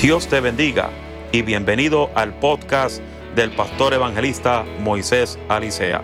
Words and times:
Dios 0.00 0.28
te 0.28 0.40
bendiga 0.40 0.88
y 1.30 1.42
bienvenido 1.42 2.08
al 2.14 2.32
podcast 2.32 3.02
del 3.36 3.50
pastor 3.50 3.92
evangelista 3.92 4.64
Moisés 4.78 5.38
Alicea 5.50 6.00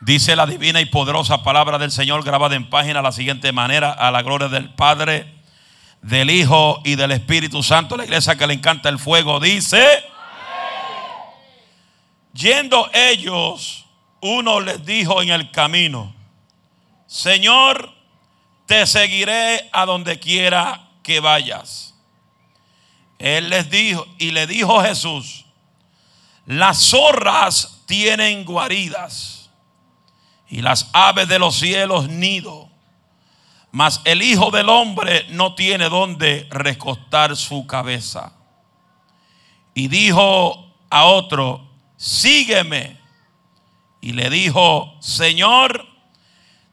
Dice 0.00 0.34
la 0.34 0.46
divina 0.46 0.80
y 0.80 0.86
poderosa 0.86 1.42
palabra 1.42 1.76
del 1.76 1.90
Señor 1.90 2.24
grabada 2.24 2.56
en 2.56 2.70
página 2.70 3.00
de 3.00 3.02
la 3.02 3.12
siguiente 3.12 3.52
manera, 3.52 3.92
a 3.92 4.10
la 4.10 4.22
gloria 4.22 4.48
del 4.48 4.72
Padre, 4.72 5.30
del 6.00 6.30
Hijo 6.30 6.80
y 6.86 6.94
del 6.94 7.10
Espíritu 7.10 7.62
Santo, 7.62 7.98
la 7.98 8.04
iglesia 8.04 8.36
que 8.36 8.46
le 8.46 8.54
encanta 8.54 8.88
el 8.88 8.98
fuego, 8.98 9.40
dice, 9.40 9.86
yendo 12.32 12.88
ellos 12.94 13.83
uno 14.24 14.58
les 14.58 14.86
dijo 14.86 15.20
en 15.20 15.28
el 15.28 15.50
camino, 15.50 16.14
Señor, 17.06 17.92
te 18.64 18.86
seguiré 18.86 19.68
a 19.70 19.84
donde 19.84 20.18
quiera 20.18 20.88
que 21.02 21.20
vayas. 21.20 21.94
Él 23.18 23.50
les 23.50 23.68
dijo, 23.68 24.06
y 24.18 24.30
le 24.30 24.46
dijo 24.46 24.80
Jesús, 24.82 25.44
las 26.46 26.78
zorras 26.78 27.82
tienen 27.84 28.46
guaridas 28.46 29.50
y 30.48 30.62
las 30.62 30.88
aves 30.94 31.28
de 31.28 31.38
los 31.38 31.56
cielos 31.56 32.08
nido, 32.08 32.70
mas 33.72 34.00
el 34.06 34.22
Hijo 34.22 34.50
del 34.50 34.70
Hombre 34.70 35.26
no 35.28 35.54
tiene 35.54 35.90
donde 35.90 36.48
recostar 36.50 37.36
su 37.36 37.66
cabeza. 37.66 38.32
Y 39.74 39.88
dijo 39.88 40.72
a 40.88 41.04
otro, 41.04 41.68
sígueme. 41.98 43.03
Y 44.04 44.12
le 44.12 44.28
dijo, 44.28 44.94
Señor, 45.00 45.86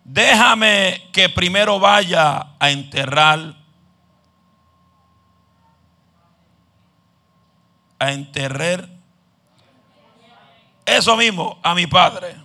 déjame 0.03 1.01
que 1.13 1.29
primero 1.29 1.79
vaya 1.79 2.47
a 2.59 2.71
enterrar, 2.71 3.55
a 7.99 8.11
enterrar 8.11 8.89
eso 10.85 11.15
mismo 11.15 11.57
a 11.63 11.73
mi 11.73 11.87
padre. 11.87 12.35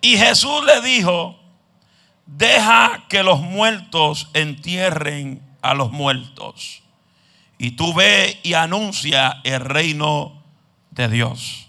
Y 0.00 0.16
Jesús 0.16 0.64
le 0.64 0.80
dijo, 0.80 1.38
deja 2.26 3.04
que 3.08 3.22
los 3.22 3.40
muertos 3.42 4.28
entierren 4.34 5.40
a 5.62 5.72
los 5.74 5.92
muertos. 5.92 6.82
Y 7.58 7.76
tú 7.76 7.94
ve 7.94 8.40
y 8.42 8.54
anuncia 8.54 9.40
el 9.44 9.60
reino 9.60 10.42
de 10.90 11.06
Dios. 11.06 11.65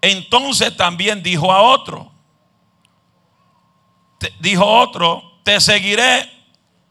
Entonces 0.00 0.76
también 0.76 1.22
dijo 1.22 1.52
a 1.52 1.62
otro, 1.62 2.12
dijo 4.40 4.64
otro, 4.64 5.40
te 5.42 5.60
seguiré, 5.60 6.30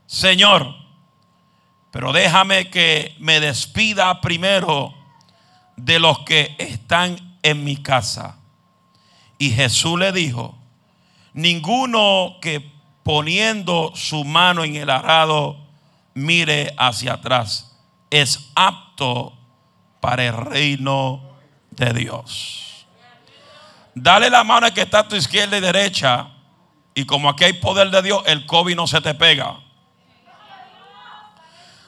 Señor, 0.06 0.76
pero 1.92 2.12
déjame 2.12 2.70
que 2.70 3.16
me 3.20 3.40
despida 3.40 4.20
primero 4.22 4.94
de 5.78 6.00
los 6.00 6.20
que 6.20 6.56
están 6.58 7.38
en 7.44 7.64
mi 7.64 7.78
casa. 7.78 8.38
Y 9.38 9.52
Jesús 9.52 9.98
le 10.00 10.12
dijo, 10.12 10.58
ninguno 11.34 12.38
que 12.42 12.72
poniendo 13.04 13.94
su 13.96 14.26
mano 14.26 14.64
en 14.64 14.76
el 14.76 14.90
arado 14.90 15.58
mire 16.14 16.74
hacia 16.78 17.14
atrás 17.14 17.78
es 18.10 18.50
apto 18.56 19.38
para 20.02 20.26
el 20.26 20.34
reino 20.34 21.22
de 21.72 21.94
Dios. 21.94 22.77
Dale 24.00 24.30
la 24.30 24.44
mano 24.44 24.68
al 24.68 24.74
que 24.74 24.82
está 24.82 25.00
a 25.00 25.08
tu 25.08 25.16
izquierda 25.16 25.58
y 25.58 25.60
derecha. 25.60 26.28
Y 26.94 27.06
como 27.06 27.30
aquí 27.30 27.46
hay 27.46 27.54
poder 27.54 27.90
de 27.90 28.04
Dios, 28.04 28.22
el 28.28 28.46
COVID 28.46 28.76
no 28.76 28.86
se 28.86 29.02
te 29.02 29.16
pega. 29.16 29.58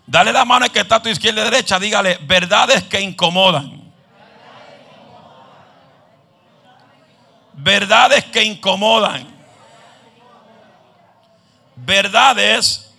Dale 0.07 0.33
la 0.33 0.43
mano 0.43 0.65
al 0.65 0.71
que 0.71 0.79
está 0.79 0.95
a 0.95 1.01
tu 1.03 1.09
izquierda 1.09 1.41
y 1.41 1.43
derecha. 1.43 1.77
Dígale 1.77 2.17
verdades 2.23 2.83
que 2.85 2.99
incomodan. 2.99 3.93
Verdades 7.53 8.25
que 8.25 8.43
incomodan. 8.43 9.27
Verdades 11.75 12.91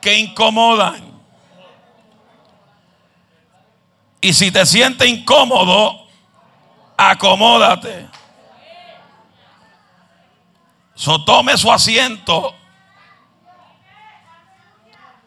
que 0.00 0.18
incomodan. 0.18 1.20
Y 4.22 4.32
si 4.32 4.50
te 4.50 4.64
sientes 4.64 5.06
incómodo, 5.06 6.08
acomódate. 6.96 8.17
So, 10.98 11.24
tome 11.24 11.56
su 11.56 11.70
asiento 11.70 12.56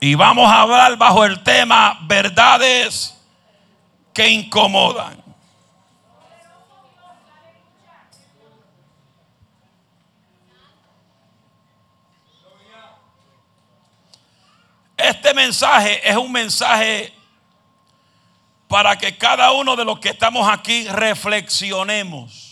y 0.02 0.16
vamos 0.16 0.52
a 0.52 0.64
hablar 0.64 0.98
bajo 0.98 1.24
el 1.24 1.42
tema 1.44 1.98
verdades 2.02 3.18
que 4.14 4.28
incomodan. 4.28 5.24
Este 14.98 15.34
mensaje 15.34 16.02
es 16.04 16.18
un 16.18 16.34
mensaje 16.34 17.14
para 18.68 18.98
que 18.98 19.18
cada 19.18 19.54
uno 19.54 19.78
de 19.78 19.86
los 19.86 20.02
que 20.02 20.10
estamos 20.10 20.50
aquí 20.52 20.86
reflexionemos. 20.90 22.51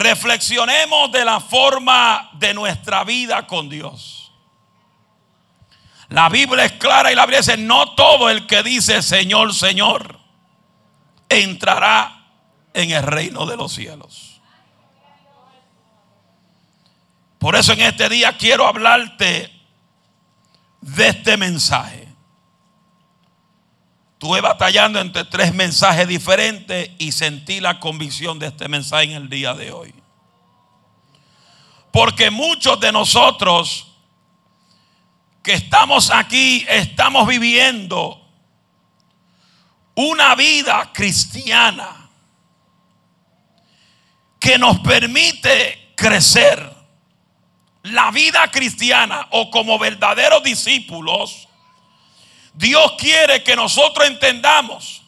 Reflexionemos 0.00 1.12
de 1.12 1.24
la 1.24 1.40
forma 1.40 2.30
de 2.34 2.54
nuestra 2.54 3.04
vida 3.04 3.46
con 3.46 3.68
Dios. 3.68 4.32
La 6.08 6.28
Biblia 6.28 6.64
es 6.64 6.72
clara 6.72 7.12
y 7.12 7.14
la 7.14 7.26
Biblia 7.26 7.40
dice, 7.40 7.56
no 7.56 7.94
todo 7.94 8.30
el 8.30 8.46
que 8.46 8.62
dice 8.62 9.02
Señor, 9.02 9.54
Señor, 9.54 10.18
entrará 11.28 12.26
en 12.72 12.90
el 12.90 13.02
reino 13.02 13.44
de 13.46 13.56
los 13.56 13.72
cielos. 13.72 14.40
Por 17.38 17.54
eso 17.54 17.74
en 17.74 17.82
este 17.82 18.08
día 18.08 18.36
quiero 18.36 18.66
hablarte 18.66 19.52
de 20.80 21.08
este 21.08 21.36
mensaje. 21.36 21.99
Estuve 24.20 24.42
batallando 24.42 25.00
entre 25.00 25.24
tres 25.24 25.54
mensajes 25.54 26.06
diferentes 26.06 26.90
y 26.98 27.10
sentí 27.10 27.58
la 27.58 27.80
convicción 27.80 28.38
de 28.38 28.48
este 28.48 28.68
mensaje 28.68 29.04
en 29.04 29.12
el 29.12 29.30
día 29.30 29.54
de 29.54 29.72
hoy. 29.72 29.94
Porque 31.90 32.30
muchos 32.30 32.78
de 32.80 32.92
nosotros 32.92 33.94
que 35.42 35.54
estamos 35.54 36.10
aquí 36.10 36.66
estamos 36.68 37.26
viviendo 37.26 38.22
una 39.94 40.34
vida 40.34 40.90
cristiana 40.92 42.10
que 44.38 44.58
nos 44.58 44.80
permite 44.80 45.94
crecer. 45.96 46.70
La 47.84 48.10
vida 48.10 48.50
cristiana 48.50 49.28
o 49.30 49.50
como 49.50 49.78
verdaderos 49.78 50.42
discípulos 50.42 51.48
Dios 52.54 52.92
quiere 52.98 53.42
que 53.42 53.56
nosotros 53.56 54.06
entendamos. 54.06 55.02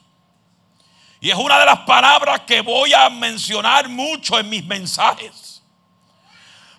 Y 1.21 1.31
es 1.31 1.37
una 1.37 1.59
de 1.61 1.67
las 1.67 1.79
palabras 1.81 2.41
que 2.41 2.61
voy 2.61 2.93
a 2.93 3.09
mencionar 3.09 3.89
mucho 3.89 4.39
en 4.39 4.49
mis 4.49 4.65
mensajes. 4.65 5.63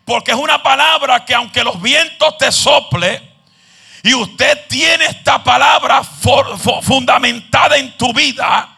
Porque 0.04 0.31
es 0.31 0.38
una 0.38 0.62
palabra 0.62 1.24
que 1.24 1.33
aunque 1.33 1.63
los 1.63 1.81
vientos 1.81 2.38
te 2.38 2.51
sople 2.51 3.21
y 4.04 4.13
usted 4.13 4.68
tiene 4.68 5.06
esta 5.06 5.42
palabra 5.42 6.04
fundamentada 6.04 7.77
en 7.77 7.98
tu 7.98 8.12
vida, 8.12 8.77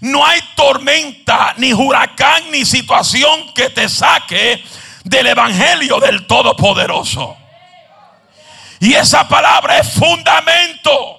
no 0.00 0.26
hay 0.26 0.40
tormenta, 0.56 1.54
ni 1.58 1.72
huracán, 1.72 2.50
ni 2.50 2.64
situación 2.64 3.54
que 3.54 3.70
te 3.70 3.88
saque 3.88 4.64
del 5.04 5.28
Evangelio 5.28 6.00
del 6.00 6.26
Todopoderoso. 6.26 7.37
Y 8.80 8.94
esa 8.94 9.26
palabra 9.26 9.78
es 9.78 9.92
fundamento. 9.92 11.18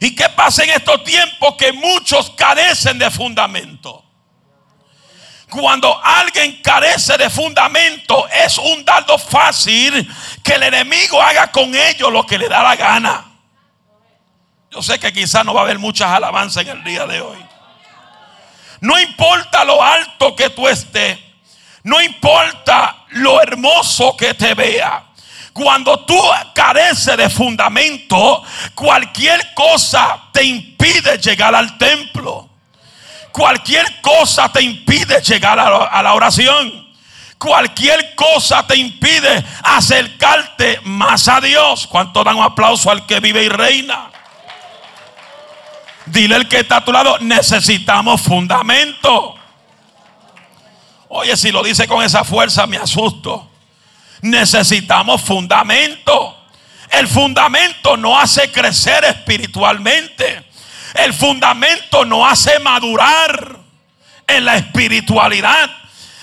¿Y 0.00 0.14
qué 0.14 0.28
pasa 0.28 0.64
en 0.64 0.70
estos 0.70 1.02
tiempos 1.04 1.54
que 1.56 1.72
muchos 1.72 2.30
carecen 2.30 2.98
de 2.98 3.10
fundamento? 3.10 4.04
Cuando 5.50 5.98
alguien 6.04 6.60
carece 6.62 7.16
de 7.16 7.30
fundamento, 7.30 8.28
es 8.28 8.58
un 8.58 8.84
dardo 8.84 9.18
fácil 9.18 10.08
que 10.42 10.52
el 10.52 10.62
enemigo 10.64 11.20
haga 11.22 11.50
con 11.50 11.74
ellos 11.74 12.12
lo 12.12 12.24
que 12.24 12.38
le 12.38 12.48
da 12.48 12.62
la 12.62 12.76
gana. 12.76 13.24
Yo 14.70 14.82
sé 14.82 14.98
que 14.98 15.12
quizás 15.12 15.44
no 15.44 15.54
va 15.54 15.62
a 15.62 15.64
haber 15.64 15.78
muchas 15.78 16.10
alabanzas 16.10 16.64
en 16.64 16.68
el 16.68 16.84
día 16.84 17.06
de 17.06 17.20
hoy. 17.22 17.38
No 18.80 18.98
importa 19.00 19.64
lo 19.64 19.82
alto 19.82 20.36
que 20.36 20.50
tú 20.50 20.68
estés, 20.68 21.18
no 21.82 22.00
importa 22.00 23.06
lo 23.08 23.40
hermoso 23.40 24.16
que 24.16 24.34
te 24.34 24.54
vea. 24.54 25.07
Cuando 25.58 25.98
tú 26.04 26.16
careces 26.54 27.16
de 27.16 27.28
fundamento, 27.28 28.44
cualquier 28.76 29.52
cosa 29.54 30.28
te 30.32 30.44
impide 30.44 31.18
llegar 31.18 31.52
al 31.52 31.76
templo. 31.76 32.48
Cualquier 33.32 34.00
cosa 34.00 34.52
te 34.52 34.62
impide 34.62 35.20
llegar 35.20 35.58
a 35.58 36.00
la 36.00 36.14
oración. 36.14 36.86
Cualquier 37.38 38.14
cosa 38.14 38.64
te 38.68 38.76
impide 38.76 39.44
acercarte 39.64 40.78
más 40.84 41.26
a 41.26 41.40
Dios. 41.40 41.88
¿Cuánto 41.88 42.22
dan 42.22 42.36
un 42.36 42.44
aplauso 42.44 42.88
al 42.88 43.04
que 43.04 43.18
vive 43.18 43.42
y 43.42 43.48
reina? 43.48 44.12
Dile 46.06 46.36
el 46.36 46.46
que 46.46 46.60
está 46.60 46.76
a 46.76 46.84
tu 46.84 46.92
lado, 46.92 47.18
necesitamos 47.18 48.20
fundamento. 48.20 49.34
Oye, 51.08 51.36
si 51.36 51.50
lo 51.50 51.64
dice 51.64 51.88
con 51.88 52.04
esa 52.04 52.22
fuerza, 52.22 52.64
me 52.68 52.76
asusto. 52.76 53.47
Necesitamos 54.22 55.22
fundamento. 55.22 56.36
El 56.90 57.06
fundamento 57.06 57.96
no 57.96 58.18
hace 58.18 58.50
crecer 58.50 59.04
espiritualmente. 59.04 60.44
El 60.94 61.12
fundamento 61.12 62.04
no 62.04 62.26
hace 62.26 62.58
madurar 62.60 63.58
en 64.26 64.44
la 64.44 64.56
espiritualidad. 64.56 65.70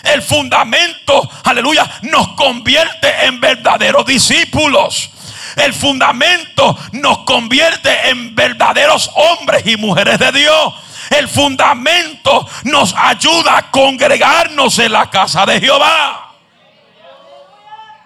El 0.04 0.22
fundamento, 0.22 1.30
aleluya, 1.44 1.90
nos 2.04 2.30
convierte 2.30 3.26
en 3.26 3.40
verdaderos 3.40 4.06
discípulos. 4.06 5.10
El 5.56 5.74
fundamento 5.74 6.78
nos 6.92 7.20
convierte 7.20 8.10
en 8.10 8.36
verdaderos 8.36 9.10
hombres 9.16 9.66
y 9.66 9.78
mujeres 9.78 10.20
de 10.20 10.32
Dios. 10.32 10.74
El 11.10 11.28
fundamento 11.28 12.48
nos 12.64 12.94
ayuda 12.96 13.58
a 13.58 13.72
congregarnos 13.72 14.78
en 14.80 14.92
la 14.92 15.10
casa 15.10 15.46
de 15.46 15.60
Jehová. 15.60 16.25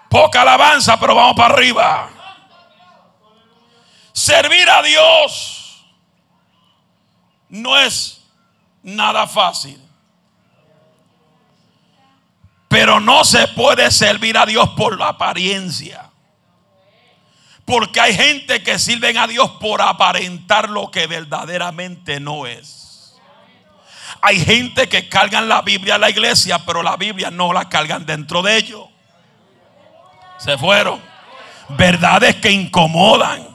Poca 0.09 0.41
alabanza, 0.41 0.99
pero 0.99 1.13
vamos 1.13 1.35
para 1.35 1.53
arriba. 1.53 2.09
Servir 4.11 4.67
a 4.69 4.81
Dios 4.81 5.85
no 7.49 7.77
es 7.77 8.21
nada 8.83 9.27
fácil. 9.27 9.79
Pero 12.67 12.99
no 12.99 13.23
se 13.23 13.47
puede 13.49 13.89
servir 13.91 14.37
a 14.37 14.45
Dios 14.45 14.69
por 14.69 14.97
la 14.97 15.09
apariencia. 15.09 16.09
Porque 17.65 17.99
hay 17.99 18.15
gente 18.15 18.63
que 18.63 18.79
sirven 18.79 19.17
a 19.17 19.27
Dios 19.27 19.49
por 19.59 19.81
aparentar 19.81 20.69
lo 20.69 20.89
que 20.89 21.07
verdaderamente 21.07 22.19
no 22.19 22.47
es. 22.47 23.15
Hay 24.21 24.43
gente 24.43 24.89
que 24.89 25.07
cargan 25.07 25.47
la 25.47 25.61
Biblia 25.61 25.95
a 25.95 25.99
la 25.99 26.09
iglesia, 26.09 26.59
pero 26.65 26.83
la 26.83 26.97
Biblia 26.97 27.31
no 27.31 27.53
la 27.53 27.69
cargan 27.69 28.05
dentro 28.05 28.41
de 28.41 28.57
ellos. 28.57 28.88
Se 30.39 30.57
fueron. 30.57 31.01
Verdades 31.69 32.37
que 32.37 32.51
incomodan. 32.51 33.47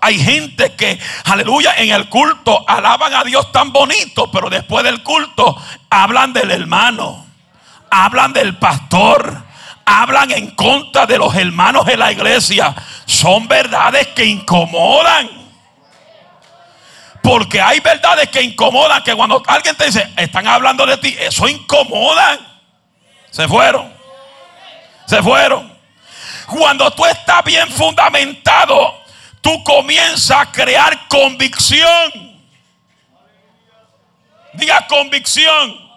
Hay 0.00 0.18
gente 0.18 0.74
que, 0.74 0.98
aleluya, 1.24 1.74
en 1.76 1.90
el 1.90 2.08
culto 2.08 2.64
alaban 2.68 3.12
a 3.14 3.24
Dios 3.24 3.50
tan 3.50 3.72
bonito, 3.72 4.30
pero 4.30 4.48
después 4.48 4.84
del 4.84 5.02
culto 5.02 5.60
hablan 5.90 6.32
del 6.32 6.52
hermano, 6.52 7.26
hablan 7.90 8.32
del 8.32 8.56
pastor, 8.56 9.42
hablan 9.84 10.30
en 10.30 10.52
contra 10.52 11.06
de 11.06 11.18
los 11.18 11.34
hermanos 11.34 11.84
de 11.84 11.96
la 11.96 12.12
iglesia 12.12 12.76
son 13.08 13.48
verdades 13.48 14.06
que 14.08 14.24
incomodan. 14.24 15.30
Porque 17.22 17.60
hay 17.60 17.80
verdades 17.80 18.28
que 18.28 18.42
incomodan, 18.42 19.02
que 19.02 19.14
cuando 19.14 19.42
alguien 19.46 19.74
te 19.76 19.86
dice, 19.86 20.12
están 20.16 20.46
hablando 20.46 20.86
de 20.86 20.98
ti, 20.98 21.16
eso 21.18 21.48
incomoda. 21.48 22.38
Se 23.30 23.48
fueron. 23.48 23.92
Se 25.06 25.22
fueron. 25.22 25.77
Cuando 26.48 26.90
tú 26.92 27.04
estás 27.04 27.44
bien 27.44 27.70
fundamentado, 27.70 29.02
tú 29.42 29.62
comienzas 29.64 30.30
a 30.30 30.50
crear 30.50 31.06
convicción. 31.06 32.40
Diga 34.54 34.86
convicción. 34.86 35.88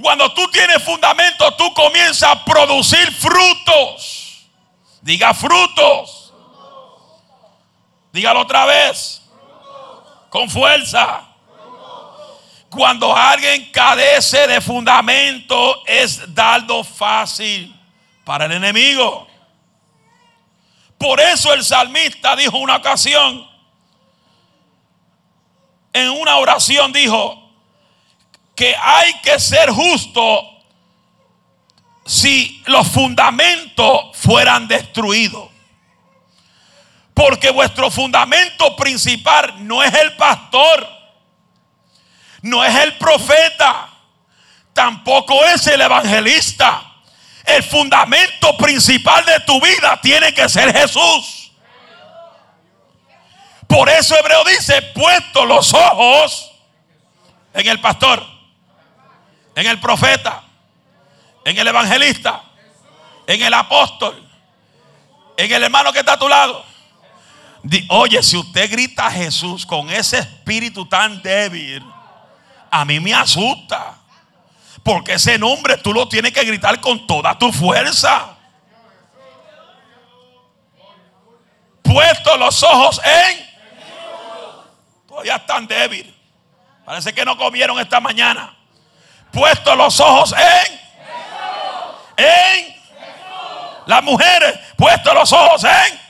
Cuando 0.00 0.32
tú 0.32 0.46
tienes 0.52 0.80
fundamento, 0.84 1.52
tú 1.54 1.74
comienzas 1.74 2.30
a 2.30 2.44
producir 2.44 3.12
frutos. 3.12 4.46
Diga 5.00 5.34
frutos. 5.34 6.32
Dígalo 8.12 8.42
otra 8.42 8.64
vez. 8.64 9.22
Con 10.28 10.48
fuerza. 10.48 11.26
Cuando 12.70 13.14
alguien 13.16 13.72
carece 13.72 14.46
de 14.46 14.60
fundamento, 14.60 15.82
es 15.84 16.32
dardo 16.32 16.84
fácil 16.84 17.79
para 18.30 18.44
el 18.44 18.52
enemigo. 18.52 19.26
Por 20.96 21.20
eso 21.20 21.52
el 21.52 21.64
salmista 21.64 22.36
dijo 22.36 22.58
una 22.58 22.76
ocasión, 22.76 23.44
en 25.92 26.10
una 26.10 26.36
oración 26.36 26.92
dijo, 26.92 27.50
que 28.54 28.72
hay 28.80 29.14
que 29.14 29.40
ser 29.40 29.70
justo 29.70 30.48
si 32.06 32.62
los 32.66 32.86
fundamentos 32.86 34.16
fueran 34.16 34.68
destruidos. 34.68 35.50
Porque 37.12 37.50
vuestro 37.50 37.90
fundamento 37.90 38.76
principal 38.76 39.66
no 39.66 39.82
es 39.82 39.92
el 39.92 40.14
pastor, 40.14 40.88
no 42.42 42.62
es 42.64 42.76
el 42.76 42.96
profeta, 42.96 43.88
tampoco 44.72 45.44
es 45.46 45.66
el 45.66 45.80
evangelista. 45.80 46.89
El 47.56 47.62
fundamento 47.62 48.56
principal 48.56 49.24
de 49.24 49.40
tu 49.40 49.60
vida 49.60 49.98
tiene 50.00 50.32
que 50.32 50.48
ser 50.48 50.72
Jesús. 50.72 51.52
Por 53.66 53.88
eso 53.88 54.16
Hebreo 54.16 54.44
dice, 54.44 54.82
puesto 54.94 55.44
los 55.46 55.72
ojos 55.72 56.50
en 57.54 57.66
el 57.66 57.80
pastor 57.80 58.40
en 59.54 59.66
el 59.66 59.78
profeta, 59.78 60.42
en 61.44 61.58
el 61.58 61.68
evangelista, 61.68 62.42
en 63.26 63.42
el 63.42 63.52
apóstol, 63.52 64.26
en 65.36 65.52
el 65.52 65.62
hermano 65.62 65.92
que 65.92 66.00
está 66.00 66.14
a 66.14 66.18
tu 66.18 66.28
lado. 66.28 66.64
Oye, 67.88 68.22
si 68.22 68.36
usted 68.36 68.70
grita 68.70 69.06
a 69.06 69.10
Jesús 69.10 69.66
con 69.66 69.90
ese 69.90 70.18
espíritu 70.18 70.86
tan 70.86 71.20
débil, 71.22 71.84
a 72.70 72.84
mí 72.84 73.00
me 73.00 73.12
asusta. 73.12 73.98
Porque 74.82 75.14
ese 75.14 75.38
nombre 75.38 75.76
tú 75.78 75.92
lo 75.92 76.08
tienes 76.08 76.32
que 76.32 76.44
gritar 76.44 76.80
con 76.80 77.06
toda 77.06 77.38
tu 77.38 77.52
fuerza. 77.52 78.36
Puesto 81.82 82.36
los 82.36 82.62
ojos 82.62 83.00
en... 83.04 83.50
Todavía 85.06 85.36
están 85.36 85.66
débil. 85.66 86.16
Parece 86.84 87.12
que 87.12 87.24
no 87.24 87.36
comieron 87.36 87.78
esta 87.78 88.00
mañana 88.00 88.56
puesto 89.30 89.74
los 89.76 89.98
ojos 90.00 90.32
en 90.32 90.80
en 92.16 92.76
las 93.86 94.02
mujeres 94.02 94.58
puesto 94.76 95.14
los 95.14 95.32
ojos 95.32 95.64
en 95.64 96.00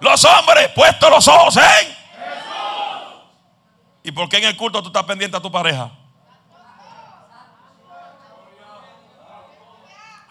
los 0.00 0.24
hombres 0.24 0.68
puesto 0.74 1.10
los 1.10 1.26
ojos 1.28 1.56
en 1.56 1.96
¿Y 4.02 4.12
por 4.12 4.28
qué 4.28 4.36
en 4.36 4.44
el 4.44 4.56
culto 4.56 4.80
tú 4.82 4.88
estás 4.88 5.02
pendiente 5.02 5.36
a 5.36 5.40
tu 5.40 5.50
pareja? 5.50 5.90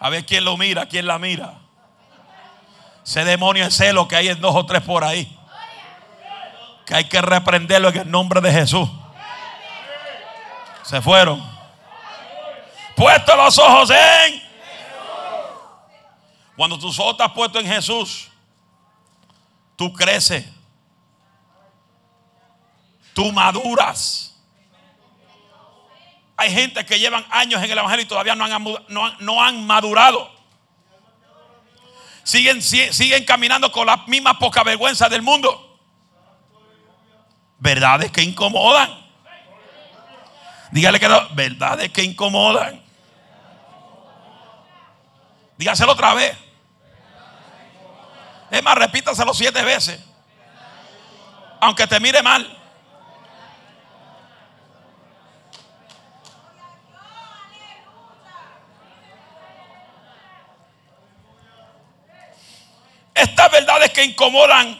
A 0.06 0.08
ver 0.08 0.24
quién 0.24 0.44
lo 0.44 0.56
mira, 0.56 0.86
quién 0.86 1.04
la 1.04 1.18
mira. 1.18 1.54
Ese 3.04 3.24
demonio 3.24 3.66
es 3.66 3.74
celo 3.74 4.06
que 4.06 4.14
hay 4.14 4.28
en 4.28 4.40
dos 4.40 4.54
o 4.54 4.64
tres 4.64 4.80
por 4.82 5.02
ahí. 5.02 5.36
Que 6.86 6.94
hay 6.94 7.08
que 7.08 7.20
reprenderlo 7.20 7.88
en 7.88 7.96
el 7.96 8.08
nombre 8.08 8.40
de 8.40 8.52
Jesús. 8.52 8.88
Se 10.84 11.02
fueron 11.02 11.44
puesto 12.94 13.34
los 13.34 13.58
ojos 13.58 13.90
en 13.90 14.42
Cuando 16.56 16.78
tus 16.78 16.96
ojos 17.00 17.14
estás 17.14 17.32
puestos 17.32 17.64
en 17.64 17.68
Jesús, 17.68 18.28
tú 19.74 19.92
creces. 19.92 20.46
Tú 23.12 23.32
maduras. 23.32 24.25
Hay 26.36 26.52
gente 26.52 26.84
que 26.84 26.98
llevan 26.98 27.24
años 27.30 27.62
en 27.62 27.70
el 27.70 27.78
Evangelio 27.78 28.04
y 28.04 28.08
todavía 28.08 28.34
no 28.34 28.44
han, 28.44 28.64
no, 29.20 29.42
han 29.42 29.66
madurado. 29.66 30.30
Siguen, 32.22 32.60
siguen 32.60 33.24
caminando 33.24 33.72
con 33.72 33.86
la 33.86 33.98
misma 34.06 34.38
poca 34.38 34.62
vergüenza 34.62 35.08
del 35.08 35.22
mundo. 35.22 35.78
verdades 37.58 38.10
que 38.12 38.22
incomodan. 38.22 39.06
Dígale 40.72 41.00
que 41.00 41.08
no, 41.08 41.28
verdades 41.30 41.90
que 41.90 42.02
incomodan. 42.02 42.82
Dígaselo 45.56 45.92
otra 45.92 46.12
vez. 46.12 46.36
Es 48.50 48.62
más, 48.62 48.74
repítaselo 48.76 49.32
siete 49.32 49.62
veces. 49.62 50.00
Aunque 51.60 51.86
te 51.86 51.98
mire 51.98 52.22
mal. 52.22 52.65
Estas 63.16 63.50
verdades 63.50 63.92
que 63.92 64.04
incomodan 64.04 64.78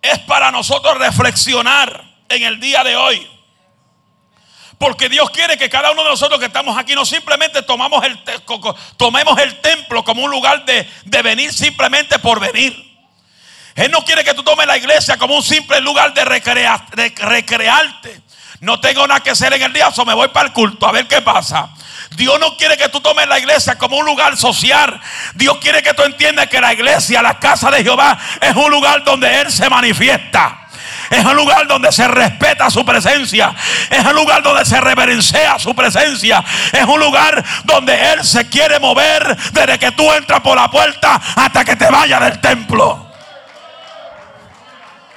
es 0.00 0.18
para 0.20 0.52
nosotros 0.52 0.96
reflexionar 0.96 2.04
en 2.28 2.44
el 2.44 2.60
día 2.60 2.84
de 2.84 2.94
hoy. 2.94 3.28
Porque 4.78 5.08
Dios 5.08 5.28
quiere 5.30 5.58
que 5.58 5.68
cada 5.68 5.90
uno 5.90 6.04
de 6.04 6.10
nosotros 6.10 6.38
que 6.38 6.46
estamos 6.46 6.78
aquí 6.78 6.94
no 6.94 7.04
simplemente 7.04 7.62
tomamos 7.62 8.04
el 8.04 8.16
tomemos 8.96 9.40
el 9.40 9.60
templo 9.60 10.04
como 10.04 10.22
un 10.22 10.30
lugar 10.30 10.64
de, 10.64 10.86
venir 11.22 11.52
simplemente 11.52 12.20
por 12.20 12.38
venir. 12.38 12.80
Él 13.74 13.90
no 13.90 14.04
quiere 14.04 14.22
que 14.22 14.32
tú 14.32 14.44
tomes 14.44 14.66
la 14.68 14.76
iglesia 14.76 15.18
como 15.18 15.34
un 15.34 15.42
simple 15.42 15.80
lugar 15.80 16.14
de, 16.14 16.22
de 16.22 17.12
recrearte. 17.16 18.20
No 18.60 18.78
tengo 18.78 19.04
nada 19.08 19.20
que 19.20 19.30
hacer 19.30 19.52
en 19.52 19.62
el 19.62 19.72
día, 19.72 19.88
o 19.88 20.04
me 20.04 20.14
voy 20.14 20.28
para 20.28 20.46
el 20.46 20.52
culto 20.52 20.86
a 20.86 20.92
ver 20.92 21.08
qué 21.08 21.22
pasa. 21.22 21.70
Dios 22.16 22.40
no 22.40 22.56
quiere 22.56 22.76
que 22.76 22.88
tú 22.88 23.00
tomes 23.00 23.28
la 23.28 23.38
iglesia 23.38 23.76
como 23.76 23.98
un 23.98 24.06
lugar 24.06 24.36
social. 24.36 25.00
Dios 25.34 25.58
quiere 25.58 25.82
que 25.82 25.92
tú 25.94 26.02
entiendas 26.02 26.48
que 26.48 26.60
la 26.60 26.72
iglesia, 26.72 27.22
la 27.22 27.38
casa 27.38 27.70
de 27.70 27.82
Jehová, 27.82 28.18
es 28.40 28.56
un 28.56 28.70
lugar 28.70 29.04
donde 29.04 29.40
Él 29.40 29.52
se 29.52 29.68
manifiesta. 29.68 30.66
Es 31.10 31.24
un 31.24 31.36
lugar 31.36 31.66
donde 31.66 31.92
se 31.92 32.08
respeta 32.08 32.70
su 32.70 32.84
presencia. 32.84 33.54
Es 33.90 34.04
un 34.04 34.14
lugar 34.14 34.42
donde 34.42 34.64
se 34.64 34.80
reverencia 34.80 35.58
su 35.58 35.74
presencia. 35.74 36.42
Es 36.72 36.84
un 36.84 36.98
lugar 36.98 37.44
donde 37.64 38.12
Él 38.12 38.24
se 38.24 38.48
quiere 38.48 38.80
mover 38.80 39.36
desde 39.52 39.78
que 39.78 39.92
tú 39.92 40.10
entras 40.12 40.40
por 40.40 40.56
la 40.56 40.70
puerta 40.70 41.20
hasta 41.36 41.64
que 41.64 41.76
te 41.76 41.90
vayas 41.90 42.20
del 42.20 42.40
templo. 42.40 43.06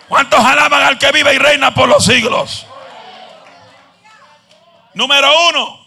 ¿Cuántos 0.10 0.44
alaban 0.44 0.82
al 0.82 0.98
que 0.98 1.12
vive 1.12 1.34
y 1.34 1.38
reina 1.38 1.74
por 1.74 1.88
los 1.88 2.04
siglos? 2.04 2.66
Número 4.96 5.32
uno, 5.50 5.79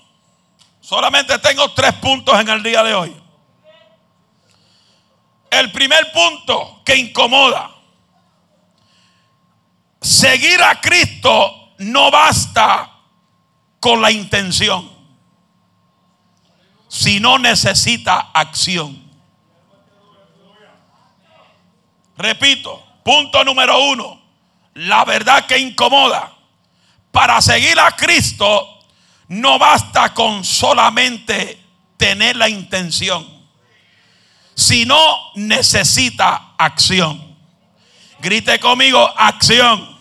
solamente 0.82 1.38
tengo 1.38 1.70
tres 1.72 1.94
puntos 1.94 2.38
en 2.38 2.48
el 2.50 2.62
día 2.62 2.82
de 2.82 2.94
hoy. 2.94 3.16
El 5.50 5.72
primer 5.72 6.12
punto 6.12 6.82
que 6.84 6.96
incomoda 6.96 7.70
seguir 10.02 10.60
a 10.62 10.80
Cristo 10.80 11.74
no 11.78 12.10
basta 12.10 12.90
con 13.80 14.02
la 14.02 14.10
intención, 14.10 14.90
sino 16.88 17.38
necesita 17.38 18.30
acción. 18.34 19.10
Repito, 22.16 22.82
punto 23.04 23.42
número 23.44 23.82
uno, 23.84 24.20
la 24.74 25.04
verdad 25.04 25.46
que 25.46 25.58
incomoda. 25.58 26.32
Para 27.10 27.40
seguir 27.42 27.78
a 27.78 27.94
Cristo 27.94 28.71
no 29.32 29.58
basta 29.58 30.12
con 30.12 30.44
solamente 30.44 31.58
tener 31.96 32.36
la 32.36 32.50
intención, 32.50 33.26
sino 34.54 34.98
necesita 35.36 36.52
acción. 36.58 37.34
Grite 38.20 38.60
conmigo, 38.60 39.10
acción. 39.16 39.98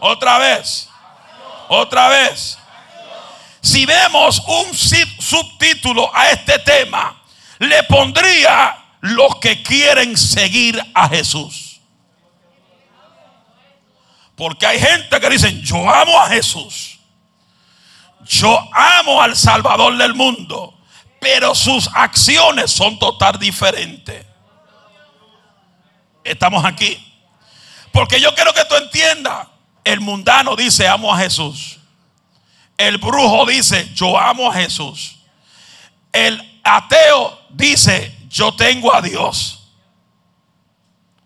Otra 0.00 0.38
vez. 0.38 0.88
Otra 1.68 2.08
vez. 2.08 2.58
Si 3.60 3.84
vemos 3.84 4.42
un 4.46 4.74
subtítulo 4.74 6.10
a 6.14 6.30
este 6.30 6.60
tema, 6.60 7.22
le 7.58 7.82
pondría 7.82 8.74
los 9.00 9.36
que 9.36 9.62
quieren 9.62 10.16
seguir 10.16 10.82
a 10.94 11.10
Jesús. 11.10 11.78
Porque 14.34 14.64
hay 14.64 14.80
gente 14.80 15.20
que 15.20 15.28
dicen, 15.28 15.60
yo 15.60 15.76
amo 15.90 16.18
a 16.18 16.28
Jesús. 16.30 16.99
Yo 18.26 18.58
amo 18.72 19.20
al 19.20 19.36
Salvador 19.36 19.96
del 19.96 20.14
mundo. 20.14 20.74
Pero 21.20 21.54
sus 21.54 21.88
acciones 21.94 22.70
son 22.70 22.98
total 22.98 23.38
diferentes. 23.38 24.24
Estamos 26.24 26.64
aquí. 26.64 27.06
Porque 27.92 28.20
yo 28.20 28.34
quiero 28.34 28.52
que 28.54 28.64
tú 28.64 28.74
entiendas 28.76 29.48
el 29.84 30.00
mundano 30.00 30.56
dice, 30.56 30.86
amo 30.86 31.12
a 31.12 31.18
Jesús. 31.18 31.78
El 32.76 32.98
brujo 32.98 33.46
dice, 33.46 33.90
yo 33.94 34.18
amo 34.18 34.50
a 34.50 34.54
Jesús. 34.54 35.16
El 36.12 36.60
ateo 36.64 37.38
dice, 37.50 38.16
yo 38.28 38.54
tengo 38.54 38.94
a 38.94 39.02
Dios. 39.02 39.68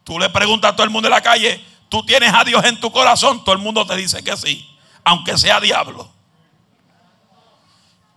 Tú 0.03 0.19
le 0.19 0.29
preguntas 0.31 0.73
a 0.73 0.77
todo 0.77 0.85
el 0.85 0.91
mundo 0.91 1.09
en 1.09 1.15
la 1.15 1.23
calle, 1.23 1.63
tú 1.89 2.05
tienes 2.05 2.33
a 2.33 2.45
Dios 2.45 2.65
en 2.65 2.79
tu 2.79 2.93
corazón, 2.93 3.43
todo 3.43 3.55
el 3.55 3.61
mundo 3.61 3.87
te 3.87 3.97
dice 3.97 4.23
que 4.23 4.37
sí, 4.37 4.69
aunque 5.03 5.39
sea 5.39 5.61
diablo. 5.61 6.14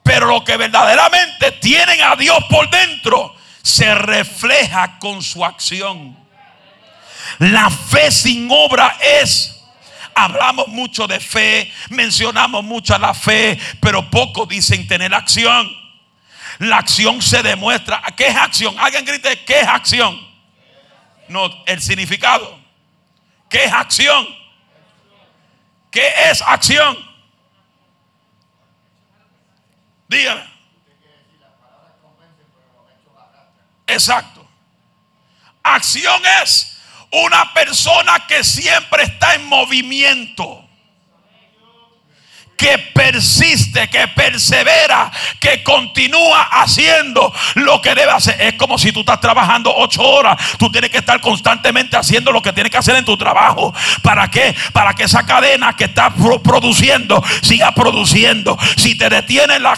Pero 0.07 0.25
lo 0.25 0.43
que 0.43 0.55
verdaderamente 0.55 1.51
tienen 1.51 2.01
a 2.01 2.15
Dios 2.15 2.37
por 2.49 2.69
dentro 2.69 3.35
se 3.61 3.93
refleja 3.93 4.97
con 4.99 5.21
su 5.21 5.43
acción. 5.43 6.17
La 7.39 7.69
fe 7.69 8.09
sin 8.09 8.47
obra 8.49 8.97
es 9.01 9.53
Hablamos 10.19 10.69
mucho 10.69 11.05
de 11.05 11.19
fe, 11.19 11.71
mencionamos 11.89 12.63
mucho 12.63 12.97
la 12.97 13.13
fe, 13.13 13.59
pero 13.79 14.09
poco 14.09 14.47
dicen 14.47 14.87
tener 14.87 15.13
acción. 15.13 15.69
La 16.57 16.77
acción 16.77 17.21
se 17.21 17.43
demuestra. 17.43 18.01
¿Qué 18.15 18.25
es 18.25 18.35
acción? 18.35 18.79
Alguien 18.79 19.05
grite, 19.05 19.43
¿qué 19.45 19.59
es 19.59 19.67
acción? 19.67 20.19
No, 21.27 21.47
el 21.67 21.79
significado. 21.83 22.59
¿Qué 23.47 23.65
es 23.65 23.71
acción? 23.71 24.27
¿Qué 25.91 26.11
es 26.31 26.41
acción? 26.41 27.06
Dígame. 30.07 30.57
Exacto. 33.87 34.47
Acción 35.63 36.21
es 36.43 36.77
una 37.11 37.53
persona 37.53 38.25
que 38.27 38.43
siempre 38.43 39.03
está 39.03 39.35
en 39.35 39.45
movimiento 39.45 40.66
que 42.57 42.79
persiste, 42.91 43.87
que 43.87 44.07
persevera, 44.07 45.11
que 45.39 45.61
continúa 45.61 46.41
haciendo 46.41 47.31
lo 47.53 47.79
que 47.81 47.93
debe 47.93 48.11
hacer. 48.11 48.41
Es 48.41 48.55
como 48.55 48.79
si 48.79 48.91
tú 48.91 49.01
estás 49.01 49.21
trabajando 49.21 49.71
ocho 49.75 50.01
horas. 50.01 50.37
Tú 50.57 50.71
tienes 50.71 50.89
que 50.89 50.97
estar 50.97 51.21
constantemente 51.21 51.95
haciendo 51.95 52.31
lo 52.31 52.41
que 52.41 52.51
tienes 52.51 52.71
que 52.71 52.79
hacer 52.79 52.95
en 52.95 53.05
tu 53.05 53.15
trabajo. 53.15 53.73
¿Para 54.01 54.29
qué? 54.31 54.55
Para 54.73 54.93
que 54.93 55.03
esa 55.03 55.25
cadena 55.25 55.75
que 55.75 55.83
está 55.83 56.11
produciendo 56.43 57.23
siga 57.41 57.73
produciendo. 57.73 58.57
Si 58.75 58.95
te 58.95 59.07
detiene, 59.09 59.59
la, 59.59 59.77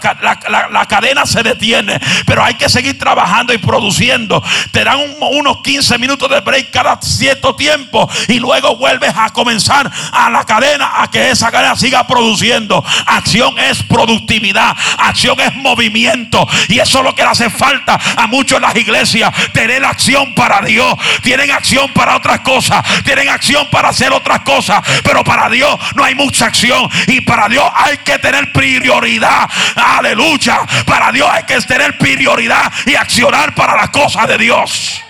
la, 0.71 0.85
cadena 0.85 1.25
se 1.25 1.43
detiene. 1.43 1.99
Pero 2.25 2.43
hay 2.43 2.53
que 2.53 2.69
seguir 2.69 2.97
trabajando 2.97 3.53
y 3.53 3.57
produciendo. 3.57 4.41
Te 4.71 4.85
dan 4.85 4.99
unos 5.19 5.61
15 5.63 5.97
minutos 5.97 6.29
de 6.29 6.39
break 6.39 6.71
cada 6.71 6.97
cierto 7.01 7.55
tiempo. 7.55 8.09
Y 8.29 8.39
luego 8.39 8.77
vuelves 8.77 9.13
a 9.17 9.31
comenzar 9.31 9.91
a 10.13 10.29
la 10.29 10.45
cadena, 10.45 11.01
a 11.01 11.11
que 11.11 11.31
esa 11.31 11.51
cadena 11.51 11.75
siga 11.75 12.07
produciendo. 12.07 12.68
Acción 13.05 13.57
es 13.59 13.83
productividad. 13.83 14.75
Acción 14.97 15.39
es 15.39 15.53
movimiento. 15.55 16.47
Y 16.67 16.79
eso 16.79 16.99
es 16.99 17.03
lo 17.03 17.15
que 17.15 17.23
le 17.23 17.29
hace 17.29 17.49
falta 17.49 17.99
a 18.15 18.27
muchos 18.27 18.57
en 18.57 18.61
las 18.63 18.75
iglesias. 18.75 19.33
Tener 19.53 19.83
acción 19.85 20.33
para 20.35 20.61
Dios. 20.61 20.93
Tienen 21.21 21.51
acción 21.51 21.91
para 21.93 22.15
otras 22.15 22.41
cosas. 22.41 22.83
Tienen 23.03 23.29
acción 23.29 23.67
para 23.71 23.89
hacer 23.89 24.11
otras 24.11 24.41
cosas. 24.41 24.81
Pero 25.03 25.23
para 25.23 25.49
Dios 25.49 25.77
no 25.95 26.03
hay 26.03 26.15
mucha 26.15 26.45
acción. 26.45 26.89
Y 27.07 27.21
para 27.21 27.47
Dios 27.49 27.65
hay 27.75 27.97
que 27.97 28.19
tener 28.19 28.51
prioridad. 28.51 29.49
Aleluya. 29.75 30.59
Para 30.85 31.11
Dios 31.11 31.29
hay 31.31 31.43
que 31.43 31.59
tener 31.61 31.97
prioridad 31.97 32.71
y 32.85 32.95
accionar 32.95 33.55
para 33.55 33.75
las 33.75 33.89
cosas 33.89 34.27
de 34.27 34.37
Dios. 34.37 35.01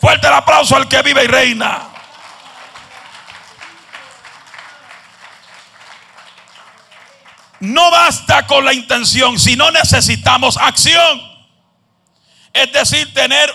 Fuerte 0.00 0.26
el 0.26 0.32
aplauso 0.32 0.76
al 0.76 0.88
que 0.88 1.00
vive 1.02 1.24
y 1.24 1.28
reina. 1.28 1.91
No 7.62 7.92
basta 7.92 8.44
con 8.48 8.64
la 8.64 8.72
intención, 8.72 9.38
sino 9.38 9.70
necesitamos 9.70 10.56
acción. 10.56 11.22
Es 12.52 12.72
decir, 12.72 13.14
tener 13.14 13.54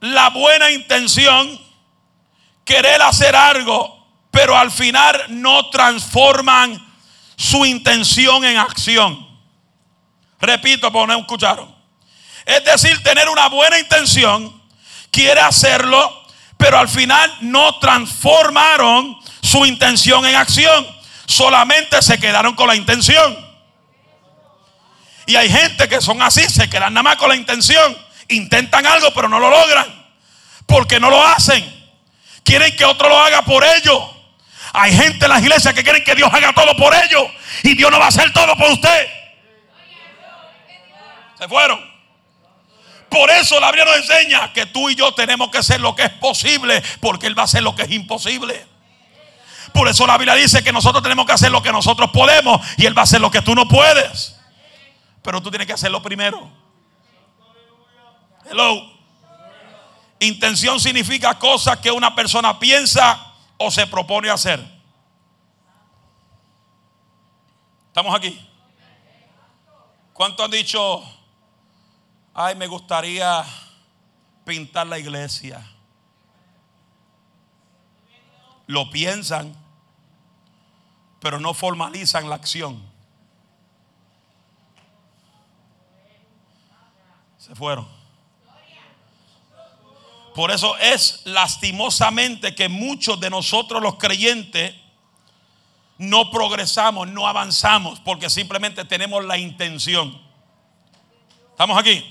la 0.00 0.30
buena 0.30 0.72
intención, 0.72 1.60
querer 2.64 3.00
hacer 3.00 3.36
algo, 3.36 4.04
pero 4.32 4.58
al 4.58 4.72
final 4.72 5.22
no 5.28 5.70
transforman 5.70 6.84
su 7.36 7.64
intención 7.64 8.44
en 8.44 8.56
acción. 8.56 9.24
Repito, 10.40 10.90
porque 10.90 11.12
no 11.12 11.20
escucharon. 11.20 11.72
Es 12.44 12.64
decir, 12.64 13.00
tener 13.04 13.28
una 13.28 13.48
buena 13.50 13.78
intención, 13.78 14.60
quiere 15.12 15.40
hacerlo, 15.40 16.24
pero 16.56 16.76
al 16.76 16.88
final 16.88 17.32
no 17.40 17.78
transformaron 17.78 19.16
su 19.42 19.64
intención 19.64 20.26
en 20.26 20.34
acción. 20.34 20.93
Solamente 21.26 22.00
se 22.02 22.18
quedaron 22.18 22.54
con 22.54 22.68
la 22.68 22.76
intención. 22.76 23.54
Y 25.26 25.36
hay 25.36 25.48
gente 25.50 25.88
que 25.88 26.00
son 26.00 26.20
así, 26.22 26.42
se 26.48 26.68
quedan 26.68 26.92
nada 26.92 27.02
más 27.02 27.16
con 27.16 27.28
la 27.28 27.36
intención. 27.36 27.96
Intentan 28.28 28.86
algo, 28.86 29.12
pero 29.14 29.28
no 29.28 29.38
lo 29.38 29.50
logran. 29.50 29.86
Porque 30.66 31.00
no 31.00 31.10
lo 31.10 31.24
hacen. 31.26 31.64
Quieren 32.42 32.76
que 32.76 32.84
otro 32.84 33.08
lo 33.08 33.18
haga 33.18 33.42
por 33.42 33.64
ellos. 33.64 34.02
Hay 34.72 34.94
gente 34.94 35.24
en 35.24 35.30
las 35.30 35.40
iglesias 35.40 35.72
que 35.72 35.82
quieren 35.82 36.04
que 36.04 36.14
Dios 36.14 36.28
haga 36.32 36.52
todo 36.52 36.76
por 36.76 36.94
ellos. 36.94 37.24
Y 37.62 37.74
Dios 37.74 37.90
no 37.90 37.98
va 37.98 38.06
a 38.06 38.08
hacer 38.08 38.32
todo 38.32 38.56
por 38.56 38.70
usted. 38.70 39.06
Se 41.38 41.48
fueron. 41.48 41.94
Por 43.08 43.30
eso 43.30 43.58
la 43.60 43.70
Biblia 43.70 43.84
nos 43.84 43.96
enseña 43.96 44.52
que 44.52 44.66
tú 44.66 44.90
y 44.90 44.94
yo 44.94 45.14
tenemos 45.14 45.50
que 45.50 45.58
hacer 45.58 45.80
lo 45.80 45.94
que 45.94 46.02
es 46.02 46.10
posible. 46.10 46.82
Porque 47.00 47.26
Él 47.26 47.38
va 47.38 47.42
a 47.42 47.44
hacer 47.46 47.62
lo 47.62 47.74
que 47.74 47.82
es 47.82 47.90
imposible. 47.90 48.66
Por 49.74 49.88
eso 49.88 50.06
la 50.06 50.16
Biblia 50.16 50.36
dice 50.36 50.62
que 50.62 50.72
nosotros 50.72 51.02
tenemos 51.02 51.26
que 51.26 51.32
hacer 51.32 51.50
lo 51.50 51.60
que 51.60 51.72
nosotros 51.72 52.08
podemos. 52.12 52.64
Y 52.76 52.86
Él 52.86 52.96
va 52.96 53.00
a 53.00 53.02
hacer 53.02 53.20
lo 53.20 53.28
que 53.28 53.42
tú 53.42 53.56
no 53.56 53.66
puedes. 53.66 54.40
Pero 55.20 55.42
tú 55.42 55.50
tienes 55.50 55.66
que 55.66 55.72
hacerlo 55.72 56.00
primero. 56.00 56.48
Hello. 58.48 58.88
Intención 60.20 60.78
significa 60.78 61.36
cosas 61.40 61.78
que 61.78 61.90
una 61.90 62.14
persona 62.14 62.56
piensa 62.56 63.34
o 63.58 63.68
se 63.68 63.84
propone 63.88 64.30
hacer. 64.30 64.64
¿Estamos 67.88 68.14
aquí? 68.14 68.48
¿Cuánto 70.12 70.44
han 70.44 70.52
dicho, 70.52 71.02
ay, 72.32 72.54
me 72.54 72.68
gustaría 72.68 73.44
pintar 74.44 74.86
la 74.86 75.00
iglesia? 75.00 75.68
Lo 78.68 78.88
piensan, 78.88 79.63
pero 81.24 81.40
no 81.40 81.54
formalizan 81.54 82.28
la 82.28 82.34
acción. 82.34 82.82
Se 87.38 87.54
fueron. 87.54 87.88
Por 90.34 90.50
eso 90.50 90.76
es 90.76 91.22
lastimosamente 91.24 92.54
que 92.54 92.68
muchos 92.68 93.18
de 93.20 93.30
nosotros 93.30 93.80
los 93.80 93.94
creyentes 93.94 94.74
no 95.96 96.30
progresamos, 96.30 97.08
no 97.08 97.26
avanzamos, 97.26 98.00
porque 98.00 98.28
simplemente 98.28 98.84
tenemos 98.84 99.24
la 99.24 99.38
intención. 99.38 100.20
¿Estamos 101.52 101.78
aquí? 101.78 102.04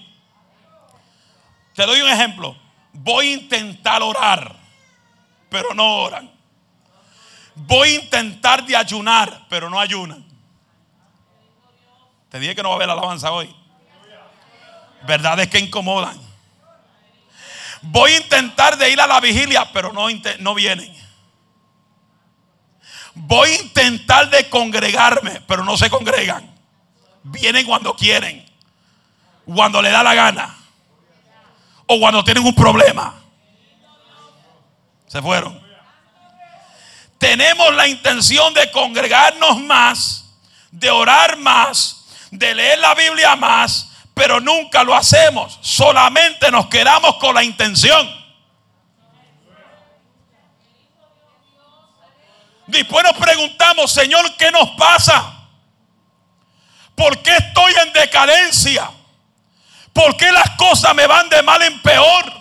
Te 1.75 1.85
doy 1.85 2.01
un 2.01 2.09
ejemplo. 2.09 2.57
Voy 2.93 3.27
a 3.27 3.33
intentar 3.33 4.01
orar, 4.01 4.55
pero 5.49 5.75
no 5.75 5.97
oran. 5.97 6.32
Voy 7.55 7.89
a 7.89 8.01
intentar 8.01 8.65
de 8.65 8.75
ayunar, 8.75 9.45
pero 9.49 9.69
no 9.69 9.79
ayunan. 9.79 10.25
Te 12.29 12.39
dije 12.39 12.55
que 12.55 12.63
no 12.63 12.69
va 12.69 12.75
a 12.75 12.77
haber 12.77 12.89
alabanza 12.89 13.31
hoy 13.31 13.55
verdades 15.05 15.47
que 15.49 15.59
incomodan. 15.59 16.19
Voy 17.81 18.11
a 18.11 18.17
intentar 18.17 18.77
de 18.77 18.89
ir 18.89 18.99
a 18.99 19.07
la 19.07 19.19
vigilia, 19.19 19.69
pero 19.73 19.91
no, 19.91 20.07
no 20.39 20.55
vienen. 20.55 20.93
Voy 23.13 23.49
a 23.49 23.61
intentar 23.61 24.29
de 24.29 24.49
congregarme, 24.49 25.41
pero 25.41 25.63
no 25.63 25.77
se 25.77 25.89
congregan. 25.89 26.49
Vienen 27.23 27.65
cuando 27.65 27.93
quieren, 27.95 28.45
cuando 29.45 29.81
le 29.81 29.89
da 29.89 30.01
la 30.01 30.13
gana, 30.13 30.55
o 31.85 31.99
cuando 31.99 32.23
tienen 32.23 32.45
un 32.45 32.55
problema. 32.55 33.15
Se 35.07 35.21
fueron. 35.21 35.62
Tenemos 37.23 37.73
la 37.73 37.87
intención 37.87 38.53
de 38.53 38.69
congregarnos 38.69 39.57
más, 39.61 40.25
de 40.71 40.91
orar 40.91 41.37
más, 41.37 42.05
de 42.29 42.53
leer 42.53 42.79
la 42.79 42.93
Biblia 42.95 43.37
más, 43.37 43.87
pero 44.13 44.41
nunca 44.41 44.83
lo 44.83 44.93
hacemos. 44.93 45.57
Solamente 45.61 46.51
nos 46.51 46.67
quedamos 46.67 47.15
con 47.15 47.33
la 47.33 47.41
intención. 47.41 48.13
Después 52.67 53.05
nos 53.05 53.15
preguntamos, 53.15 53.89
Señor, 53.89 54.35
¿qué 54.35 54.51
nos 54.51 54.71
pasa? 54.71 55.47
¿Por 56.93 57.23
qué 57.23 57.37
estoy 57.37 57.73
en 57.85 57.93
decadencia? 57.93 58.91
¿Por 59.93 60.17
qué 60.17 60.29
las 60.29 60.49
cosas 60.57 60.93
me 60.93 61.07
van 61.07 61.29
de 61.29 61.41
mal 61.41 61.61
en 61.61 61.81
peor? 61.83 62.33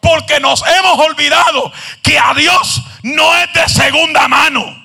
Porque 0.00 0.40
nos 0.40 0.62
hemos 0.66 0.98
olvidado 1.00 1.72
que 2.00 2.16
a 2.16 2.32
Dios 2.32 2.80
no 3.14 3.36
es 3.36 3.52
de 3.52 3.68
segunda 3.68 4.26
mano. 4.26 4.84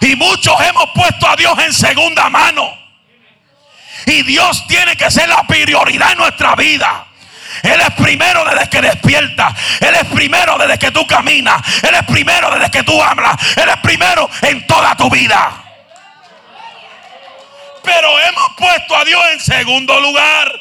Y 0.00 0.16
muchos 0.16 0.58
hemos 0.60 0.90
puesto 0.94 1.28
a 1.28 1.36
Dios 1.36 1.58
en 1.58 1.72
segunda 1.72 2.28
mano. 2.30 2.78
Y 4.06 4.22
Dios 4.22 4.66
tiene 4.66 4.96
que 4.96 5.10
ser 5.10 5.28
la 5.28 5.42
prioridad 5.46 6.12
en 6.12 6.18
nuestra 6.18 6.56
vida. 6.56 7.06
Él 7.62 7.80
es 7.80 7.90
primero 7.90 8.44
desde 8.44 8.70
que 8.70 8.80
despierta. 8.80 9.54
Él 9.80 9.94
es 9.94 10.06
primero 10.06 10.56
desde 10.56 10.78
que 10.78 10.90
tú 10.90 11.06
caminas. 11.06 11.62
Él 11.84 11.94
es 11.94 12.02
primero 12.04 12.50
desde 12.50 12.70
que 12.70 12.82
tú 12.82 13.00
hablas. 13.02 13.36
Él 13.56 13.68
es 13.68 13.76
primero 13.76 14.28
en 14.40 14.66
toda 14.66 14.96
tu 14.96 15.10
vida. 15.10 15.62
Pero 17.84 18.18
hemos 18.20 18.52
puesto 18.56 18.96
a 18.96 19.04
Dios 19.04 19.22
en 19.32 19.40
segundo 19.40 20.00
lugar. 20.00 20.52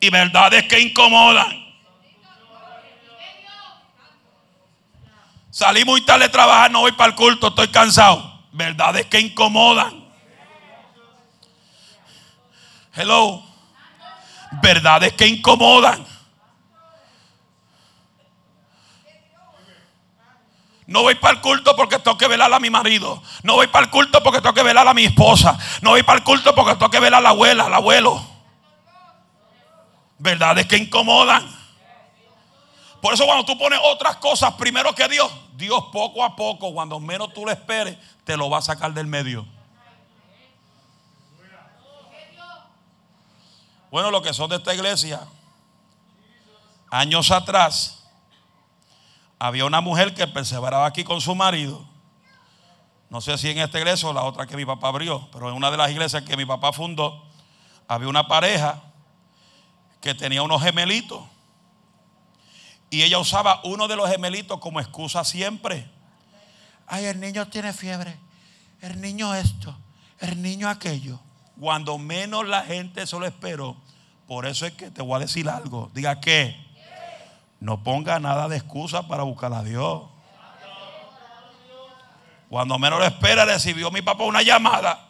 Y 0.00 0.10
verdades 0.10 0.64
que 0.64 0.80
incomodan. 0.80 1.61
Salí 5.52 5.84
muy 5.84 6.00
tarde 6.00 6.24
a 6.24 6.32
trabajar, 6.32 6.72
no 6.72 6.80
voy 6.80 6.92
para 6.92 7.10
el 7.10 7.14
culto, 7.14 7.48
estoy 7.48 7.68
cansado 7.68 8.32
verdades 8.52 9.06
que 9.06 9.18
incomodan. 9.18 10.02
Hello. 12.94 13.42
Verdades 14.62 15.14
que 15.14 15.26
incomodan. 15.26 16.06
No 20.86 21.02
voy 21.02 21.14
para 21.14 21.36
el 21.36 21.40
culto 21.40 21.74
porque 21.74 21.98
tengo 21.98 22.18
que 22.18 22.28
velar 22.28 22.52
a 22.52 22.60
mi 22.60 22.68
marido. 22.68 23.22
No 23.42 23.54
voy 23.54 23.68
para 23.68 23.86
el 23.86 23.90
culto 23.90 24.22
porque 24.22 24.42
tengo 24.42 24.54
que 24.54 24.62
velar 24.62 24.86
a 24.86 24.92
mi 24.92 25.04
esposa. 25.04 25.58
No 25.80 25.90
voy 25.90 26.02
para 26.02 26.18
el 26.18 26.24
culto 26.24 26.54
porque 26.54 26.74
tengo 26.74 26.90
que 26.90 27.00
velar 27.00 27.20
a 27.20 27.22
la 27.22 27.28
abuela, 27.30 27.64
al 27.64 27.74
abuelo. 27.74 28.22
Verdades 30.18 30.66
que 30.66 30.76
incomodan. 30.76 31.61
Por 33.02 33.12
eso 33.12 33.26
cuando 33.26 33.44
tú 33.44 33.58
pones 33.58 33.80
otras 33.82 34.18
cosas 34.18 34.54
primero 34.54 34.94
que 34.94 35.08
Dios, 35.08 35.28
Dios 35.56 35.86
poco 35.92 36.22
a 36.22 36.36
poco, 36.36 36.72
cuando 36.72 37.00
menos 37.00 37.34
tú 37.34 37.44
lo 37.44 37.50
esperes, 37.50 37.98
te 38.22 38.36
lo 38.36 38.48
va 38.48 38.58
a 38.58 38.62
sacar 38.62 38.94
del 38.94 39.08
medio. 39.08 39.44
Bueno, 43.90 44.12
lo 44.12 44.22
que 44.22 44.32
son 44.32 44.48
de 44.48 44.54
esta 44.54 44.72
iglesia, 44.72 45.20
años 46.92 47.32
atrás, 47.32 48.04
había 49.40 49.64
una 49.64 49.80
mujer 49.80 50.14
que 50.14 50.28
perseveraba 50.28 50.86
aquí 50.86 51.02
con 51.02 51.20
su 51.20 51.34
marido. 51.34 51.84
No 53.10 53.20
sé 53.20 53.36
si 53.36 53.50
en 53.50 53.58
esta 53.58 53.80
iglesia 53.80 54.08
o 54.08 54.12
la 54.12 54.22
otra 54.22 54.46
que 54.46 54.56
mi 54.56 54.64
papá 54.64 54.86
abrió, 54.86 55.28
pero 55.32 55.48
en 55.48 55.56
una 55.56 55.72
de 55.72 55.76
las 55.76 55.90
iglesias 55.90 56.22
que 56.22 56.36
mi 56.36 56.46
papá 56.46 56.72
fundó, 56.72 57.20
había 57.88 58.06
una 58.06 58.28
pareja 58.28 58.80
que 60.00 60.14
tenía 60.14 60.44
unos 60.44 60.62
gemelitos. 60.62 61.31
Y 62.92 63.02
ella 63.04 63.18
usaba 63.18 63.62
uno 63.64 63.88
de 63.88 63.96
los 63.96 64.10
gemelitos 64.10 64.60
como 64.60 64.78
excusa 64.78 65.24
siempre. 65.24 65.88
Ay, 66.86 67.06
el 67.06 67.20
niño 67.20 67.48
tiene 67.48 67.72
fiebre. 67.72 68.18
El 68.82 69.00
niño 69.00 69.34
esto. 69.34 69.74
El 70.20 70.42
niño 70.42 70.68
aquello. 70.68 71.18
Cuando 71.58 71.96
menos 71.96 72.46
la 72.46 72.64
gente 72.64 73.06
se 73.06 73.18
lo 73.18 73.24
esperó. 73.24 73.78
Por 74.28 74.44
eso 74.44 74.66
es 74.66 74.74
que 74.74 74.90
te 74.90 75.00
voy 75.00 75.16
a 75.16 75.20
decir 75.20 75.48
algo. 75.48 75.90
Diga 75.94 76.20
que 76.20 76.54
no 77.60 77.82
ponga 77.82 78.18
nada 78.18 78.46
de 78.46 78.58
excusa 78.58 79.08
para 79.08 79.22
buscar 79.22 79.54
a 79.54 79.62
Dios. 79.62 80.02
Cuando 82.50 82.78
menos 82.78 82.98
lo 82.98 83.06
espera, 83.06 83.46
recibió 83.46 83.90
mi 83.90 84.02
papá 84.02 84.24
una 84.24 84.42
llamada 84.42 85.08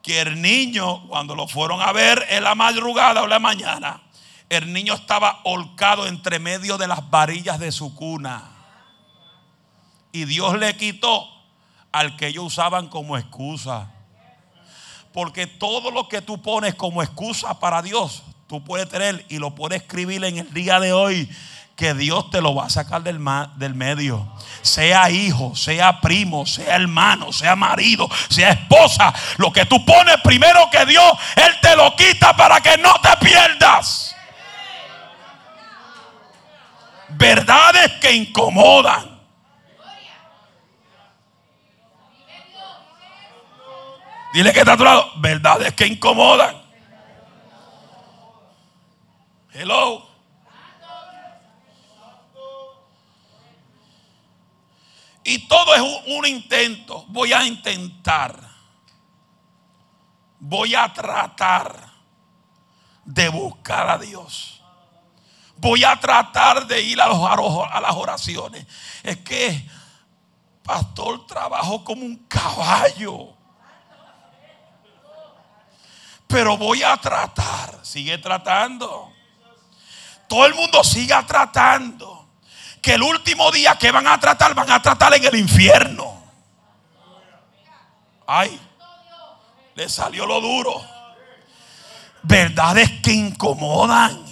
que 0.00 0.22
el 0.22 0.40
niño, 0.40 1.06
cuando 1.08 1.34
lo 1.34 1.46
fueron 1.46 1.82
a 1.82 1.92
ver 1.92 2.24
en 2.30 2.42
la 2.42 2.54
madrugada 2.54 3.22
o 3.22 3.26
la 3.26 3.38
mañana, 3.38 4.00
el 4.52 4.70
niño 4.70 4.92
estaba 4.92 5.40
holcado 5.44 6.06
entre 6.06 6.38
medio 6.38 6.76
de 6.76 6.86
las 6.86 7.08
varillas 7.08 7.58
de 7.58 7.72
su 7.72 7.94
cuna. 7.94 8.50
Y 10.12 10.26
Dios 10.26 10.58
le 10.58 10.76
quitó 10.76 11.26
al 11.90 12.16
que 12.16 12.26
ellos 12.26 12.44
usaban 12.44 12.88
como 12.88 13.16
excusa. 13.16 13.90
Porque 15.14 15.46
todo 15.46 15.90
lo 15.90 16.06
que 16.06 16.20
tú 16.20 16.42
pones 16.42 16.74
como 16.74 17.02
excusa 17.02 17.58
para 17.58 17.80
Dios, 17.80 18.22
tú 18.46 18.62
puedes 18.62 18.90
tener 18.90 19.24
y 19.30 19.38
lo 19.38 19.54
puedes 19.54 19.80
escribir 19.80 20.22
en 20.24 20.36
el 20.36 20.52
día 20.52 20.80
de 20.80 20.92
hoy 20.92 21.30
que 21.74 21.94
Dios 21.94 22.30
te 22.30 22.42
lo 22.42 22.54
va 22.54 22.66
a 22.66 22.70
sacar 22.70 23.02
del, 23.02 23.24
del, 23.56 23.74
medio. 23.74 24.30
Sea 24.60 25.08
hijo, 25.10 25.56
sea 25.56 25.98
primo, 26.02 26.44
sea 26.44 26.76
hermano, 26.76 27.32
sea 27.32 27.56
marido, 27.56 28.06
sea 28.28 28.50
esposa. 28.50 29.14
Lo 29.38 29.50
que 29.50 29.64
tú 29.64 29.82
pones 29.86 30.16
primero 30.22 30.68
que 30.70 30.84
Dios, 30.84 31.10
Él 31.36 31.52
te 31.62 31.74
lo 31.74 31.96
quita 31.96 32.36
para 32.36 32.60
que 32.60 32.76
no 32.76 32.92
te 33.00 33.16
pierdas. 33.24 34.14
Verdades 37.22 37.92
que 38.00 38.10
incomodan. 38.10 39.20
Dile 44.34 44.52
que 44.52 44.58
está 44.58 44.72
a 44.72 44.76
tu 44.76 44.82
lado. 44.82 45.12
Verdades 45.18 45.72
que 45.74 45.86
incomodan. 45.86 46.60
Hello. 49.52 50.04
Y 55.22 55.46
todo 55.46 55.76
es 55.76 55.80
un, 55.80 56.18
un 56.18 56.26
intento. 56.26 57.04
Voy 57.06 57.32
a 57.32 57.44
intentar. 57.46 58.36
Voy 60.40 60.74
a 60.74 60.92
tratar 60.92 61.88
de 63.04 63.28
buscar 63.28 63.90
a 63.90 63.98
Dios. 63.98 64.51
Voy 65.62 65.84
a 65.84 65.94
tratar 65.94 66.66
de 66.66 66.82
ir 66.82 67.00
a, 67.00 67.06
los, 67.06 67.20
a 67.20 67.80
las 67.80 67.94
oraciones. 67.94 68.66
Es 69.04 69.18
que, 69.18 69.64
pastor, 70.64 71.24
trabajo 71.24 71.84
como 71.84 72.04
un 72.04 72.16
caballo. 72.26 73.28
Pero 76.26 76.58
voy 76.58 76.82
a 76.82 76.96
tratar. 76.96 77.78
Sigue 77.82 78.18
tratando. 78.18 79.12
Todo 80.26 80.46
el 80.46 80.54
mundo 80.54 80.82
siga 80.82 81.24
tratando. 81.24 82.26
Que 82.80 82.94
el 82.94 83.02
último 83.04 83.52
día 83.52 83.76
que 83.78 83.92
van 83.92 84.08
a 84.08 84.18
tratar, 84.18 84.54
van 84.54 84.68
a 84.68 84.82
tratar 84.82 85.14
en 85.14 85.24
el 85.24 85.36
infierno. 85.36 86.24
Ay, 88.26 88.60
le 89.76 89.88
salió 89.88 90.26
lo 90.26 90.40
duro. 90.40 90.84
Verdades 92.24 92.90
que 93.00 93.12
incomodan. 93.12 94.31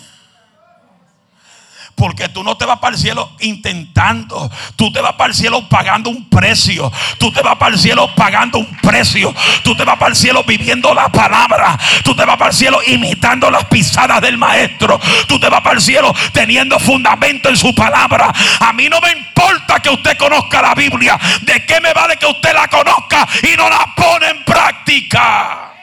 Porque 2.01 2.31
tú 2.31 2.43
no 2.43 2.57
te 2.57 2.65
vas 2.65 2.79
para 2.79 2.97
el 2.97 2.99
cielo 2.99 3.31
intentando. 3.41 4.51
Tú 4.75 4.91
te 4.91 5.03
vas 5.03 5.13
para 5.17 5.29
el 5.29 5.35
cielo 5.35 5.69
pagando 5.69 6.09
un 6.09 6.31
precio. 6.31 6.91
Tú 7.19 7.31
te 7.31 7.43
vas 7.43 7.57
para 7.57 7.75
el 7.75 7.79
cielo 7.79 8.15
pagando 8.15 8.59
un 8.59 8.75
precio. 8.79 9.35
Tú 9.63 9.77
te 9.77 9.85
vas 9.85 9.99
para 9.99 10.09
el 10.09 10.17
cielo 10.17 10.43
viviendo 10.45 10.95
la 10.95 11.11
palabra. 11.13 11.79
Tú 12.03 12.17
te 12.17 12.25
vas 12.25 12.39
para 12.39 12.53
el 12.53 12.57
cielo 12.57 12.79
imitando 12.87 13.51
las 13.51 13.67
pisadas 13.67 14.23
del 14.23 14.39
maestro. 14.39 14.99
Tú 15.29 15.39
te 15.39 15.51
vas 15.51 15.61
para 15.61 15.75
el 15.77 15.83
cielo 15.83 16.15
teniendo 16.33 16.79
fundamento 16.79 17.51
en 17.51 17.59
su 17.59 17.75
palabra. 17.75 18.33
A 18.61 18.73
mí 18.73 18.89
no 18.89 18.99
me 19.03 19.13
importa 19.13 19.81
que 19.81 19.91
usted 19.91 20.17
conozca 20.17 20.63
la 20.63 20.75
Biblia. 20.75 21.21
¿De 21.43 21.67
qué 21.67 21.83
me 21.83 21.93
vale 21.93 22.17
que 22.17 22.25
usted 22.25 22.55
la 22.55 22.67
conozca 22.69 23.29
y 23.43 23.55
no 23.59 23.69
la 23.69 23.95
pone 23.95 24.27
en 24.31 24.43
práctica? 24.43 25.75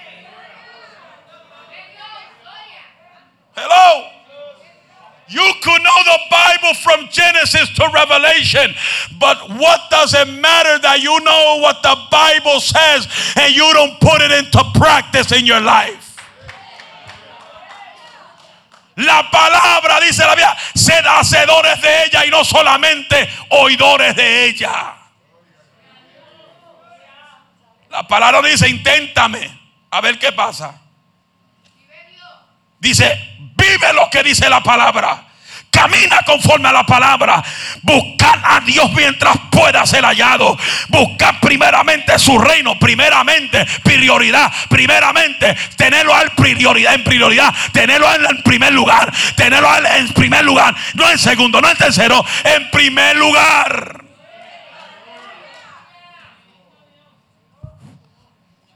Hello. 3.56 4.16
You 5.30 5.54
could 5.62 5.84
know 5.84 6.04
the 6.06 6.20
Bible 6.32 6.74
from 6.76 7.10
Genesis 7.10 7.70
to 7.76 7.90
Revelation, 7.94 8.74
but 9.20 9.38
what 9.60 9.82
does 9.90 10.13
it 10.13 10.28
matter 10.28 10.80
that 10.80 11.02
you 11.02 11.20
know 11.20 11.60
what 11.62 11.84
the 11.84 11.96
Bible 12.10 12.62
says 12.62 13.08
and 13.36 13.54
you 13.54 13.68
don't 13.74 14.00
put 14.00 14.22
it 14.22 14.32
into 14.32 14.63
practice 14.76 15.34
in 15.34 15.46
your 15.46 15.60
life? 15.60 16.08
La 18.96 19.30
palabra, 19.30 20.00
dice 20.00 20.20
la 20.20 20.34
Biblia, 20.34 20.56
sed 20.74 21.04
hacedores 21.06 21.82
de 21.82 22.04
ella 22.06 22.26
y 22.26 22.30
no 22.32 22.44
solamente 22.44 23.30
oidores 23.50 24.16
de 24.16 24.46
ella. 24.46 24.96
La 27.92 28.08
palabra 28.08 28.42
dice, 28.42 28.68
inténtame, 28.70 29.52
a 29.92 30.02
ver 30.02 30.18
qué 30.18 30.32
pasa. 30.32 30.82
Dice, 32.80 33.37
Vive 33.58 33.93
lo 33.93 34.10
que 34.10 34.24
dice 34.24 34.50
la 34.50 34.62
palabra. 34.62 35.24
Camina 35.72 36.22
conforme 36.26 36.70
a 36.70 36.72
la 36.72 36.86
palabra. 36.86 37.43
Buscar 37.82 38.41
a 38.43 38.60
Dios 38.62 38.91
mientras 38.93 39.38
pueda 39.52 39.86
ser 39.86 40.04
hallado. 40.04 40.58
Buscar 40.89 41.39
primeramente 41.39 42.17
su 42.17 42.38
reino. 42.39 42.80
Primeramente 42.80 43.65
prioridad. 43.84 44.52
Primeramente 44.70 45.56
tenerlo 45.76 46.13
prioridad. 46.36 46.93
En 46.93 47.04
prioridad. 47.04 47.54
Tenerlo 47.72 48.08
en 48.13 48.41
primer 48.43 48.74
lugar. 48.74 49.13
Tenerlo 49.36 49.70
en 49.96 50.08
primer 50.13 50.43
lugar. 50.46 50.76
No 50.93 51.10
en 51.10 51.17
segundo, 51.17 51.62
no 51.62 51.70
en 51.70 51.78
tercero. 51.78 52.24
En 52.43 52.72
primer 52.72 53.15
lugar. 53.17 54.04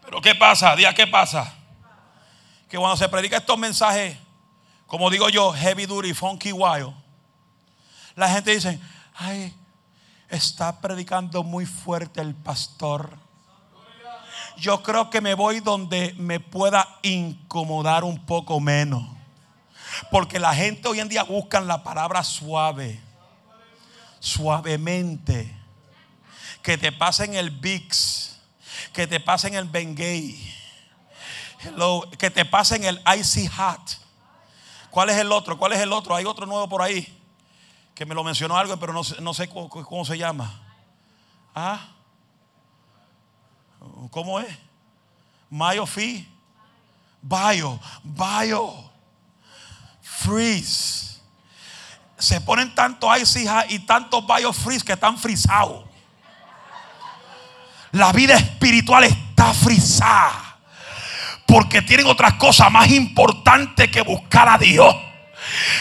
Pero 0.06 0.22
¿qué 0.22 0.36
pasa? 0.36 0.76
Día, 0.76 0.94
¿qué 0.94 1.08
pasa? 1.08 1.54
Que 2.70 2.78
cuando 2.78 2.98
se 2.98 3.10
predica 3.10 3.38
estos 3.38 3.58
mensajes 3.58 4.18
como 4.92 5.10
digo 5.10 5.30
yo, 5.30 5.54
heavy 5.54 5.86
duty, 5.86 6.14
funky 6.14 6.52
wild. 6.52 6.94
La 8.18 8.28
gente 8.28 8.52
dice, 8.52 8.78
ay, 9.16 9.56
está 10.28 10.82
predicando 10.82 11.44
muy 11.44 11.66
fuerte 11.66 12.20
el 12.20 12.36
pastor. 12.36 13.18
Yo 14.58 14.84
creo 14.84 15.10
que 15.10 15.22
me 15.22 15.34
voy 15.34 15.62
donde 15.62 16.14
me 16.18 16.42
pueda 16.42 16.86
incomodar 17.04 18.04
un 18.04 18.26
poco 18.26 18.60
menos. 18.60 19.08
Porque 20.12 20.40
la 20.40 20.54
gente 20.54 20.90
hoy 20.90 21.00
en 21.00 21.08
día 21.08 21.24
busca 21.24 21.62
la 21.62 21.84
palabra 21.84 22.22
suave. 22.22 23.00
Suavemente. 24.20 25.56
Que 26.62 26.78
te 26.78 26.92
pasen 26.92 27.34
el 27.36 27.50
Bix. 27.50 28.42
Que 28.92 29.08
te 29.08 29.22
pasen 29.22 29.54
el 29.54 29.70
Bengay. 29.70 30.54
Que 32.18 32.30
te 32.30 32.44
pasen 32.44 32.84
el 32.84 33.02
Icy 33.18 33.48
Hot 33.48 34.01
¿Cuál 34.92 35.10
es 35.10 35.18
el 35.18 35.32
otro? 35.32 35.58
¿Cuál 35.58 35.72
es 35.72 35.80
el 35.80 35.94
otro? 35.94 36.14
Hay 36.14 36.26
otro 36.26 36.46
nuevo 36.46 36.68
por 36.68 36.82
ahí. 36.82 37.18
Que 37.96 38.06
me 38.06 38.14
lo 38.14 38.24
mencionó 38.24 38.58
algo, 38.58 38.78
pero 38.78 38.94
no, 38.94 39.34
sé 39.34 39.50
cómo, 39.50 40.06
se 40.06 40.18
llama. 40.18 40.62
¿Ah? 41.56 41.88
¿Cómo 44.12 44.40
es? 44.42 44.56
Mayo 45.50 45.86
Fi. 45.86 46.28
Bio. 47.22 47.80
Bio. 48.04 48.92
Freeze. 50.02 51.22
Se 52.18 52.42
ponen 52.42 52.76
tanto 52.76 53.16
ice 53.16 53.46
y 53.70 53.80
tantos 53.80 54.24
bio 54.28 54.52
freeze 54.52 54.86
que 54.86 54.94
están 54.94 55.18
frisados. 55.18 55.86
La 57.94 58.12
vida 58.12 58.36
espiritual 58.36 59.06
está 59.06 59.54
frisada 59.54 60.51
porque 61.52 61.82
tienen 61.82 62.08
otras 62.08 62.36
cosas 62.36 62.72
más 62.72 62.90
importantes 62.92 63.92
que 63.92 64.02
buscar 64.04 64.48
a 64.48 64.58
Dios. 64.58 64.96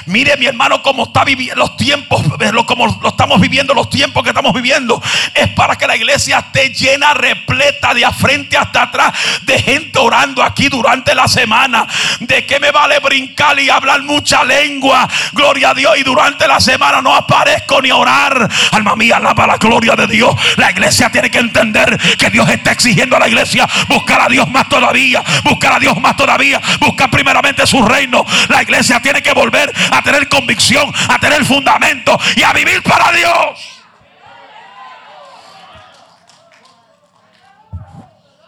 Mire 0.07 0.37
mi 0.37 0.47
hermano 0.47 0.83
cómo 0.83 1.05
está 1.05 1.25
viviendo 1.25 1.57
los 1.57 1.77
tiempos, 1.77 2.23
como 2.67 2.87
lo 3.01 3.09
estamos 3.09 3.41
viviendo, 3.41 3.75
los 3.75 3.91
tiempos 3.91 4.23
que 4.23 4.31
estamos 4.31 4.53
viviendo. 4.53 5.03
Es 5.35 5.49
para 5.51 5.77
que 5.77 5.87
la 5.87 5.97
iglesia 5.97 6.39
esté 6.39 6.71
llena, 6.71 7.15
repleta 7.15 7.95
de 7.95 8.05
a 8.05 8.13
frente 8.13 8.57
hasta 8.57 8.83
atrás 8.83 9.13
de 9.43 9.61
gente 9.61 9.99
orando 9.99 10.43
aquí 10.43 10.69
durante 10.69 11.15
la 11.15 11.29
semana. 11.29 11.87
¿De 12.21 12.47
qué 12.47 12.59
me 12.61 12.71
vale 12.71 12.99
brincar 13.01 13.59
y 13.59 13.71
hablar 13.71 14.03
mucha 14.03 14.45
lengua? 14.45 15.09
Gloria 15.33 15.71
a 15.71 15.75
Dios. 15.75 15.99
Y 15.99 16.03
durante 16.03 16.47
la 16.49 16.61
semana 16.61 17.03
no 17.03 17.15
aparezco 17.15 17.81
ni 17.83 17.91
orar. 17.91 18.49
Alma 18.73 18.97
mía, 18.97 19.17
alaba 19.17 19.47
la 19.47 19.57
gloria 19.57 19.95
de 19.97 20.07
Dios. 20.07 20.35
La 20.57 20.71
iglesia 20.71 21.11
tiene 21.11 21.31
que 21.31 21.39
entender 21.39 21.99
que 22.19 22.31
Dios 22.31 22.49
está 22.49 22.73
exigiendo 22.73 23.17
a 23.17 23.21
la 23.21 23.29
iglesia 23.29 23.69
buscar 23.89 24.23
a 24.23 24.29
Dios 24.29 24.49
más 24.51 24.69
todavía. 24.69 25.23
Buscar 25.45 25.75
a 25.75 25.79
Dios 25.79 26.01
más 26.01 26.17
todavía. 26.17 26.61
Buscar 26.81 27.11
primeramente 27.11 27.67
su 27.67 27.83
reino. 27.83 28.25
La 28.49 28.63
iglesia 28.63 29.01
tiene 29.01 29.23
que 29.23 29.33
volver 29.33 29.60
a 29.91 30.03
tener 30.03 30.29
convicción, 30.29 30.93
a 31.09 31.19
tener 31.19 31.45
fundamento 31.45 32.19
y 32.37 32.43
a 32.43 32.53
vivir 32.53 32.83
para 32.83 33.13
Dios. 33.13 33.81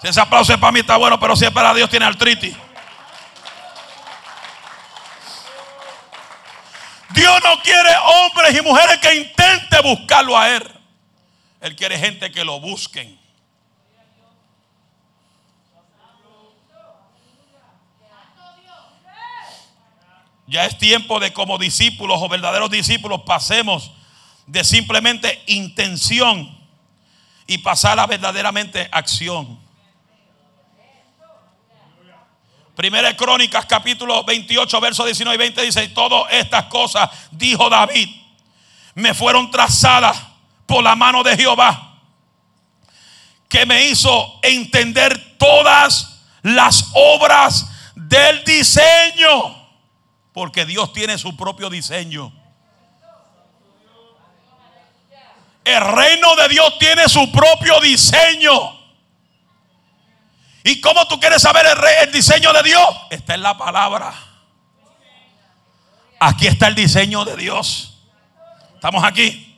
Si 0.01 0.09
ese 0.09 0.20
aplauso 0.20 0.53
es 0.53 0.59
para 0.59 0.72
mí 0.72 0.81
está 0.81 0.96
bueno, 0.96 1.18
pero 1.20 1.37
si 1.37 1.44
es 1.44 1.51
para 1.51 1.72
Dios 1.75 1.88
tiene 1.88 2.07
artritis. 2.07 2.57
Dios 7.11 7.40
no 7.44 7.62
quiere 7.62 7.90
hombres 8.05 8.59
y 8.59 8.62
mujeres 8.62 8.98
que 8.98 9.14
intenten 9.14 9.83
buscarlo 9.83 10.37
a 10.37 10.48
Él. 10.48 10.68
Él 11.61 11.77
quiere 11.77 11.98
gente 11.98 12.33
que 12.33 12.44
lo 12.44 12.59
busquen. 12.59 13.22
Ya 20.53 20.67
es 20.67 20.77
tiempo 20.77 21.19
de 21.19 21.33
como 21.33 21.57
discípulos 21.57 22.21
o 22.21 22.29
verdaderos 22.29 22.71
discípulos 22.71 23.23
pasemos 23.25 23.91
de 24.47 24.62
simplemente 24.65 25.43
intención 25.47 26.55
y 27.47 27.57
pasar 27.57 27.99
a 27.99 28.07
verdaderamente 28.07 28.87
acción. 28.93 29.59
Primera 32.77 33.17
Crónicas 33.17 33.65
capítulo 33.65 34.25
28 34.25 34.79
versos 34.79 35.07
19 35.07 35.35
y 35.35 35.38
20 35.38 35.62
dice, 35.62 35.88
todas 35.88 36.31
estas 36.31 36.65
cosas, 36.67 37.09
dijo 37.31 37.71
David, 37.71 38.11
me 38.95 39.15
fueron 39.15 39.51
trazadas 39.51 40.19
por 40.67 40.85
la 40.85 40.95
mano 40.95 41.23
de 41.23 41.35
Jehová, 41.35 41.99
que 43.49 43.65
me 43.65 43.87
hizo 43.87 44.38
entender 44.43 45.38
todas 45.38 46.21
las 46.43 46.91
obras 46.93 47.71
del 47.95 48.45
diseño 48.45 49.62
porque 50.33 50.64
Dios 50.64 50.92
tiene 50.92 51.18
su 51.18 51.37
propio 51.37 51.71
diseño. 51.71 52.33
El 55.64 55.81
reino 55.81 56.35
de 56.37 56.49
Dios 56.49 56.79
tiene 56.79 57.09
su 57.09 57.31
propio 57.31 57.81
diseño. 57.81 58.81
¿Y 60.64 60.81
cómo 60.81 61.07
tú 61.07 61.18
quieres 61.18 61.42
saber 61.42 61.66
el, 62.03 62.12
diseño 62.12 62.53
de 62.53 62.62
Dios? 62.62 62.88
Está 63.11 63.35
en 63.35 63.42
la 63.42 63.57
palabra. 63.57 64.12
Aquí 66.18 66.47
está 66.47 66.68
el 66.68 66.75
diseño 66.75 67.25
de 67.25 67.37
Dios. 67.37 67.99
Estamos 68.75 69.05
aquí. 69.05 69.57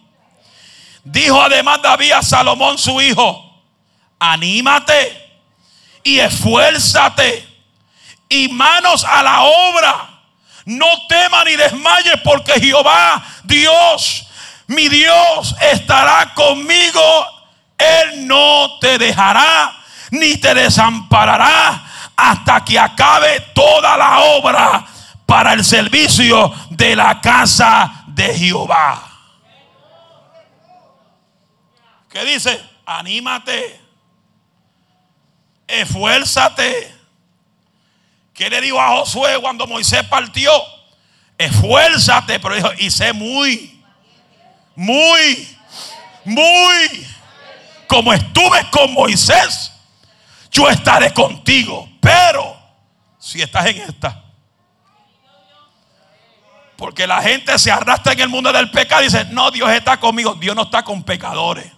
Dijo 1.04 1.40
además 1.40 1.82
David 1.82 2.12
a 2.12 2.22
Salomón 2.22 2.78
su 2.78 3.00
hijo, 3.02 3.62
anímate 4.18 5.40
y 6.02 6.18
esfuérzate 6.18 7.46
y 8.28 8.48
manos 8.48 9.04
a 9.04 9.22
la 9.22 9.42
obra. 9.42 10.13
No 10.64 10.86
temas 11.08 11.44
ni 11.44 11.56
desmayes 11.56 12.20
porque 12.22 12.60
Jehová, 12.60 13.22
Dios, 13.44 14.26
mi 14.66 14.88
Dios, 14.88 15.54
estará 15.60 16.32
conmigo. 16.34 17.26
Él 17.76 18.26
no 18.26 18.78
te 18.78 18.98
dejará 18.98 19.76
ni 20.10 20.36
te 20.36 20.54
desamparará 20.54 21.84
hasta 22.16 22.64
que 22.64 22.78
acabe 22.78 23.40
toda 23.54 23.96
la 23.96 24.20
obra 24.20 24.86
para 25.26 25.52
el 25.52 25.64
servicio 25.64 26.52
de 26.70 26.96
la 26.96 27.20
casa 27.20 28.04
de 28.06 28.34
Jehová. 28.38 29.10
¿Qué 32.08 32.24
dice? 32.24 32.64
Anímate, 32.86 33.80
esfuérzate. 35.66 37.03
¿Qué 38.34 38.50
le 38.50 38.60
dijo 38.60 38.80
a 38.80 38.88
Josué 38.88 39.38
cuando 39.40 39.66
Moisés 39.66 40.02
partió? 40.04 40.50
Esfuérzate, 41.38 42.40
pero 42.40 42.56
dijo, 42.56 42.70
y 42.78 42.90
sé 42.90 43.12
muy, 43.12 43.80
muy, 44.74 45.56
muy, 46.24 47.06
como 47.86 48.12
estuve 48.12 48.68
con 48.70 48.92
Moisés, 48.92 49.72
yo 50.50 50.68
estaré 50.68 51.12
contigo. 51.12 51.88
Pero 52.00 52.56
si 53.18 53.40
estás 53.40 53.66
en 53.66 53.82
esta, 53.82 54.24
porque 56.76 57.06
la 57.06 57.22
gente 57.22 57.56
se 57.58 57.70
arrastra 57.70 58.12
en 58.12 58.20
el 58.20 58.28
mundo 58.28 58.52
del 58.52 58.70
pecado 58.70 59.02
y 59.02 59.06
dice, 59.06 59.24
no, 59.26 59.50
Dios 59.52 59.70
está 59.70 59.98
conmigo. 59.98 60.34
Dios 60.34 60.56
no 60.56 60.62
está 60.62 60.82
con 60.82 61.04
pecadores. 61.04 61.70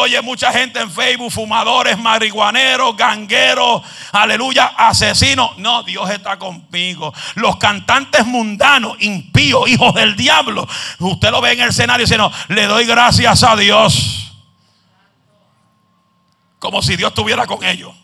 Oye 0.00 0.20
mucha 0.22 0.52
gente 0.52 0.80
en 0.80 0.90
Facebook, 0.90 1.30
fumadores, 1.30 1.98
marihuaneros, 1.98 2.96
gangueros, 2.96 3.82
aleluya, 4.12 4.66
asesinos. 4.76 5.58
No, 5.58 5.82
Dios 5.82 6.08
está 6.10 6.38
conmigo. 6.38 7.12
Los 7.34 7.56
cantantes 7.56 8.26
mundanos, 8.26 8.96
impíos, 9.00 9.68
hijos 9.68 9.94
del 9.94 10.16
diablo. 10.16 10.66
Usted 10.98 11.30
lo 11.30 11.40
ve 11.40 11.52
en 11.52 11.60
el 11.60 11.68
escenario 11.70 12.04
diciendo, 12.04 12.32
le 12.48 12.66
doy 12.66 12.84
gracias 12.86 13.42
a 13.42 13.56
Dios. 13.56 14.32
Como 16.58 16.82
si 16.82 16.96
Dios 16.96 17.10
estuviera 17.10 17.46
con 17.46 17.64
ellos. 17.64 17.94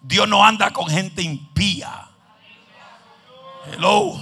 Dios 0.00 0.28
no 0.28 0.44
anda 0.44 0.72
con 0.72 0.88
gente 0.88 1.22
impía. 1.22 2.08
Hello. 3.72 4.20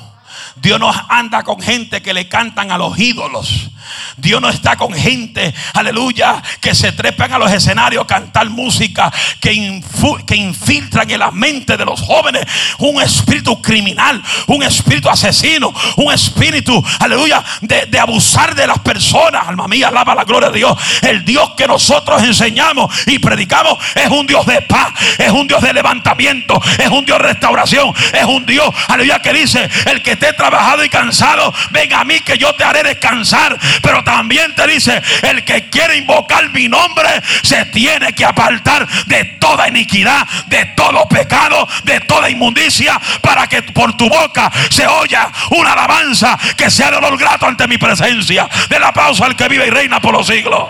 Dios 0.57 0.79
no 0.79 0.93
anda 1.09 1.43
con 1.43 1.61
gente 1.61 2.03
que 2.03 2.13
le 2.13 2.29
cantan 2.29 2.71
a 2.71 2.79
los 2.79 2.99
ídolos. 2.99 3.71
Dios 4.17 4.41
no 4.41 4.49
está 4.49 4.77
con 4.77 4.93
gente, 4.93 5.55
aleluya, 5.75 6.43
que 6.61 6.75
se 6.75 6.93
trepan 6.93 7.33
a 7.33 7.39
los 7.39 7.51
escenarios 7.51 8.05
a 8.05 8.07
cantar 8.07 8.49
música 8.51 9.13
que, 9.41 9.83
que 10.27 10.37
infiltran 10.37 11.11
en 11.11 11.19
la 11.19 11.31
mente 11.31 11.77
de 11.77 11.85
los 11.85 12.01
jóvenes 12.01 12.45
un 12.79 13.01
espíritu 13.01 13.61
criminal, 13.61 14.23
un 14.47 14.63
espíritu 14.63 15.09
asesino, 15.09 15.73
un 15.97 16.13
espíritu, 16.13 16.83
aleluya, 16.99 17.43
de, 17.61 17.87
de 17.87 17.99
abusar 17.99 18.55
de 18.55 18.67
las 18.67 18.79
personas. 18.81 19.49
Alma 19.49 19.69
mía, 19.69 19.89
alaba 19.89 20.15
la 20.15 20.25
gloria 20.25 20.51
de 20.51 20.59
Dios. 20.59 20.77
El 21.03 21.25
Dios 21.25 21.51
que 21.57 21.67
nosotros 21.67 22.23
enseñamos 22.23 22.93
y 23.07 23.19
predicamos 23.19 23.79
es 23.95 24.09
un 24.09 24.27
Dios 24.27 24.47
de 24.47 24.63
paz, 24.63 24.93
es 25.19 25.31
un 25.31 25.47
Dios 25.47 25.61
de 25.63 25.73
levantamiento, 25.73 26.61
es 26.79 26.89
un 26.89 27.05
Dios 27.05 27.19
de 27.19 27.25
restauración, 27.25 27.93
es 28.13 28.25
un 28.25 28.47
Dios, 28.47 28.69
aleluya, 28.89 29.21
que 29.21 29.33
dice: 29.33 29.69
El 29.87 30.03
que 30.03 30.13
esté 30.13 30.33
trabajado 30.33 30.85
y 30.85 30.89
cansado, 30.89 31.53
ven 31.71 31.93
a 31.93 32.05
mí 32.05 32.21
que 32.21 32.39
yo 32.39 32.55
te 32.55 32.65
haré 32.65 32.83
descansar. 32.83 33.59
Pero 33.83 34.03
también 34.05 34.55
te 34.55 34.67
dice: 34.67 35.03
El 35.23 35.45
que 35.45 35.69
quiere 35.71 35.97
invocar 35.97 36.49
mi 36.51 36.69
nombre 36.69 37.09
se 37.43 37.65
tiene 37.67 38.13
que 38.13 38.25
apartar 38.25 38.87
de 39.07 39.25
toda 39.41 39.69
iniquidad, 39.69 40.27
de 40.47 40.65
todo 40.77 41.07
pecado, 41.09 41.67
de 41.85 42.01
toda 42.01 42.31
inmundicia, 42.31 43.01
para 43.21 43.47
que 43.47 43.63
por 43.63 43.97
tu 43.97 44.09
boca 44.09 44.51
se 44.71 44.87
oya 44.87 45.31
una 45.51 45.73
alabanza 45.73 46.39
que 46.57 46.71
sea 46.71 46.91
de 46.91 46.97
olor 46.97 47.19
grato 47.19 47.47
ante 47.47 47.67
mi 47.67 47.79
presencia. 47.79 48.49
Del 48.69 48.83
aplauso 48.85 49.25
al 49.25 49.37
que 49.37 49.49
vive 49.49 49.67
y 49.67 49.71
reina 49.71 50.01
por 50.01 50.13
los 50.13 50.27
siglos. 50.27 50.69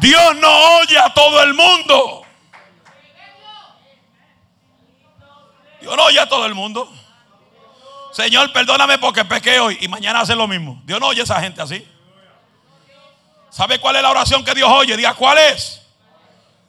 Dios 0.00 0.36
no 0.36 0.50
oye 0.78 0.98
a 0.98 1.14
todo 1.14 1.42
el 1.42 1.54
mundo. 1.54 2.26
Dios 5.80 5.96
no 5.96 6.04
oye 6.04 6.20
a 6.20 6.28
todo 6.28 6.46
el 6.46 6.54
mundo. 6.54 6.92
Señor, 8.14 8.52
perdóname 8.52 8.98
porque 8.98 9.24
pequé 9.24 9.58
hoy 9.58 9.76
y 9.80 9.88
mañana 9.88 10.20
hace 10.20 10.36
lo 10.36 10.46
mismo. 10.46 10.80
Dios 10.84 11.00
no 11.00 11.08
oye 11.08 11.22
a 11.22 11.24
esa 11.24 11.40
gente 11.40 11.60
así. 11.60 11.84
¿Sabe 13.50 13.80
cuál 13.80 13.96
es 13.96 14.02
la 14.02 14.10
oración 14.10 14.44
que 14.44 14.54
Dios 14.54 14.70
oye? 14.70 14.96
Diga, 14.96 15.14
¿cuál 15.14 15.36
es? 15.38 15.82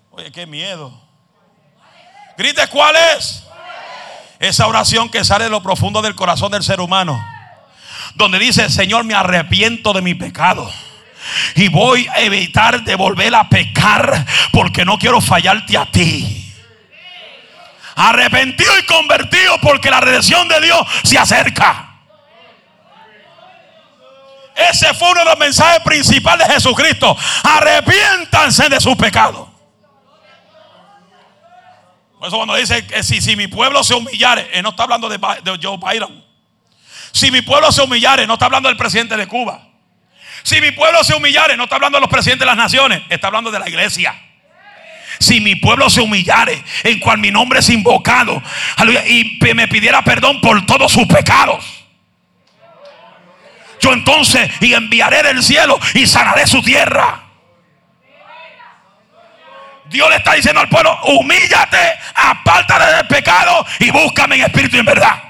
Oye, 0.10 0.32
qué 0.32 0.48
miedo. 0.48 0.92
Grite, 2.36 2.68
¿cuál 2.68 2.96
es? 2.96 3.44
Esa 4.40 4.68
oración 4.68 5.10
que 5.10 5.24
sale 5.24 5.44
de 5.44 5.50
lo 5.52 5.62
profundo 5.62 6.02
del 6.02 6.16
corazón 6.16 6.52
del 6.52 6.64
ser 6.64 6.80
humano. 6.80 7.24
Donde 8.16 8.40
dice, 8.40 8.70
Señor, 8.70 9.04
me 9.04 9.14
arrepiento 9.14 9.94
de 9.94 10.02
mi 10.02 10.16
pecado. 10.16 10.72
Y 11.56 11.68
voy 11.68 12.08
a 12.08 12.22
evitar 12.22 12.84
de 12.84 12.96
volver 12.96 13.36
a 13.36 13.50
pecar 13.50 14.26
porque 14.52 14.84
no 14.84 14.98
quiero 14.98 15.22
fallarte 15.22 15.78
a 15.78 15.86
ti. 15.86 16.45
Arrepentido 17.96 18.72
y 18.78 18.86
convertido 18.86 19.58
porque 19.62 19.90
la 19.90 20.02
redención 20.02 20.48
de 20.48 20.62
Dios 20.62 20.80
se 21.04 21.18
acerca. 21.18 21.96
Ese 24.56 24.94
fue 24.94 25.12
uno 25.12 25.20
de 25.20 25.26
los 25.26 25.38
mensajes 25.38 25.82
principales 25.82 26.48
de 26.48 26.54
Jesucristo. 26.54 27.16
Arrepiéntanse 27.44 28.70
de 28.70 28.80
su 28.80 28.96
pecado. 28.96 29.52
Por 32.18 32.28
eso 32.28 32.38
cuando 32.38 32.56
dice 32.56 32.88
que 32.88 33.04
si, 33.04 33.22
si 33.22 33.36
mi 33.36 33.48
pueblo 33.48 33.84
se 33.84 33.94
humillare, 33.94 34.50
él 34.54 34.64
no 34.64 34.70
está 34.70 34.84
hablando 34.84 35.10
de, 35.10 35.18
de 35.18 35.60
Joe 35.62 35.78
Biden. 35.78 36.24
Si 37.12 37.32
mi 37.32 37.42
pueblo 37.42 37.72
se 37.72 37.82
humillare, 37.82 38.26
no 38.26 38.34
está 38.34 38.46
hablando 38.46 38.70
del 38.70 38.78
presidente 38.78 39.16
de 39.16 39.28
Cuba. 39.28 39.62
Si 40.44 40.62
mi 40.62 40.72
pueblo 40.72 41.04
se 41.04 41.16
humillare, 41.16 41.58
no 41.58 41.64
está 41.64 41.76
hablando 41.76 41.98
de 41.98 42.02
los 42.02 42.10
presidentes 42.10 42.42
de 42.42 42.46
las 42.46 42.58
naciones, 42.58 43.04
está 43.10 43.28
hablando 43.28 43.52
de 43.52 43.60
la 43.60 43.68
iglesia. 43.70 44.25
Si 45.20 45.40
mi 45.42 45.56
pueblo 45.56 45.90
se 45.90 46.02
humillare, 46.02 46.64
en 46.84 47.00
cual 47.00 47.18
mi 47.18 47.32
nombre 47.32 47.60
es 47.60 47.70
invocado, 47.70 48.42
y 49.08 49.40
me 49.54 49.68
pidiera 49.68 50.04
perdón 50.04 50.42
por 50.42 50.66
todos 50.66 50.92
sus 50.92 51.06
pecados. 51.08 51.64
Yo 53.80 53.94
entonces 53.94 54.50
y 54.62 54.74
enviaré 54.74 55.22
del 55.24 55.44
cielo 55.44 55.80
y 55.94 56.08
sanaré 56.08 56.48
su 56.48 56.62
tierra. 56.62 57.22
Dios 59.90 60.10
le 60.10 60.16
está 60.16 60.34
diciendo 60.34 60.62
al 60.62 60.70
pueblo, 60.70 60.98
humíllate, 61.04 61.78
apártate 62.16 62.96
del 62.96 63.08
pecado 63.08 63.66
y 63.80 63.92
búscame 63.92 64.38
en 64.38 64.42
espíritu 64.44 64.78
y 64.78 64.80
en 64.80 64.86
verdad. 64.86 65.24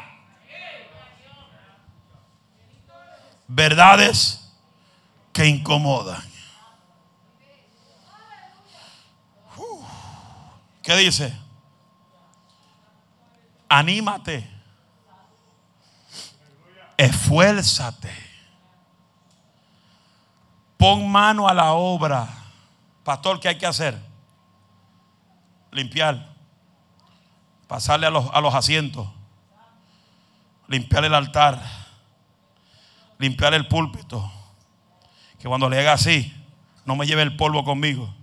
Verdades 3.47 4.49
que 5.33 5.45
incomodan. 5.45 6.23
¿Qué 10.85 10.95
dice? 10.97 11.35
Anímate. 13.67 14.47
Esfuérzate. 16.95 18.13
Pon 20.77 21.11
mano 21.11 21.47
a 21.47 21.55
la 21.55 21.73
obra. 21.73 22.29
Pastor, 23.03 23.39
¿qué 23.39 23.49
hay 23.49 23.57
que 23.57 23.65
hacer? 23.65 23.99
Limpiar. 25.71 26.35
Pasarle 27.67 28.05
a 28.05 28.11
los, 28.11 28.29
a 28.31 28.39
los 28.39 28.53
asientos. 28.53 29.09
Limpiar 30.67 31.03
el 31.03 31.15
altar. 31.15 31.63
Limpiar 33.17 33.55
el 33.55 33.67
púlpito. 33.67 34.31
Que 35.39 35.47
cuando 35.47 35.67
le 35.67 35.79
haga 35.79 35.93
así, 35.93 36.31
no 36.85 36.95
me 36.95 37.07
lleve 37.07 37.23
el 37.23 37.35
polvo 37.35 37.63
conmigo. 37.63 38.13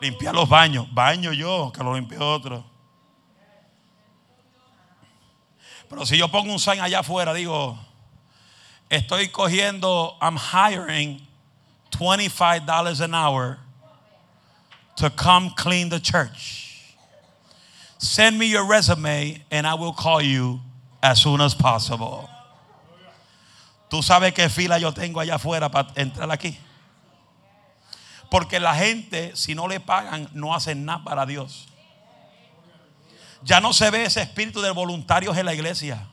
Limpiar 0.00 0.34
los 0.34 0.48
baños. 0.48 0.86
Baño 0.92 1.32
yo, 1.32 1.70
que 1.72 1.82
lo 1.82 1.94
limpie 1.94 2.18
otro. 2.18 2.64
Pero 5.88 6.04
si 6.06 6.16
yo 6.16 6.28
pongo 6.28 6.52
un 6.52 6.58
sign 6.58 6.80
allá 6.80 7.00
afuera, 7.00 7.34
digo, 7.34 7.76
estoy 8.88 9.28
cogiendo, 9.28 10.14
I'm 10.20 10.36
hiring 10.36 11.20
$25 11.90 13.00
an 13.00 13.14
hour 13.14 13.58
to 14.96 15.10
come 15.10 15.50
clean 15.56 15.88
the 15.88 15.98
church. 15.98 16.94
Send 17.98 18.38
me 18.38 18.46
your 18.46 18.66
resume 18.66 19.42
and 19.50 19.66
I 19.66 19.74
will 19.74 19.92
call 19.92 20.22
you 20.22 20.60
as 21.02 21.20
soon 21.20 21.40
as 21.40 21.54
possible. 21.54 22.28
¿Tú 23.90 24.02
sabes 24.02 24.32
qué 24.32 24.48
fila 24.48 24.78
yo 24.78 24.92
tengo 24.92 25.20
allá 25.20 25.34
afuera 25.34 25.68
para 25.70 25.92
entrar 25.96 26.30
aquí? 26.30 26.56
Porque 28.30 28.60
la 28.60 28.74
gente, 28.74 29.34
si 29.34 29.54
no 29.54 29.66
le 29.66 29.80
pagan, 29.80 30.28
no 30.32 30.54
hacen 30.54 30.84
nada 30.84 31.02
para 31.02 31.26
Dios. 31.26 31.66
Ya 33.42 33.60
no 33.60 33.72
se 33.72 33.90
ve 33.90 34.04
ese 34.04 34.22
espíritu 34.22 34.60
de 34.60 34.70
voluntarios 34.70 35.36
en 35.36 35.46
la 35.46 35.54
iglesia. 35.54 36.06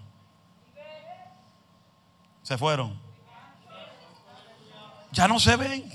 Se 2.41 2.57
fueron. 2.57 2.99
Ya 5.11 5.27
no 5.27 5.39
se 5.39 5.55
ven. 5.55 5.93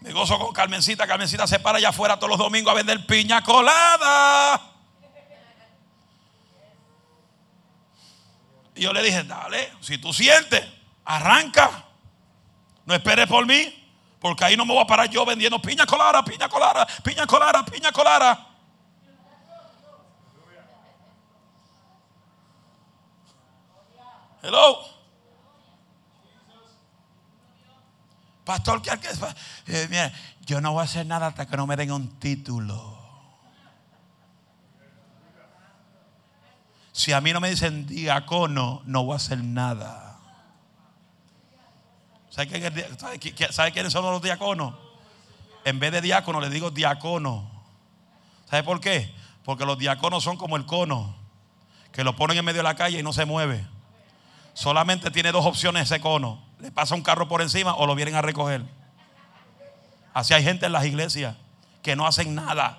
Me 0.00 0.12
gozo 0.12 0.38
con 0.38 0.52
Carmencita. 0.52 1.06
Carmencita 1.06 1.46
se 1.46 1.58
para 1.58 1.78
allá 1.78 1.88
afuera 1.88 2.16
todos 2.16 2.30
los 2.30 2.38
domingos 2.38 2.70
a 2.70 2.76
vender 2.76 3.06
piña 3.06 3.42
colada. 3.42 4.74
Y 8.76 8.82
yo 8.82 8.92
le 8.92 9.02
dije, 9.02 9.24
dale, 9.24 9.72
si 9.80 9.98
tú 9.98 10.12
sientes, 10.12 10.64
arranca. 11.04 11.87
No 12.88 12.94
esperes 12.94 13.26
por 13.26 13.46
mí, 13.46 13.70
porque 14.18 14.46
ahí 14.46 14.56
no 14.56 14.64
me 14.64 14.72
voy 14.72 14.82
a 14.82 14.86
parar 14.86 15.10
yo 15.10 15.26
vendiendo 15.26 15.60
piña 15.60 15.84
colada, 15.84 16.24
piña 16.24 16.48
colada, 16.48 16.86
piña 17.04 17.26
colada, 17.26 17.62
piña 17.62 17.92
colada. 17.92 18.48
Hello. 24.42 24.78
Pastor, 28.46 28.80
¿qué 28.80 28.98
que 28.98 29.08
eh, 29.66 29.86
mira, 29.90 30.10
yo 30.46 30.62
no 30.62 30.72
voy 30.72 30.80
a 30.80 30.84
hacer 30.84 31.04
nada 31.04 31.26
hasta 31.26 31.46
que 31.46 31.58
no 31.58 31.66
me 31.66 31.76
den 31.76 31.92
un 31.92 32.18
título. 32.18 32.96
Si 36.92 37.12
a 37.12 37.20
mí 37.20 37.34
no 37.34 37.40
me 37.40 37.50
dicen 37.50 37.86
diácono, 37.86 38.80
no 38.86 39.04
voy 39.04 39.12
a 39.12 39.16
hacer 39.16 39.44
nada. 39.44 40.07
¿Sabe, 42.38 43.72
quiénes 43.72 43.92
son 43.92 44.04
los 44.04 44.22
diáconos? 44.22 44.74
En 45.64 45.80
vez 45.80 45.90
de 45.90 46.00
diácono, 46.00 46.40
le 46.40 46.48
digo 46.50 46.70
diácono. 46.70 47.50
¿Sabe 48.48 48.62
por 48.62 48.80
qué? 48.80 49.12
Porque 49.44 49.66
los 49.66 49.76
diáconos 49.76 50.22
son 50.22 50.36
como 50.36 50.56
el 50.56 50.64
cono, 50.64 51.16
que 51.90 52.04
lo 52.04 52.14
ponen 52.14 52.38
en 52.38 52.44
medio 52.44 52.58
de 52.58 52.62
la 52.62 52.76
calle 52.76 53.00
y 53.00 53.02
no 53.02 53.12
se 53.12 53.24
mueve. 53.24 53.66
Solamente 54.54 55.10
tiene 55.10 55.32
dos 55.32 55.46
opciones 55.46 55.90
ese 55.90 56.00
cono. 56.00 56.40
Le 56.60 56.70
pasa 56.70 56.94
un 56.94 57.02
carro 57.02 57.26
por 57.26 57.42
encima 57.42 57.74
o 57.74 57.86
lo 57.86 57.96
vienen 57.96 58.14
a 58.14 58.22
recoger. 58.22 58.64
Así 60.14 60.32
hay 60.32 60.44
gente 60.44 60.66
en 60.66 60.72
las 60.72 60.84
iglesias 60.84 61.36
que 61.82 61.96
no 61.96 62.06
hacen 62.06 62.36
nada 62.36 62.78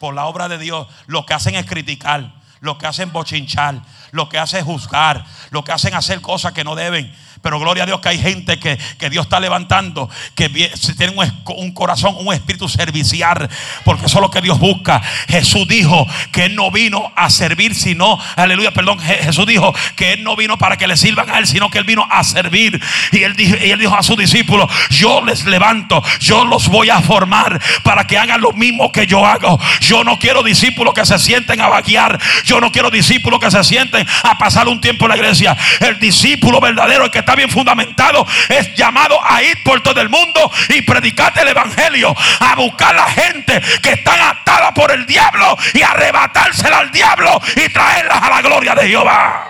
por 0.00 0.14
la 0.14 0.26
obra 0.26 0.48
de 0.48 0.58
Dios. 0.58 0.86
Lo 1.06 1.24
que 1.24 1.32
hacen 1.32 1.54
es 1.54 1.64
criticar, 1.64 2.34
lo 2.60 2.76
que 2.76 2.86
hacen 2.86 3.10
bochinchar, 3.10 3.82
lo 4.10 4.28
que 4.28 4.38
hacen 4.38 4.60
es 4.60 4.64
juzgar, 4.66 5.24
lo 5.50 5.64
que 5.64 5.72
hacen 5.72 5.94
hacer 5.94 6.20
cosas 6.20 6.52
que 6.52 6.64
no 6.64 6.74
deben. 6.74 7.14
Pero 7.42 7.58
gloria 7.58 7.82
a 7.82 7.86
Dios 7.86 8.00
que 8.00 8.08
hay 8.08 8.18
gente 8.18 8.58
que, 8.58 8.78
Dios 9.10 9.26
está 9.26 9.40
levantando, 9.40 10.08
que 10.34 10.48
tiene 10.48 11.14
un, 11.56 11.72
corazón, 11.72 12.14
un 12.18 12.32
espíritu 12.32 12.68
servicial, 12.68 13.48
porque 13.84 14.06
eso 14.06 14.18
es 14.18 14.22
lo 14.22 14.30
que 14.30 14.40
Dios 14.40 14.60
busca. 14.60 15.02
Jesús 15.28 15.66
dijo 15.66 16.06
que 16.30 16.44
Él 16.44 16.54
no 16.54 16.70
vino 16.70 17.12
a 17.16 17.30
servir, 17.30 17.74
sino, 17.74 18.18
aleluya, 18.36 18.70
perdón, 18.70 19.00
Jesús 19.00 19.44
dijo 19.46 19.74
que 19.96 20.12
Él 20.12 20.22
no 20.22 20.36
vino 20.36 20.56
para 20.56 20.76
que 20.76 20.86
le 20.86 20.96
sirvan 20.96 21.30
a 21.30 21.38
Él, 21.38 21.46
sino 21.48 21.68
que 21.68 21.78
Él 21.78 21.84
vino 21.84 22.06
a 22.08 22.22
servir. 22.22 22.80
Y 23.10 23.24
Él 23.24 23.34
dijo, 23.34 23.56
y 23.60 23.70
él 23.70 23.78
dijo 23.78 23.94
a 23.96 24.02
sus 24.02 24.16
discípulos, 24.16 24.70
yo 24.90 25.24
les 25.24 25.44
levanto, 25.44 26.02
yo 26.20 26.44
los 26.44 26.68
voy 26.68 26.90
a 26.90 27.00
formar 27.00 27.60
para 27.82 28.06
que 28.06 28.16
hagan 28.16 28.40
lo 28.40 28.52
mismo 28.52 28.92
que 28.92 29.06
yo 29.06 29.26
hago. 29.26 29.58
Yo 29.80 30.04
no 30.04 30.18
quiero 30.18 30.42
discípulos 30.42 30.94
que 30.94 31.04
se 31.04 31.18
sienten 31.18 31.60
a 31.60 31.68
vaquear, 31.68 32.20
yo 32.44 32.60
no 32.60 32.70
quiero 32.70 32.90
discípulos 32.90 33.40
que 33.40 33.50
se 33.50 33.64
sienten 33.64 34.06
a 34.22 34.38
pasar 34.38 34.68
un 34.68 34.80
tiempo 34.80 35.06
en 35.06 35.10
la 35.10 35.16
iglesia. 35.16 35.56
El 35.80 35.98
discípulo 35.98 36.60
verdadero, 36.60 37.04
el 37.04 37.10
que 37.10 37.18
está 37.18 37.31
bien 37.34 37.50
fundamentado, 37.50 38.26
es 38.48 38.74
llamado 38.74 39.18
a 39.22 39.42
ir 39.42 39.62
por 39.62 39.82
todo 39.82 40.00
el 40.00 40.08
mundo 40.08 40.50
y 40.68 40.82
predicarte 40.82 41.42
el 41.42 41.48
evangelio, 41.48 42.14
a 42.40 42.54
buscar 42.54 42.94
a 42.94 43.06
la 43.06 43.10
gente 43.10 43.60
que 43.82 43.92
están 43.92 44.20
atada 44.20 44.72
por 44.72 44.90
el 44.90 45.06
diablo 45.06 45.56
y 45.74 45.82
arrebatársela 45.82 46.78
al 46.78 46.90
diablo 46.90 47.40
y 47.56 47.68
traerlas 47.68 48.22
a 48.22 48.30
la 48.30 48.42
gloria 48.42 48.74
de 48.74 48.88
Jehová. 48.88 49.48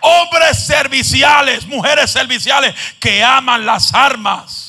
Hombres 0.00 0.66
serviciales, 0.66 1.66
mujeres 1.66 2.10
serviciales 2.10 2.74
que 3.00 3.24
aman 3.24 3.66
las 3.66 3.92
armas. 3.92 4.66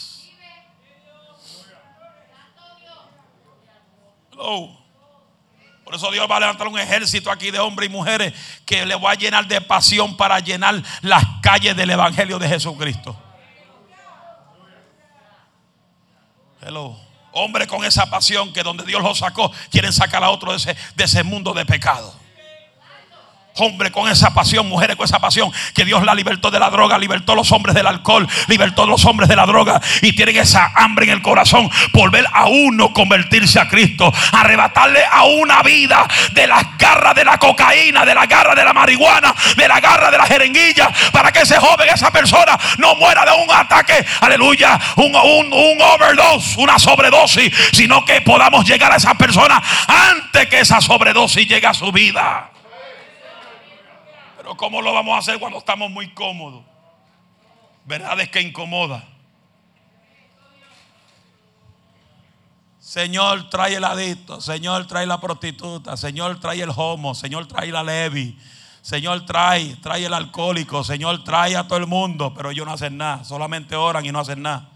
Por 5.88 5.96
eso 5.96 6.12
Dios 6.12 6.28
va 6.30 6.36
a 6.36 6.40
levantar 6.42 6.68
un 6.68 6.78
ejército 6.78 7.32
aquí 7.32 7.50
de 7.50 7.60
hombres 7.60 7.90
y 7.90 7.94
mujeres 7.94 8.34
que 8.66 8.86
le 8.86 8.94
va 8.96 9.12
a 9.12 9.16
llenar 9.16 9.48
de 9.48 9.62
pasión 9.62 10.18
para 10.18 10.38
llenar 10.42 10.84
las 11.00 11.24
calles 11.42 11.78
del 11.78 11.90
Evangelio 11.90 12.38
de 12.40 12.50
Jesucristo. 12.50 13.18
Hello. 16.62 17.00
Hombre 17.32 17.68
con 17.68 17.86
esa 17.86 18.06
pasión 18.10 18.52
que 18.52 18.64
donde 18.64 18.84
Dios 18.84 19.02
los 19.02 19.20
sacó, 19.20 19.50
quieren 19.72 19.94
sacar 19.94 20.22
a 20.26 20.30
otro 20.30 20.52
de 20.52 20.58
ese, 20.58 20.76
de 20.98 21.06
ese 21.06 21.24
mundo 21.24 21.54
de 21.54 21.66
pecado. 21.66 22.14
Hombre 23.60 23.92
con 23.92 24.10
esa 24.10 24.34
pasión, 24.34 24.68
mujeres 24.68 24.96
con 24.96 25.06
esa 25.06 25.20
pasión, 25.20 25.52
que 25.74 25.86
Dios 25.86 26.04
la 26.04 26.14
libertó 26.14 26.52
de 26.52 26.60
la 26.60 26.70
droga, 26.70 26.98
libertó 26.98 27.34
a 27.34 27.36
los 27.36 27.52
hombres 27.52 27.76
del 27.76 27.88
alcohol, 27.88 28.28
libertó 28.48 28.84
a 28.84 28.86
los 28.86 29.04
hombres 29.06 29.30
de 29.30 29.36
la 29.36 29.46
droga 29.46 29.82
y 30.02 30.14
tienen 30.14 30.38
esa 30.38 30.72
hambre 30.76 31.06
en 31.06 31.12
el 31.12 31.22
corazón 31.22 31.70
por 31.92 32.12
ver 32.12 32.26
a 32.32 32.46
uno 32.46 32.94
convertirse 32.94 33.60
a 33.60 33.68
Cristo, 33.68 34.14
arrebatarle 34.32 35.04
a 35.12 35.24
una 35.24 35.64
vida 35.64 36.08
de 36.32 36.48
las 36.48 36.78
garras 36.78 37.16
de 37.16 37.26
la 37.26 37.38
cocaína, 37.38 38.06
de 38.06 38.14
la 38.14 38.26
garra 38.26 38.54
de 38.54 38.64
la 38.64 38.74
marihuana, 38.74 39.34
de 39.56 39.68
la 39.68 39.80
garra 39.80 40.12
de 40.12 40.18
la 40.18 40.26
jeringuilla, 40.26 40.92
para 41.12 41.32
que 41.32 41.42
ese 41.42 41.58
joven, 41.58 41.90
esa 41.90 42.12
persona 42.12 42.58
no 42.78 42.96
muera 42.96 43.26
de 43.26 43.32
un 43.32 43.52
ataque, 43.52 44.06
aleluya, 44.22 44.80
un, 44.98 45.16
un 45.16 45.82
overdose, 45.82 46.60
una 46.60 46.78
sobredosis, 46.78 47.52
sino 47.72 48.06
que 48.06 48.22
podamos 48.22 48.66
llegar 48.66 48.92
a 48.92 48.98
esa 48.98 49.16
persona 49.16 49.62
antes 49.88 50.48
que 50.48 50.60
esa 50.60 50.82
sobredosis 50.82 51.48
llegue 51.48 51.68
a 51.68 51.74
su 51.74 51.92
vida. 51.92 52.52
¿Cómo 54.56 54.82
lo 54.82 54.94
vamos 54.94 55.16
a 55.16 55.18
hacer 55.20 55.40
cuando 55.40 55.58
estamos 55.58 55.90
muy 55.90 56.14
cómodos? 56.14 56.64
Verdad 57.86 58.20
es 58.20 58.30
que 58.30 58.42
incomoda. 58.42 59.04
Señor, 62.80 63.50
trae 63.50 63.76
el 63.76 63.84
adicto. 63.84 64.40
Señor, 64.40 64.88
trae 64.88 65.06
la 65.06 65.20
prostituta. 65.20 65.98
Señor, 65.98 66.40
trae 66.40 66.62
el 66.62 66.72
homo. 66.76 67.16
Señor, 67.16 67.46
trae 67.48 67.72
la 67.72 67.84
levi. 67.84 68.38
Señor, 68.82 69.26
trae, 69.26 69.76
trae 69.78 70.06
el 70.06 70.14
alcohólico. 70.14 70.84
Señor, 70.84 71.24
trae 71.26 71.58
a 71.58 71.68
todo 71.68 71.80
el 71.80 71.88
mundo. 71.88 72.34
Pero 72.34 72.52
ellos 72.52 72.66
no 72.66 72.72
hacen 72.72 72.98
nada. 72.98 73.26
Solamente 73.26 73.76
oran 73.76 74.06
y 74.06 74.12
no 74.12 74.20
hacen 74.20 74.42
nada. 74.42 74.70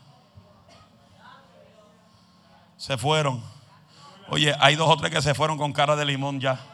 Se 2.75 2.97
fueron. 2.97 3.41
Oye, 4.27 4.55
hay 4.59 4.75
dos 4.75 4.89
o 4.89 4.97
tres 4.97 5.11
que 5.11 5.21
se 5.21 5.33
fueron 5.33 5.57
con 5.57 5.71
cara 5.71 5.95
de 5.95 6.05
limón 6.05 6.39
ya. 6.39 6.70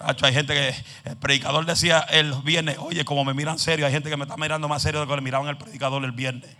Hay 0.00 0.32
gente 0.32 0.54
que 0.54 0.74
el 1.10 1.16
predicador 1.18 1.66
decía 1.66 2.00
el 2.00 2.32
viernes, 2.42 2.78
oye, 2.78 3.04
como 3.04 3.22
me 3.22 3.34
miran 3.34 3.58
serio, 3.58 3.84
hay 3.84 3.92
gente 3.92 4.08
que 4.08 4.16
me 4.16 4.24
está 4.24 4.36
mirando 4.38 4.66
más 4.66 4.80
serio 4.80 5.00
de 5.00 5.06
lo 5.06 5.10
que 5.10 5.16
le 5.16 5.22
miraban 5.22 5.46
el 5.48 5.58
predicador 5.58 6.02
el 6.04 6.12
viernes. 6.12 6.56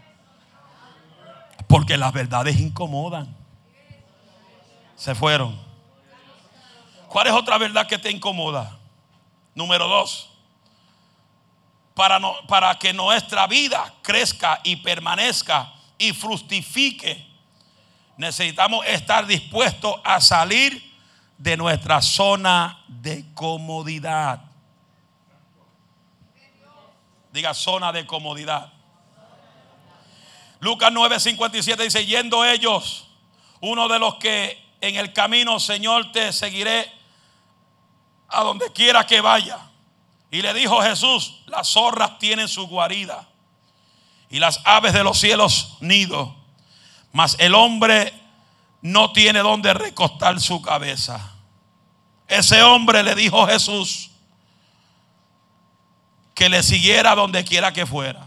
Porque 1.67 1.97
las 1.97 2.13
verdades 2.13 2.61
incomodan. 2.61 3.35
Se 4.95 5.15
fueron. 5.15 5.59
¿Cuál 7.09 7.29
es 7.29 7.33
otra 7.33 7.57
verdad 7.57 7.87
que 7.87 7.99
te 7.99 8.11
incomoda? 8.11 8.79
Número 9.55 9.89
dos. 9.89 10.31
Para, 11.95 12.19
no, 12.19 12.35
para 12.47 12.79
que 12.79 12.93
nuestra 12.93 13.47
vida 13.47 13.95
crezca 14.03 14.61
y 14.65 14.77
permanezca 14.77 15.73
y 15.97 16.13
fructifique, 16.13 17.27
necesitamos 18.19 18.85
estar 18.87 19.27
dispuestos 19.27 19.95
a 20.05 20.21
salir 20.21 20.90
de 21.41 21.57
nuestra 21.57 22.03
zona 22.03 22.85
de 22.87 23.25
comodidad. 23.33 24.43
Diga 27.33 27.55
zona 27.55 27.93
de 27.93 28.07
comodidad. 28.07 28.71
Lucas 30.61 30.93
9:57 30.93 31.83
dice, 31.83 32.05
yendo 32.05 32.45
ellos, 32.45 33.09
uno 33.61 33.89
de 33.89 33.99
los 33.99 34.17
que 34.17 34.63
en 34.83 34.97
el 34.97 35.15
camino, 35.15 35.59
Señor, 35.59 36.13
te 36.13 36.31
seguiré 36.35 36.93
a 38.29 38.43
donde 38.43 38.71
quiera 38.75 39.07
que 39.07 39.23
vaya. 39.23 39.61
Y 40.31 40.43
le 40.43 40.53
dijo 40.53 40.83
Jesús, 40.83 41.41
las 41.47 41.69
zorras 41.69 42.19
tienen 42.19 42.49
su 42.49 42.67
guarida 42.69 43.27
y 44.29 44.41
las 44.41 44.61
aves 44.67 44.93
de 44.93 45.03
los 45.03 45.19
cielos 45.19 45.79
nido, 45.81 46.37
mas 47.13 47.37
el 47.39 47.55
hombre 47.55 48.13
no 48.83 49.13
tiene 49.13 49.41
donde 49.41 49.75
recostar 49.75 50.41
su 50.41 50.63
cabeza. 50.63 51.35
Ese 52.29 52.63
hombre 52.63 53.03
le 53.03 53.15
dijo 53.15 53.45
a 53.45 53.49
Jesús 53.49 54.11
que 56.35 56.49
le 56.49 56.63
siguiera 56.63 57.15
donde 57.15 57.45
quiera 57.45 57.73
que 57.73 57.87
fuera. 57.87 58.27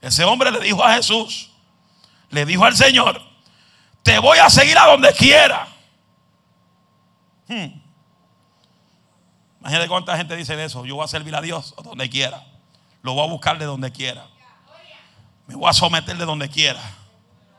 Ese 0.00 0.24
hombre 0.24 0.50
le 0.50 0.60
dijo 0.60 0.84
a 0.84 0.94
Jesús, 0.94 1.50
le 2.30 2.44
dijo 2.44 2.64
al 2.64 2.76
Señor 2.76 3.22
Te 4.02 4.18
voy 4.18 4.38
a 4.38 4.50
seguir 4.50 4.76
a 4.78 4.86
donde 4.86 5.12
quiera. 5.14 5.66
Hmm. 7.48 7.80
Imagínate 9.60 9.88
cuánta 9.88 10.16
gente 10.16 10.36
dice 10.36 10.62
eso. 10.62 10.84
Yo 10.84 10.96
voy 10.96 11.04
a 11.04 11.08
servir 11.08 11.34
a 11.34 11.40
Dios 11.40 11.74
donde 11.82 12.10
quiera. 12.10 12.44
Lo 13.00 13.14
voy 13.14 13.26
a 13.26 13.30
buscar 13.30 13.58
de 13.58 13.64
donde 13.64 13.90
quiera. 13.92 14.26
Me 15.46 15.54
voy 15.54 15.68
a 15.68 15.72
someter 15.72 16.18
de 16.18 16.24
donde 16.26 16.50
quiera. 16.50 16.82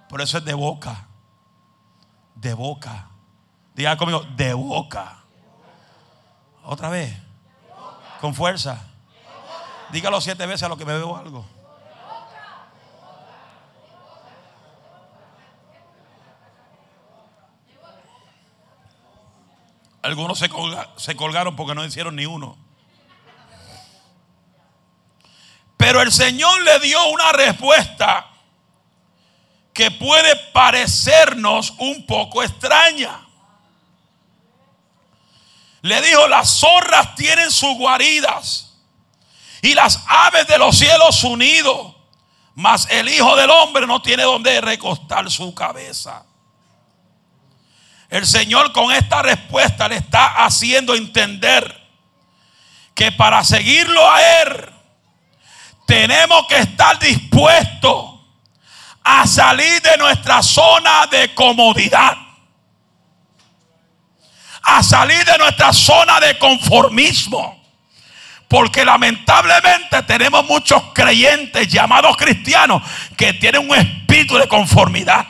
Por 0.07 0.21
eso 0.21 0.38
es 0.38 0.45
de 0.45 0.53
boca. 0.53 1.07
De 2.45 2.53
boca. 2.53 3.07
Diga 3.73 3.97
conmigo, 3.97 4.21
de 4.35 4.53
boca. 4.53 5.17
Otra 6.63 6.89
vez. 6.89 7.11
Con 8.21 8.35
fuerza. 8.35 8.85
Dígalo 9.91 10.21
siete 10.21 10.45
veces 10.45 10.61
a 10.61 10.69
lo 10.69 10.77
que 10.77 10.85
me 10.85 10.93
veo 10.93 11.17
algo. 11.17 11.43
Algunos 20.03 20.37
se, 20.37 20.47
se 20.97 21.15
colgaron 21.15 21.55
porque 21.55 21.73
no 21.73 21.83
hicieron 21.83 22.15
ni 22.15 22.27
uno. 22.27 22.59
Pero 25.77 26.03
el 26.03 26.11
Señor 26.11 26.61
le 26.61 26.79
dio 26.81 27.07
una 27.07 27.31
respuesta 27.31 28.34
que 29.76 29.91
puede 29.91 30.38
parecernos 30.53 31.73
un 31.78 32.05
poco 32.05 32.41
extraña. 32.41 33.19
Le 35.82 36.01
dijo, 36.01 36.30
las 36.30 36.59
zorras 36.59 37.13
tienen 37.15 37.51
sus 37.51 37.78
guaridas 37.78 38.73
y 39.61 39.73
las 39.73 40.01
aves 40.07 40.47
de 40.47 40.57
los 40.57 40.78
cielos 40.78 41.17
su 41.17 41.36
nido, 41.36 41.93
mas 42.55 42.88
el 42.89 43.09
Hijo 43.09 43.36
del 43.36 43.49
Hombre 43.49 43.86
no 43.86 44.01
tiene 44.01 44.23
donde 44.23 44.61
recostar 44.61 45.30
su 45.30 45.53
cabeza. 45.53 46.26
El 48.09 48.26
Señor 48.26 48.71
con 48.71 48.93
esta 48.93 49.21
respuesta 49.23 49.89
le 49.89 49.97
está 49.97 50.45
haciendo 50.45 50.95
entender 50.95 51.86
que 52.93 53.11
para 53.11 53.43
seguirlo 53.43 54.09
a 54.09 54.41
Él 54.41 54.69
tenemos 55.86 56.47
que 56.47 56.59
estar 56.59 56.97
dispuestos 56.97 58.14
a 59.05 59.25
salir 59.27 59.81
de 59.81 59.97
nuestra 59.97 60.41
zona 60.41 61.07
de 61.07 61.33
comodidad. 61.33 62.17
A 64.63 64.81
salir 64.81 65.23
de 65.23 65.37
nuestra 65.37 65.71
zona 65.71 66.19
de 66.19 66.37
conformismo. 66.39 67.63
Porque 68.47 68.83
lamentablemente 68.83 70.01
tenemos 70.03 70.45
muchos 70.45 70.81
creyentes 70.93 71.67
llamados 71.67 72.17
cristianos 72.17 72.81
que 73.15 73.33
tienen 73.33 73.69
un 73.69 73.77
espíritu 73.77 74.37
de 74.37 74.47
conformidad 74.47 75.25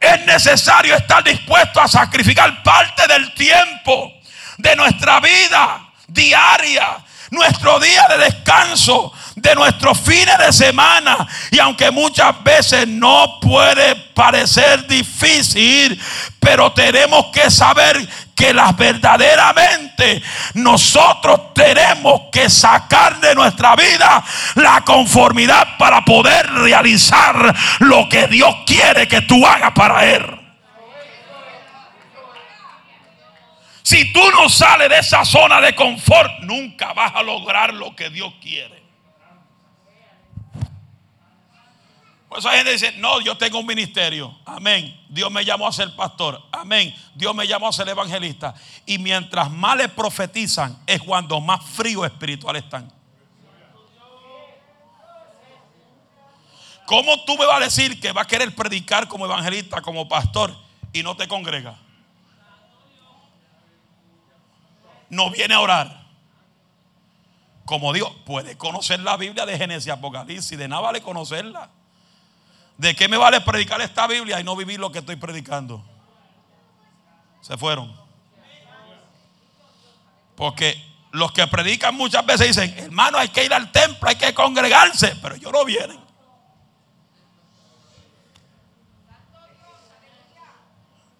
es 0.00 0.24
necesario 0.24 0.96
estar 0.96 1.22
dispuesto 1.22 1.78
a 1.78 1.86
sacrificar 1.86 2.62
parte 2.62 3.06
del 3.06 3.34
tiempo 3.34 4.14
de 4.56 4.74
nuestra 4.74 5.20
vida 5.20 5.92
diaria, 6.08 6.96
nuestro 7.30 7.78
día 7.78 8.06
de 8.08 8.18
descanso, 8.24 9.12
de 9.40 9.54
nuestros 9.54 9.98
fines 9.98 10.36
de 10.38 10.52
semana. 10.52 11.26
Y 11.50 11.58
aunque 11.58 11.90
muchas 11.90 12.42
veces 12.42 12.86
no 12.86 13.38
puede 13.40 13.96
parecer 14.14 14.86
difícil, 14.86 16.00
pero 16.38 16.72
tenemos 16.72 17.26
que 17.32 17.50
saber 17.50 17.96
que 18.34 18.54
las 18.54 18.76
verdaderamente 18.76 20.22
nosotros 20.54 21.52
tenemos 21.54 22.22
que 22.32 22.48
sacar 22.48 23.20
de 23.20 23.34
nuestra 23.34 23.76
vida 23.76 24.24
la 24.54 24.82
conformidad 24.82 25.76
para 25.78 26.04
poder 26.04 26.50
realizar 26.50 27.54
lo 27.80 28.08
que 28.08 28.26
Dios 28.28 28.54
quiere 28.66 29.06
que 29.08 29.20
tú 29.22 29.46
hagas 29.46 29.72
para 29.72 30.06
Él. 30.06 30.40
Si 33.82 34.12
tú 34.12 34.20
no 34.30 34.48
sales 34.48 34.88
de 34.88 34.98
esa 34.98 35.24
zona 35.24 35.60
de 35.60 35.74
confort, 35.74 36.30
nunca 36.42 36.92
vas 36.92 37.12
a 37.14 37.22
lograr 37.22 37.74
lo 37.74 37.96
que 37.96 38.08
Dios 38.08 38.32
quiere. 38.40 38.79
Por 42.30 42.38
eso 42.38 42.48
hay 42.48 42.58
gente 42.58 42.72
dice, 42.72 42.92
no, 42.98 43.20
yo 43.20 43.36
tengo 43.36 43.58
un 43.58 43.66
ministerio. 43.66 44.38
Amén. 44.46 45.04
Dios 45.08 45.32
me 45.32 45.44
llamó 45.44 45.66
a 45.66 45.72
ser 45.72 45.96
pastor. 45.96 46.40
Amén. 46.52 46.94
Dios 47.12 47.34
me 47.34 47.44
llamó 47.44 47.66
a 47.66 47.72
ser 47.72 47.88
evangelista. 47.88 48.54
Y 48.86 48.98
mientras 48.98 49.50
más 49.50 49.76
le 49.76 49.88
profetizan, 49.88 50.78
es 50.86 51.02
cuando 51.02 51.40
más 51.40 51.64
frío 51.64 52.04
espiritual 52.04 52.54
están. 52.54 52.88
¿Cómo 56.86 57.24
tú 57.24 57.36
me 57.36 57.46
vas 57.46 57.56
a 57.62 57.64
decir 57.64 58.00
que 58.00 58.12
va 58.12 58.22
a 58.22 58.26
querer 58.28 58.54
predicar 58.54 59.08
como 59.08 59.26
evangelista, 59.26 59.82
como 59.82 60.08
pastor, 60.08 60.56
y 60.92 61.02
no 61.02 61.16
te 61.16 61.26
congrega? 61.26 61.80
No 65.08 65.30
viene 65.30 65.54
a 65.54 65.60
orar. 65.60 66.06
Como 67.64 67.92
Dios 67.92 68.12
puede 68.24 68.56
conocer 68.56 69.00
la 69.00 69.16
Biblia 69.16 69.44
de 69.46 69.58
Génesis 69.58 69.90
Apocalipsis, 69.90 70.56
de 70.56 70.68
nada 70.68 70.82
vale 70.82 71.02
conocerla. 71.02 71.70
¿De 72.80 72.96
qué 72.96 73.08
me 73.08 73.18
vale 73.18 73.42
predicar 73.42 73.78
esta 73.82 74.06
Biblia 74.06 74.40
y 74.40 74.44
no 74.44 74.56
vivir 74.56 74.80
lo 74.80 74.90
que 74.90 75.00
estoy 75.00 75.16
predicando? 75.16 75.84
Se 77.42 77.58
fueron. 77.58 77.94
Porque 80.34 80.82
los 81.10 81.30
que 81.30 81.46
predican 81.46 81.94
muchas 81.94 82.24
veces 82.24 82.56
dicen, 82.56 82.74
hermano, 82.78 83.18
hay 83.18 83.28
que 83.28 83.44
ir 83.44 83.52
al 83.52 83.70
templo, 83.70 84.08
hay 84.08 84.16
que 84.16 84.32
congregarse, 84.32 85.14
pero 85.20 85.34
ellos 85.34 85.52
no 85.52 85.62
vienen. 85.66 86.00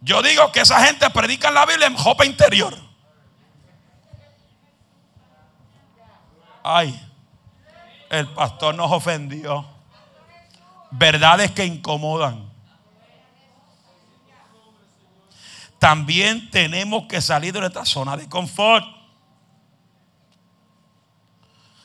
Yo 0.00 0.22
digo 0.22 0.50
que 0.52 0.60
esa 0.60 0.82
gente 0.86 1.10
predica 1.10 1.50
la 1.50 1.66
Biblia 1.66 1.88
en 1.88 1.94
jopa 1.94 2.24
interior. 2.24 2.74
Ay, 6.62 6.98
el 8.08 8.28
pastor 8.28 8.74
nos 8.74 8.90
ofendió 8.90 9.79
verdades 10.90 11.50
que 11.52 11.64
incomodan. 11.64 12.50
También 15.78 16.50
tenemos 16.50 17.06
que 17.06 17.20
salir 17.20 17.52
de 17.54 17.60
nuestra 17.60 17.86
zona 17.86 18.16
de 18.16 18.28
confort, 18.28 18.84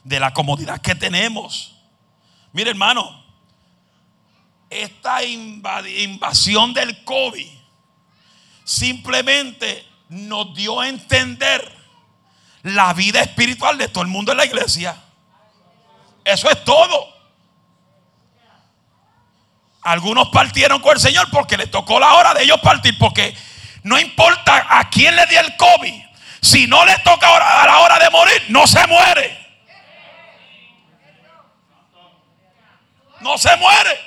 de 0.03 0.19
la 0.19 0.33
comodidad 0.33 0.81
que 0.81 0.95
tenemos. 0.95 1.75
Mire 2.51 2.71
hermano, 2.71 3.23
esta 4.69 5.23
invasión 5.23 6.73
del 6.73 7.03
COVID 7.05 7.47
simplemente 8.65 9.87
nos 10.09 10.53
dio 10.55 10.81
a 10.81 10.89
entender 10.89 11.73
la 12.63 12.93
vida 12.93 13.21
espiritual 13.21 13.77
de 13.77 13.87
todo 13.87 14.03
el 14.03 14.09
mundo 14.09 14.31
en 14.31 14.39
la 14.39 14.45
iglesia. 14.45 15.01
Eso 16.23 16.49
es 16.49 16.63
todo. 16.65 17.14
Algunos 19.85 20.29
partieron 20.29 20.81
con 20.81 20.93
el 20.93 20.99
Señor 20.99 21.29
porque 21.29 21.57
le 21.57 21.67
tocó 21.67 21.99
la 21.99 22.15
hora 22.15 22.33
de 22.33 22.43
ellos 22.43 22.59
partir. 22.59 22.97
Porque 22.97 23.35
no 23.83 23.99
importa 23.99 24.65
a 24.67 24.89
quién 24.89 25.15
le 25.15 25.27
dio 25.27 25.39
el 25.39 25.55
COVID, 25.55 26.01
si 26.41 26.65
no 26.65 26.83
le 26.85 26.97
toca 26.99 27.27
a 27.27 27.67
la 27.67 27.79
hora 27.79 27.99
de 27.99 28.09
morir, 28.09 28.45
no 28.49 28.65
se 28.65 28.85
muere. 28.87 29.45
No 33.21 33.37
se 33.37 33.55
muere. 33.57 34.04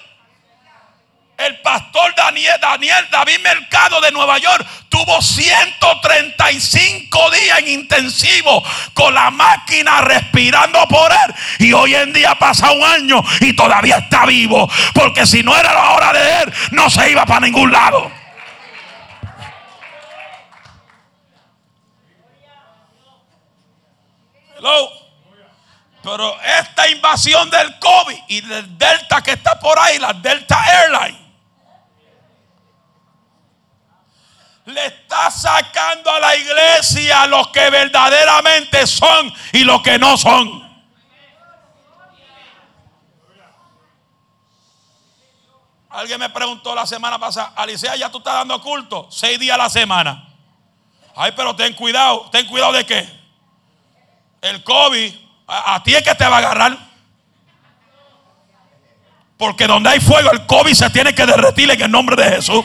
El 1.38 1.58
pastor 1.60 2.14
Daniel, 2.16 2.58
Daniel 2.60 3.06
David 3.12 3.38
Mercado 3.38 4.00
de 4.00 4.10
Nueva 4.10 4.38
York 4.38 4.66
tuvo 4.88 5.22
135 5.22 7.30
días 7.30 7.58
en 7.60 7.68
intensivo 7.68 8.60
con 8.92 9.14
la 9.14 9.30
máquina 9.30 10.00
respirando 10.00 10.84
por 10.88 11.12
él. 11.12 11.34
Y 11.60 11.72
hoy 11.72 11.94
en 11.94 12.12
día 12.12 12.34
pasa 12.34 12.72
un 12.72 12.82
año 12.82 13.22
y 13.40 13.54
todavía 13.54 13.98
está 13.98 14.26
vivo. 14.26 14.68
Porque 14.92 15.24
si 15.26 15.44
no 15.44 15.56
era 15.56 15.72
la 15.72 15.92
hora 15.92 16.12
de 16.12 16.42
él, 16.42 16.52
no 16.72 16.90
se 16.90 17.08
iba 17.08 17.24
para 17.24 17.46
ningún 17.46 17.70
lado. 17.70 18.10
Hello. 24.56 24.90
Pero 26.02 26.36
esta 26.58 26.88
invasión 26.88 27.48
del 27.48 27.78
COVID 27.78 28.18
y 28.26 28.40
del 28.40 28.76
Delta 28.76 29.22
que 29.22 29.30
está 29.32 29.60
por 29.60 29.78
ahí, 29.78 30.00
la 30.00 30.14
Delta 30.14 30.58
Airlines 30.82 31.27
le 34.68 34.86
está 34.86 35.30
sacando 35.30 36.10
a 36.10 36.20
la 36.20 36.36
iglesia 36.36 37.26
los 37.26 37.48
que 37.48 37.70
verdaderamente 37.70 38.86
son 38.86 39.32
y 39.52 39.64
los 39.64 39.82
que 39.82 39.98
no 39.98 40.16
son. 40.16 40.68
Alguien 45.90 46.20
me 46.20 46.28
preguntó 46.28 46.74
la 46.74 46.86
semana 46.86 47.18
pasada, 47.18 47.54
Alicia, 47.56 47.96
ya 47.96 48.10
tú 48.10 48.18
estás 48.18 48.34
dando 48.34 48.60
culto, 48.60 49.08
seis 49.10 49.38
días 49.38 49.54
a 49.54 49.58
la 49.58 49.70
semana. 49.70 50.28
Ay, 51.16 51.32
pero 51.34 51.56
ten 51.56 51.72
cuidado, 51.72 52.28
ten 52.30 52.46
cuidado 52.46 52.72
de 52.72 52.84
qué. 52.84 53.08
El 54.42 54.62
COVID, 54.62 55.14
a, 55.46 55.74
a 55.74 55.82
ti 55.82 55.94
es 55.94 56.02
que 56.02 56.14
te 56.14 56.28
va 56.28 56.36
a 56.36 56.38
agarrar. 56.38 56.78
Porque 59.38 59.66
donde 59.66 59.88
hay 59.88 60.00
fuego, 60.00 60.30
el 60.30 60.46
COVID 60.46 60.74
se 60.74 60.90
tiene 60.90 61.14
que 61.14 61.24
derretir 61.24 61.70
en 61.70 61.80
el 61.80 61.90
nombre 61.90 62.22
de 62.22 62.36
Jesús. 62.36 62.64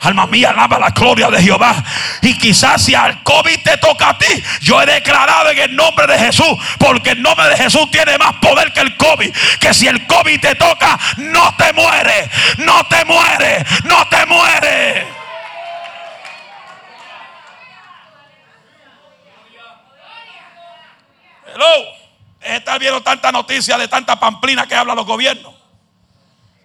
Alma 0.00 0.26
mía, 0.26 0.50
alaba 0.50 0.78
la 0.78 0.90
gloria 0.90 1.28
de 1.28 1.42
Jehová. 1.42 1.84
Y 2.22 2.36
quizás 2.38 2.82
si 2.82 2.94
al 2.94 3.22
COVID 3.22 3.62
te 3.62 3.76
toca 3.76 4.10
a 4.10 4.18
ti, 4.18 4.42
yo 4.60 4.80
he 4.80 4.86
declarado 4.86 5.50
en 5.50 5.58
el 5.58 5.76
nombre 5.76 6.06
de 6.06 6.18
Jesús, 6.18 6.56
porque 6.78 7.10
el 7.10 7.22
nombre 7.22 7.48
de 7.48 7.56
Jesús 7.56 7.90
tiene 7.90 8.16
más 8.16 8.34
poder 8.36 8.72
que 8.72 8.80
el 8.80 8.96
COVID. 8.96 9.34
Que 9.60 9.74
si 9.74 9.86
el 9.88 10.06
COVID 10.06 10.40
te 10.40 10.54
toca, 10.54 10.98
no 11.18 11.54
te 11.56 11.72
muere, 11.74 12.30
no 12.58 12.82
te 12.84 13.04
muere, 13.04 13.64
no 13.84 14.08
te 14.08 14.26
muere. 14.26 15.06
Hello. 21.54 22.00
Estar 22.40 22.78
viendo 22.78 23.02
tanta 23.02 23.30
noticia 23.30 23.76
de 23.76 23.86
tanta 23.86 24.18
pamplina 24.18 24.66
que 24.66 24.74
hablan 24.74 24.96
los 24.96 25.04
gobiernos. 25.04 25.52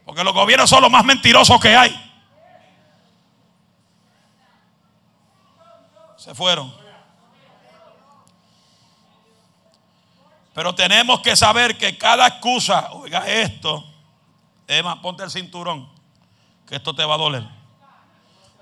Porque 0.05 0.23
los 0.23 0.33
gobiernos 0.33 0.69
son 0.69 0.81
los 0.81 0.89
más 0.89 1.03
mentirosos 1.03 1.59
que 1.59 1.75
hay. 1.75 2.14
Se 6.25 6.33
fueron. 6.33 6.73
Pero 10.55 10.73
tenemos 10.73 11.19
que 11.19 11.35
saber 11.35 11.77
que 11.77 11.99
cada 11.99 12.25
excusa, 12.25 12.91
oiga 12.93 13.27
esto, 13.27 13.85
Emma, 14.67 14.99
ponte 15.03 15.21
el 15.21 15.29
cinturón, 15.29 15.87
que 16.67 16.77
esto 16.77 16.95
te 16.95 17.05
va 17.05 17.13
a 17.13 17.19
doler. 17.19 17.43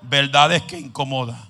Verdades 0.01 0.63
que 0.63 0.77
incomoda. 0.77 1.41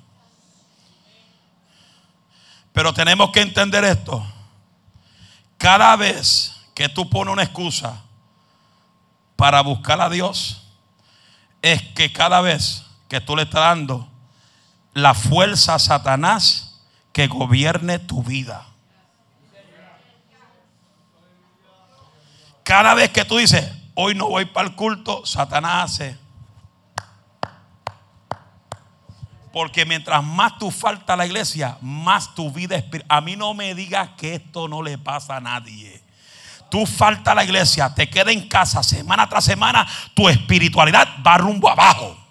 Pero 2.74 2.94
tenemos 2.94 3.32
que 3.32 3.42
entender 3.42 3.84
esto. 3.84 4.24
Cada 5.58 5.96
vez 5.96 6.54
que 6.76 6.90
tú 6.90 7.10
pones 7.10 7.34
una 7.34 7.42
excusa 7.42 8.04
para 9.36 9.62
buscar 9.62 10.00
a 10.00 10.12
Dios, 10.12 10.68
es 11.64 11.82
que 11.82 12.14
cada 12.14 12.40
vez 12.42 12.86
que 13.10 13.20
tú 13.20 13.36
le 13.36 13.42
estás 13.42 13.62
dando 13.62 14.13
la 14.94 15.14
fuerza 15.14 15.80
Satanás 15.80 16.82
que 17.12 17.28
gobierne 17.28 18.00
tu 18.00 18.24
vida. 18.24 18.68
Cada 22.64 22.94
vez 22.94 23.10
que 23.10 23.26
tú 23.26 23.38
dices, 23.38 23.70
hoy 23.94 24.16
no 24.16 24.30
voy 24.30 24.46
para 24.46 24.68
el 24.68 24.76
culto, 24.76 25.26
Satanás 25.26 25.92
hace. 25.92 26.18
Porque 29.52 29.86
mientras 29.86 30.24
más 30.24 30.58
tú 30.58 30.72
falta 30.72 31.14
a 31.14 31.18
la 31.18 31.28
iglesia, 31.28 31.78
más 31.82 32.34
tu 32.34 32.52
vida 32.52 32.76
espiritual. 32.76 33.18
A 33.18 33.22
mí 33.22 33.36
no 33.36 33.54
me 33.54 33.76
digas 33.76 34.10
que 34.18 34.36
esto 34.36 34.68
no 34.68 34.82
le 34.82 34.98
pasa 34.98 35.38
a 35.38 35.42
nadie. 35.42 36.02
Tú 36.72 36.88
falta 36.88 37.34
a 37.34 37.36
la 37.36 37.44
iglesia, 37.44 37.94
te 37.94 38.10
queda 38.10 38.32
en 38.32 38.48
casa 38.48 38.82
semana 38.82 39.30
tras 39.30 39.46
semana, 39.46 39.88
tu 40.16 40.28
espiritualidad 40.28 41.08
va 41.26 41.38
rumbo 41.38 41.70
abajo. 41.70 42.23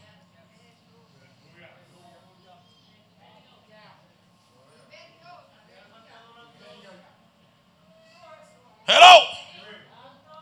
Hello. 8.86 9.28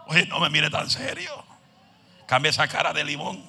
Oye, 0.06 0.26
no 0.26 0.40
me 0.40 0.50
mire 0.50 0.70
tan 0.70 0.88
serio. 0.90 1.44
Cambia 2.26 2.50
esa 2.50 2.66
cara 2.66 2.92
de 2.92 3.04
limón. 3.04 3.48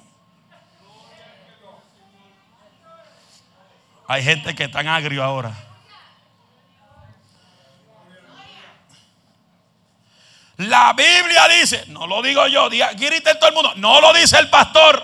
Hay 4.08 4.22
gente 4.22 4.54
que 4.54 4.68
tan 4.68 4.88
agrio 4.88 5.24
ahora. 5.24 5.52
La 10.58 10.92
Biblia 10.92 11.48
dice, 11.48 11.86
no 11.88 12.06
lo 12.06 12.22
digo 12.22 12.46
yo, 12.46 12.68
griten 12.68 13.38
todo 13.38 13.48
el 13.48 13.54
mundo, 13.54 13.72
no 13.76 14.00
lo 14.00 14.12
dice 14.12 14.38
el 14.38 14.48
pastor, 14.48 15.02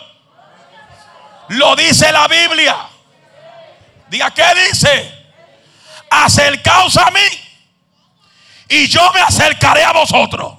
lo 1.49 1.75
dice 1.75 2.13
la 2.13 2.29
Biblia. 2.29 2.77
Diga, 4.09 4.31
¿qué 4.33 4.45
dice? 4.69 5.15
Acercaos 6.11 6.97
a 6.99 7.11
mí 7.11 7.48
y 8.69 8.87
yo 8.87 9.01
me 9.13 9.21
acercaré 9.21 9.83
a 9.85 9.93
vosotros. 9.93 10.55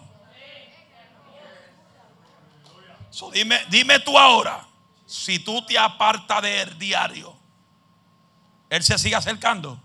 dime, 3.34 3.60
dime 3.70 3.99
tú 3.99 4.18
ahora, 4.18 4.66
si 5.05 5.39
tú 5.39 5.64
te 5.66 5.78
apartas 5.78 6.41
del 6.41 6.78
diario, 6.80 7.36
Él 8.70 8.84
se 8.84 8.97
sigue 8.97 9.16
acercando. 9.16 9.80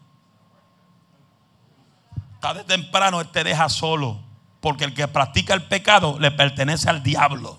Tarde 2.40 2.64
temprano 2.64 3.20
Él 3.20 3.28
te 3.28 3.42
deja 3.42 3.68
solo, 3.68 4.20
porque 4.60 4.84
el 4.84 4.94
que 4.94 5.08
practica 5.08 5.54
el 5.54 5.64
pecado 5.64 6.18
le 6.18 6.30
pertenece 6.30 6.88
al 6.88 7.02
diablo. 7.02 7.58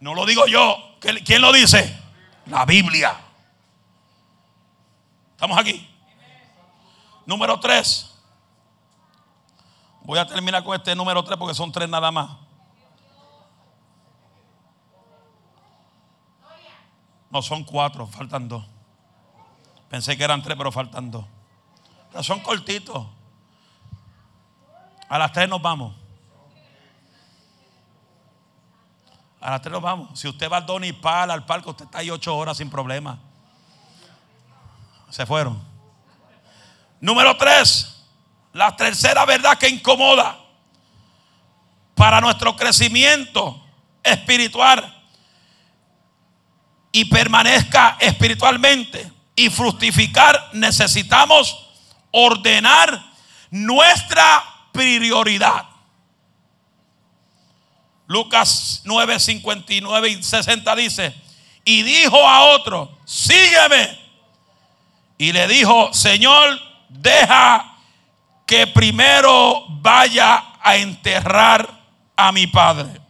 No 0.00 0.14
lo 0.14 0.26
digo 0.26 0.46
yo. 0.46 0.96
¿Quién 1.00 1.42
lo 1.42 1.52
dice? 1.52 1.96
La 2.46 2.64
Biblia. 2.64 3.16
¿Estamos 5.32 5.58
aquí? 5.58 5.87
Número 7.28 7.60
tres. 7.60 8.10
Voy 10.00 10.18
a 10.18 10.26
terminar 10.26 10.64
con 10.64 10.74
este 10.74 10.94
número 10.94 11.22
tres 11.22 11.36
porque 11.36 11.54
son 11.54 11.70
tres 11.70 11.86
nada 11.86 12.10
más. 12.10 12.30
No, 17.28 17.42
son 17.42 17.64
cuatro, 17.64 18.06
faltan 18.06 18.48
dos. 18.48 18.64
Pensé 19.90 20.16
que 20.16 20.24
eran 20.24 20.42
tres, 20.42 20.56
pero 20.56 20.72
faltan 20.72 21.10
dos. 21.10 21.26
Son 22.22 22.40
cortitos. 22.40 23.06
A 25.10 25.18
las 25.18 25.30
tres 25.30 25.50
nos 25.50 25.60
vamos. 25.60 25.94
A 29.38 29.50
las 29.50 29.60
tres 29.60 29.72
nos 29.74 29.82
vamos. 29.82 30.18
Si 30.18 30.26
usted 30.26 30.50
va 30.50 30.56
al 30.56 30.64
Donipal, 30.64 31.30
al 31.30 31.44
parque, 31.44 31.68
usted 31.68 31.84
está 31.84 31.98
ahí 31.98 32.08
ocho 32.08 32.34
horas 32.34 32.56
sin 32.56 32.70
problema. 32.70 33.18
Se 35.10 35.26
fueron. 35.26 35.67
Número 37.00 37.36
tres, 37.36 38.04
la 38.52 38.74
tercera 38.74 39.24
verdad 39.24 39.56
que 39.56 39.68
incomoda 39.68 40.38
para 41.94 42.20
nuestro 42.20 42.56
crecimiento 42.56 43.64
espiritual 44.02 44.94
y 46.92 47.04
permanezca 47.04 47.96
espiritualmente 48.00 49.12
y 49.36 49.50
fructificar, 49.50 50.50
necesitamos 50.52 51.56
ordenar 52.10 53.00
nuestra 53.50 54.44
prioridad. 54.72 55.66
Lucas 58.06 58.80
9, 58.84 59.20
59 59.20 60.08
y 60.08 60.22
60 60.22 60.76
dice, 60.76 61.14
y 61.64 61.82
dijo 61.82 62.26
a 62.26 62.46
otro, 62.54 62.98
sígueme. 63.04 63.98
Y 65.18 65.32
le 65.32 65.46
dijo, 65.46 65.92
Señor, 65.92 66.67
deja 66.88 67.76
que 68.46 68.66
primero 68.66 69.66
vaya 69.68 70.54
a 70.60 70.76
enterrar 70.76 71.68
a 72.16 72.32
mi 72.32 72.46
padre. 72.46 73.00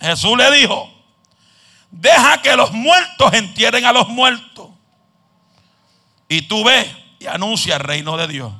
Jesús 0.00 0.36
le 0.36 0.50
dijo, 0.50 0.92
deja 1.90 2.42
que 2.42 2.56
los 2.56 2.72
muertos 2.72 3.32
entierren 3.32 3.84
a 3.84 3.92
los 3.92 4.08
muertos. 4.08 4.70
Y 6.28 6.42
tú 6.42 6.64
ve 6.64 7.16
y 7.20 7.26
anuncia 7.26 7.76
el 7.76 7.80
reino 7.80 8.16
de 8.16 8.26
Dios. 8.26 8.52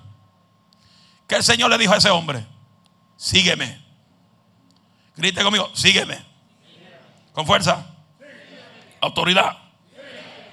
Que 1.27 1.37
el 1.37 1.43
Señor 1.43 1.71
le 1.71 1.79
dijo 1.79 1.93
a 1.93 1.97
ese 1.97 2.11
hombre, 2.11 2.47
sígueme. 3.17 3.83
Grite 5.17 5.43
conmigo, 5.43 5.71
sígueme. 5.75 6.25
Con 7.33 7.47
fuerza. 7.47 7.85
Autoridad. 9.01 9.59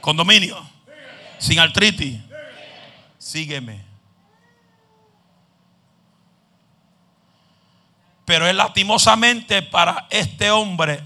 Con 0.02 0.18
dominio. 0.18 0.58
Sin 1.38 1.60
artritis 1.60 2.20
sígueme. 3.22 3.86
Pero 8.26 8.48
es 8.48 8.56
lastimosamente 8.56 9.62
para 9.62 10.08
este 10.10 10.50
hombre 10.50 11.06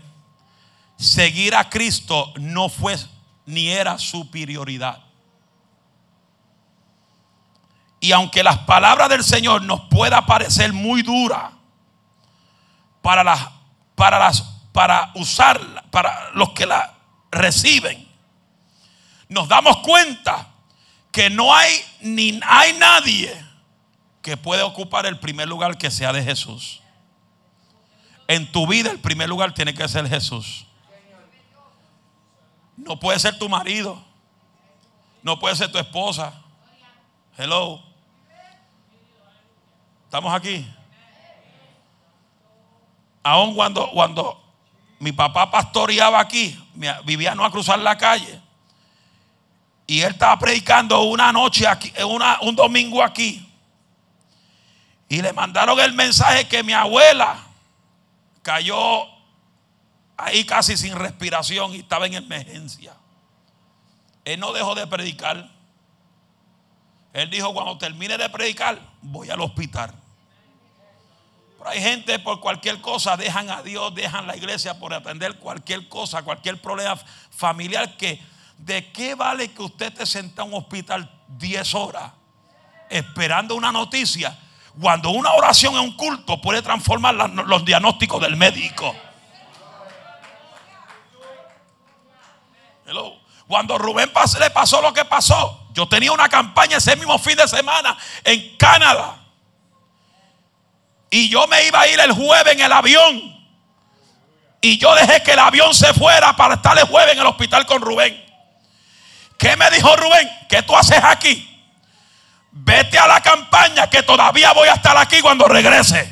seguir 0.96 1.56
a 1.56 1.70
Cristo 1.70 2.32
no 2.38 2.70
fue 2.70 2.96
ni 3.46 3.68
era 3.68 3.98
su 3.98 4.30
prioridad. 4.32 5.04
Y 8.00 8.14
aunque 8.14 8.44
las 8.44 8.60
palabras 8.60 9.10
del 9.10 9.24
Señor 9.24 9.64
nos 9.64 9.82
pueda 9.90 10.26
parecer 10.26 10.72
muy 10.72 11.02
duras 11.02 11.52
para 13.02 13.24
las 13.24 13.50
para 13.96 14.20
las 14.20 14.42
para 14.72 15.12
usarla, 15.16 15.84
para 15.92 16.32
los 16.32 16.52
que 16.52 16.66
la 16.66 16.94
reciben, 17.32 18.08
nos 19.28 19.48
damos 19.50 19.78
cuenta 19.78 20.55
que 21.16 21.30
no 21.30 21.56
hay 21.56 21.72
ni 22.02 22.42
hay 22.46 22.74
nadie 22.74 23.34
que 24.22 24.36
pueda 24.36 24.66
ocupar 24.66 25.06
el 25.06 25.18
primer 25.18 25.48
lugar 25.48 25.78
que 25.78 25.90
sea 25.90 26.12
de 26.12 26.22
Jesús. 26.22 26.82
En 28.28 28.52
tu 28.52 28.68
vida 28.68 28.92
el 28.92 29.00
primer 29.00 29.30
lugar 29.30 29.54
tiene 29.54 29.74
que 29.74 29.88
ser 29.88 30.10
Jesús. 30.10 30.66
No 32.76 33.00
puede 33.00 33.18
ser 33.18 33.40
tu 33.40 33.48
marido. 33.48 34.04
No 35.24 35.40
puede 35.40 35.56
ser 35.56 35.72
tu 35.72 35.78
esposa. 35.78 36.34
Hello. 37.38 37.82
¿Estamos 40.04 40.34
aquí? 40.34 40.68
aun 43.24 43.56
cuando, 43.56 43.90
cuando 43.92 44.40
mi 45.00 45.14
papá 45.14 45.50
pastoreaba 45.50 46.20
aquí, 46.20 46.62
vivía 47.06 47.34
no 47.34 47.46
a 47.46 47.52
cruzar 47.52 47.80
la 47.80 47.98
calle, 47.98 48.40
y 49.88 50.02
él 50.02 50.12
estaba 50.14 50.38
predicando 50.40 51.04
una 51.04 51.32
noche 51.32 51.68
aquí, 51.68 51.94
una, 52.08 52.40
un 52.42 52.56
domingo 52.56 53.04
aquí, 53.04 53.48
y 55.08 55.22
le 55.22 55.34
mandaron 55.34 55.80
el 55.80 55.94
mensaje 55.94 56.48
que 56.48 56.64
mi 56.64 56.74
abuela 56.74 57.38
cayó 58.42 59.06
ahí 60.18 60.46
casi 60.46 60.78
sin 60.78 60.96
respiración 60.96 61.74
y 61.74 61.80
estaba 61.80 62.08
en 62.08 62.16
emergencia. 62.16 62.96
Él 64.24 64.40
no 64.40 64.54
dejó 64.54 64.74
de 64.74 64.88
predicar. 64.88 65.52
Él 67.14 67.30
dijo, 67.30 67.54
cuando 67.54 67.78
termine 67.78 68.18
de 68.18 68.30
predicar, 68.30 68.80
voy 69.02 69.30
al 69.30 69.40
hospital. 69.42 69.94
Pero 71.58 71.70
hay 71.70 71.82
gente 71.82 72.18
por 72.20 72.40
cualquier 72.40 72.82
cosa, 72.82 73.16
dejan 73.16 73.50
a 73.50 73.62
Dios, 73.62 73.94
dejan 73.94 74.26
la 74.26 74.36
iglesia 74.36 74.80
por 74.80 74.94
atender 74.94 75.38
cualquier 75.38 75.88
cosa, 75.88 76.24
cualquier 76.24 76.60
problema 76.60 76.98
familiar 77.30 77.96
que 77.98 78.20
¿de 78.58 78.92
qué 78.92 79.16
vale 79.16 79.52
que 79.52 79.62
usted 79.62 79.88
esté 79.88 80.06
sentado 80.06 80.48
en 80.48 80.54
un 80.54 80.62
hospital 80.62 81.12
10 81.28 81.76
horas 81.76 82.12
esperando 82.90 83.56
una 83.56 83.72
noticia 83.72 84.38
cuando 84.80 85.10
una 85.10 85.34
oración 85.34 85.76
en 85.76 85.82
un 85.82 85.96
culto 85.96 86.42
puede 86.42 86.62
transformar 86.62 87.16
los 87.16 87.66
diagnósticos 87.66 88.22
del 88.22 88.36
médico? 88.36 88.96
Cuando 93.48 93.78
Rubén 93.78 94.12
le 94.40 94.50
pasó 94.50 94.82
lo 94.82 94.94
que 94.94 95.06
pasó, 95.06 95.68
yo 95.74 95.88
tenía 95.88 96.12
una 96.12 96.30
campaña 96.30 96.78
ese 96.78 96.96
mismo 96.96 97.18
fin 97.20 97.36
de 97.36 97.48
semana 97.48 97.96
en 98.24 98.58
Canadá. 98.58 99.18
Y 101.12 101.30
yo 101.30 101.46
me 101.48 101.66
iba 101.68 101.82
a 101.82 101.88
ir 101.88 102.00
el 102.00 102.12
jueves 102.12 102.54
en 102.54 102.62
el 102.62 102.72
avión. 102.72 103.36
Y 104.62 104.80
yo 104.80 104.96
dejé 104.96 105.22
que 105.22 105.34
el 105.34 105.40
avión 105.40 105.74
se 105.76 105.94
fuera 105.94 106.36
para 106.36 106.56
estar 106.56 106.78
el 106.78 106.86
jueves 106.86 107.14
en 107.14 107.20
el 107.20 107.28
hospital 107.28 107.66
con 107.68 107.82
Rubén. 107.82 108.25
¿Qué 109.46 109.56
me 109.58 109.70
dijo 109.70 109.96
Rubén? 109.96 110.28
¿Qué 110.50 110.64
tú 110.64 110.76
haces 110.76 111.00
aquí? 111.04 111.48
Vete 112.50 112.98
a 112.98 113.06
la 113.06 113.22
campaña 113.22 113.88
que 113.88 114.02
todavía 114.02 114.52
voy 114.54 114.68
a 114.68 114.74
estar 114.74 114.98
aquí 114.98 115.22
cuando 115.22 115.48
regrese. 115.48 116.12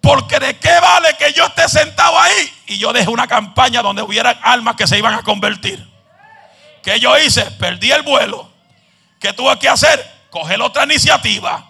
Porque 0.00 0.38
de 0.38 0.58
qué 0.58 0.80
vale 0.80 1.14
que 1.18 1.30
yo 1.34 1.44
esté 1.44 1.68
sentado 1.68 2.18
ahí 2.18 2.54
y 2.68 2.78
yo 2.78 2.90
dejé 2.94 3.10
una 3.10 3.26
campaña 3.26 3.82
donde 3.82 4.00
hubiera 4.00 4.30
almas 4.30 4.76
que 4.76 4.86
se 4.86 4.96
iban 4.96 5.12
a 5.12 5.22
convertir. 5.22 5.86
¿Qué 6.82 6.98
yo 6.98 7.14
hice? 7.18 7.42
Perdí 7.42 7.92
el 7.92 8.00
vuelo. 8.00 8.50
¿Qué 9.20 9.34
tuve 9.34 9.58
que 9.58 9.68
hacer? 9.68 10.10
Coger 10.30 10.58
otra 10.62 10.84
iniciativa. 10.84 11.62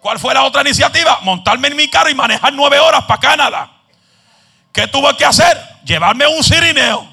¿Cuál 0.00 0.18
fue 0.18 0.32
la 0.32 0.44
otra 0.44 0.62
iniciativa? 0.62 1.18
Montarme 1.20 1.68
en 1.68 1.76
mi 1.76 1.90
carro 1.90 2.08
y 2.08 2.14
manejar 2.14 2.54
nueve 2.54 2.78
horas 2.78 3.04
para 3.04 3.20
Canadá. 3.20 3.70
¿Qué 4.72 4.86
tuve 4.86 5.14
que 5.18 5.26
hacer? 5.26 5.62
Llevarme 5.84 6.26
un 6.26 6.42
cirineo, 6.42 7.11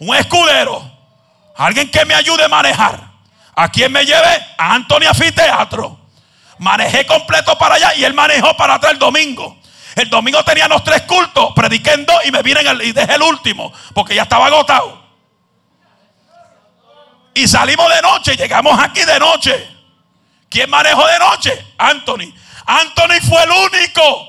un 0.00 0.16
escudero, 0.16 0.82
alguien 1.56 1.90
que 1.90 2.04
me 2.04 2.14
ayude 2.14 2.44
a 2.44 2.48
manejar. 2.48 3.10
¿A 3.54 3.68
quién 3.70 3.92
me 3.92 4.04
llevé? 4.04 4.46
A 4.56 4.74
Antonio 4.74 5.10
Teatro. 5.12 5.98
Manejé 6.58 7.06
completo 7.06 7.56
para 7.56 7.76
allá 7.76 7.94
y 7.94 8.04
él 8.04 8.14
manejó 8.14 8.56
para 8.56 8.74
atrás 8.74 8.92
el 8.92 8.98
domingo. 8.98 9.58
El 9.94 10.08
domingo 10.08 10.42
teníamos 10.44 10.82
tres 10.84 11.02
cultos, 11.02 11.52
prediqué 11.54 11.92
en 11.92 12.06
dos 12.06 12.16
y 12.24 12.30
me 12.30 12.42
vine 12.42 12.60
y 12.84 12.92
dejé 12.92 13.14
el 13.14 13.22
último 13.22 13.72
porque 13.94 14.14
ya 14.14 14.22
estaba 14.22 14.46
agotado. 14.46 15.00
Y 17.34 17.46
salimos 17.46 17.94
de 17.94 18.02
noche, 18.02 18.36
llegamos 18.36 18.78
aquí 18.78 19.04
de 19.04 19.18
noche. 19.18 19.68
¿Quién 20.48 20.68
manejó 20.70 21.06
de 21.06 21.18
noche? 21.18 21.66
Anthony. 21.78 22.32
Anthony 22.66 23.20
fue 23.28 23.42
el 23.44 23.50
único 23.50 24.28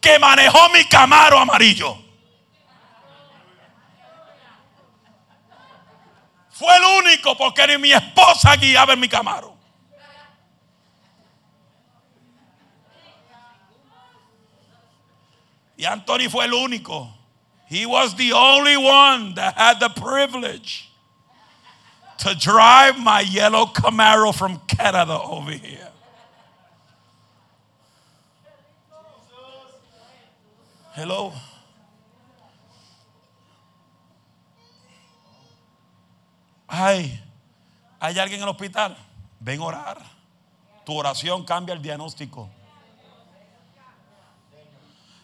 que 0.00 0.18
manejó 0.18 0.68
mi 0.70 0.84
camaro 0.84 1.38
amarillo. 1.38 2.03
Fue 6.54 6.68
el 6.76 6.84
único 7.04 7.36
porque 7.36 7.66
ni 7.66 7.78
mi 7.78 7.92
esposa 7.92 8.54
guiaba 8.54 8.92
en 8.92 9.00
mi 9.00 9.08
camaro. 9.08 9.56
Y 15.76 15.84
Anthony 15.84 16.30
fue 16.30 16.44
el 16.44 16.52
único. 16.52 17.12
He 17.66 17.84
was 17.86 18.14
the 18.14 18.32
only 18.32 18.76
one 18.76 19.34
that 19.34 19.56
had 19.56 19.80
the 19.80 19.88
privilege 19.88 20.88
to 22.18 22.36
drive 22.36 23.00
my 23.00 23.20
yellow 23.20 23.66
Camaro 23.66 24.32
from 24.32 24.60
Canada 24.68 25.18
over 25.20 25.50
here. 25.50 25.88
Hello. 30.92 31.32
Ay, 36.76 37.22
hay 38.00 38.18
alguien 38.18 38.40
en 38.40 38.48
el 38.48 38.48
hospital. 38.48 38.96
Ven 39.38 39.60
a 39.60 39.64
orar. 39.64 40.02
Tu 40.84 40.92
oración 40.92 41.44
cambia 41.44 41.72
el 41.72 41.80
diagnóstico. 41.80 42.50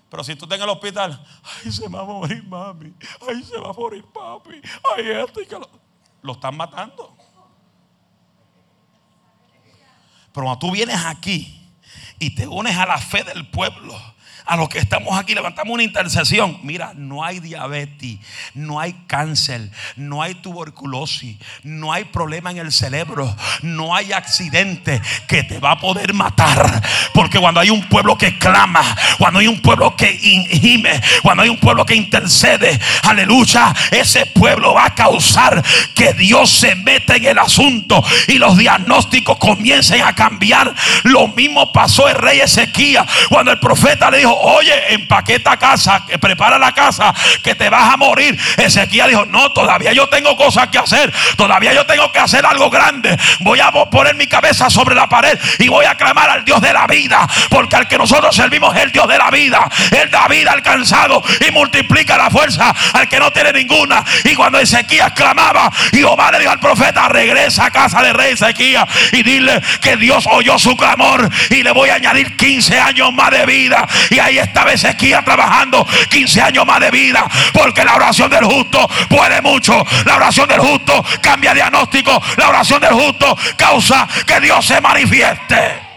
Pero 0.08 0.22
si 0.22 0.36
tú 0.36 0.44
estás 0.44 0.58
en 0.58 0.62
el 0.62 0.68
hospital, 0.68 1.24
ay, 1.42 1.72
se 1.72 1.88
va 1.88 2.00
a 2.00 2.04
morir 2.04 2.44
mami, 2.44 2.94
ay, 3.28 3.42
se 3.44 3.58
va 3.58 3.70
a 3.70 3.72
morir 3.72 4.04
papi, 4.12 4.60
ay, 4.96 5.08
esto 5.08 5.40
y 5.40 5.46
que 5.46 5.56
lo, 5.56 5.68
lo 6.22 6.32
están 6.32 6.56
matando. 6.56 7.16
Pero 10.32 10.46
cuando 10.46 10.58
tú 10.58 10.72
vienes 10.72 11.04
aquí 11.04 11.68
y 12.18 12.34
te 12.34 12.48
unes 12.48 12.76
a 12.76 12.86
la 12.86 12.98
fe 12.98 13.22
del 13.22 13.48
pueblo, 13.50 13.96
a 14.50 14.56
los 14.56 14.68
que 14.68 14.80
estamos 14.80 15.16
aquí, 15.16 15.32
levantamos 15.32 15.72
una 15.72 15.84
intercesión. 15.84 16.58
Mira, 16.64 16.92
no 16.96 17.22
hay 17.22 17.38
diabetes, 17.38 18.18
no 18.52 18.80
hay 18.80 18.96
cáncer, 19.06 19.70
no 19.94 20.22
hay 20.22 20.34
tuberculosis, 20.34 21.36
no 21.62 21.92
hay 21.92 22.02
problema 22.02 22.50
en 22.50 22.58
el 22.58 22.72
cerebro, 22.72 23.32
no 23.62 23.94
hay 23.94 24.12
accidente 24.12 25.00
que 25.28 25.44
te 25.44 25.60
va 25.60 25.70
a 25.70 25.78
poder 25.78 26.14
matar. 26.14 26.82
Porque 27.14 27.38
cuando 27.38 27.60
hay 27.60 27.70
un 27.70 27.88
pueblo 27.88 28.18
que 28.18 28.38
clama, 28.38 28.82
cuando 29.18 29.38
hay 29.38 29.46
un 29.46 29.62
pueblo 29.62 29.94
que 29.94 30.08
gime, 30.08 31.00
cuando 31.22 31.44
hay 31.44 31.48
un 31.48 31.58
pueblo 31.58 31.86
que 31.86 31.94
intercede, 31.94 32.76
aleluya, 33.04 33.72
ese 33.92 34.26
pueblo 34.26 34.74
va 34.74 34.86
a 34.86 34.94
causar 34.96 35.62
que 35.94 36.12
Dios 36.14 36.50
se 36.50 36.74
meta 36.74 37.14
en 37.14 37.26
el 37.26 37.38
asunto 37.38 38.02
y 38.26 38.38
los 38.38 38.58
diagnósticos 38.58 39.38
comiencen 39.38 40.02
a 40.02 40.12
cambiar. 40.16 40.74
Lo 41.04 41.28
mismo 41.28 41.70
pasó 41.72 42.08
el 42.08 42.16
rey 42.16 42.40
Ezequiel 42.40 43.04
cuando 43.28 43.52
el 43.52 43.60
profeta 43.60 44.10
le 44.10 44.18
dijo, 44.18 44.39
oye, 44.40 44.94
empaqueta 44.94 45.56
casa, 45.56 46.04
que 46.06 46.18
prepara 46.18 46.58
la 46.58 46.72
casa, 46.72 47.14
que 47.42 47.54
te 47.54 47.68
vas 47.68 47.92
a 47.92 47.96
morir. 47.96 48.38
Ezequiel 48.56 49.10
dijo, 49.10 49.26
no, 49.26 49.52
todavía 49.52 49.92
yo 49.92 50.08
tengo 50.08 50.36
cosas 50.36 50.68
que 50.68 50.78
hacer, 50.78 51.12
todavía 51.36 51.72
yo 51.72 51.86
tengo 51.86 52.10
que 52.12 52.18
hacer 52.18 52.44
algo 52.44 52.70
grande. 52.70 53.16
Voy 53.40 53.60
a 53.60 53.70
poner 53.70 54.14
mi 54.14 54.26
cabeza 54.26 54.70
sobre 54.70 54.94
la 54.94 55.08
pared 55.08 55.38
y 55.58 55.68
voy 55.68 55.84
a 55.84 55.94
clamar 55.94 56.30
al 56.30 56.44
Dios 56.44 56.60
de 56.60 56.72
la 56.72 56.86
vida, 56.86 57.26
porque 57.48 57.76
al 57.76 57.88
que 57.88 57.98
nosotros 57.98 58.34
servimos 58.34 58.74
es 58.76 58.82
el 58.82 58.92
Dios 58.92 59.08
de 59.08 59.18
la 59.18 59.30
vida. 59.30 59.68
Él 59.90 60.10
da 60.10 60.26
vida 60.28 60.52
al 60.52 60.62
cansado 60.62 61.22
y 61.46 61.50
multiplica 61.50 62.16
la 62.16 62.30
fuerza 62.30 62.74
al 62.92 63.08
que 63.08 63.18
no 63.18 63.30
tiene 63.32 63.52
ninguna. 63.52 64.04
Y 64.24 64.34
cuando 64.34 64.58
Ezequiel 64.58 65.12
clamaba, 65.14 65.70
Jehová 65.92 66.30
le 66.32 66.40
dijo 66.40 66.50
al 66.50 66.60
profeta, 66.60 67.08
regresa 67.08 67.66
a 67.66 67.70
casa 67.70 68.02
de 68.02 68.12
rey 68.12 68.32
Ezequiel 68.32 68.84
y 69.12 69.22
dile 69.22 69.60
que 69.80 69.96
Dios 69.96 70.26
oyó 70.30 70.58
su 70.58 70.76
clamor 70.76 71.28
y 71.50 71.62
le 71.62 71.72
voy 71.72 71.90
a 71.90 71.94
añadir 71.94 72.36
15 72.36 72.78
años 72.78 73.12
más 73.12 73.30
de 73.30 73.46
vida. 73.46 73.86
Y 74.10 74.18
ahí 74.30 74.38
estaba 74.38 74.72
Ezequiel 74.72 75.24
trabajando 75.24 75.86
15 76.10 76.40
años 76.40 76.66
más 76.66 76.80
de 76.80 76.90
vida. 76.90 77.28
Porque 77.52 77.84
la 77.84 77.96
oración 77.96 78.30
del 78.30 78.44
justo 78.44 78.88
puede 79.08 79.40
mucho. 79.42 79.84
La 80.04 80.16
oración 80.16 80.48
del 80.48 80.60
justo 80.60 81.04
cambia 81.20 81.52
diagnóstico. 81.52 82.20
La 82.36 82.48
oración 82.48 82.80
del 82.80 82.94
justo 82.94 83.36
causa 83.56 84.08
que 84.26 84.40
Dios 84.40 84.64
se 84.64 84.80
manifieste. 84.80 85.90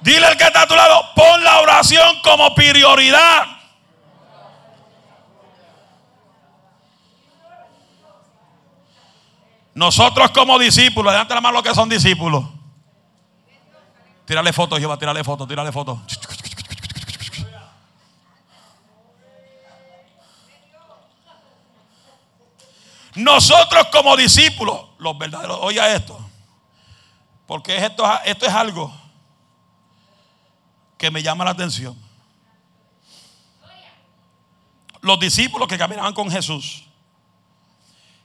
Dile 0.00 0.26
al 0.26 0.36
que 0.36 0.44
está 0.44 0.62
a 0.62 0.66
tu 0.66 0.74
lado, 0.74 1.04
pon 1.14 1.44
la 1.44 1.60
oración 1.60 2.20
como 2.22 2.54
prioridad. 2.54 3.46
Nosotros 9.74 10.30
como 10.30 10.58
discípulos, 10.58 11.12
delante 11.12 11.34
la 11.34 11.42
mano 11.42 11.54
los 11.54 11.62
que 11.62 11.74
son 11.74 11.88
discípulos. 11.88 12.44
Tírale 14.30 14.52
fotos, 14.52 14.78
Jehová, 14.78 14.96
tírale 14.96 15.24
fotos, 15.24 15.48
tírale 15.48 15.72
fotos. 15.72 15.98
Nosotros 23.16 23.88
como 23.90 24.16
discípulos, 24.16 24.82
los 24.98 25.18
verdaderos, 25.18 25.58
oiga 25.62 25.92
esto, 25.92 26.16
porque 27.48 27.76
esto, 27.84 28.04
esto 28.24 28.46
es 28.46 28.52
algo 28.52 28.94
que 30.96 31.10
me 31.10 31.24
llama 31.24 31.44
la 31.44 31.50
atención. 31.50 31.98
Los 35.00 35.18
discípulos 35.18 35.66
que 35.66 35.76
caminaban 35.76 36.14
con 36.14 36.30
Jesús, 36.30 36.84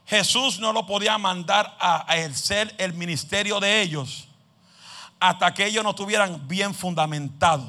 Jesús 0.06 0.60
no 0.60 0.72
lo 0.72 0.86
podía 0.86 1.18
mandar 1.18 1.76
a 1.80 2.06
ejercer 2.14 2.76
el 2.78 2.92
ministerio 2.92 3.58
de 3.58 3.82
ellos 3.82 4.28
hasta 5.20 5.52
que 5.54 5.66
ellos 5.66 5.82
no 5.82 5.90
estuvieran 5.90 6.46
bien 6.46 6.74
fundamentados, 6.74 7.68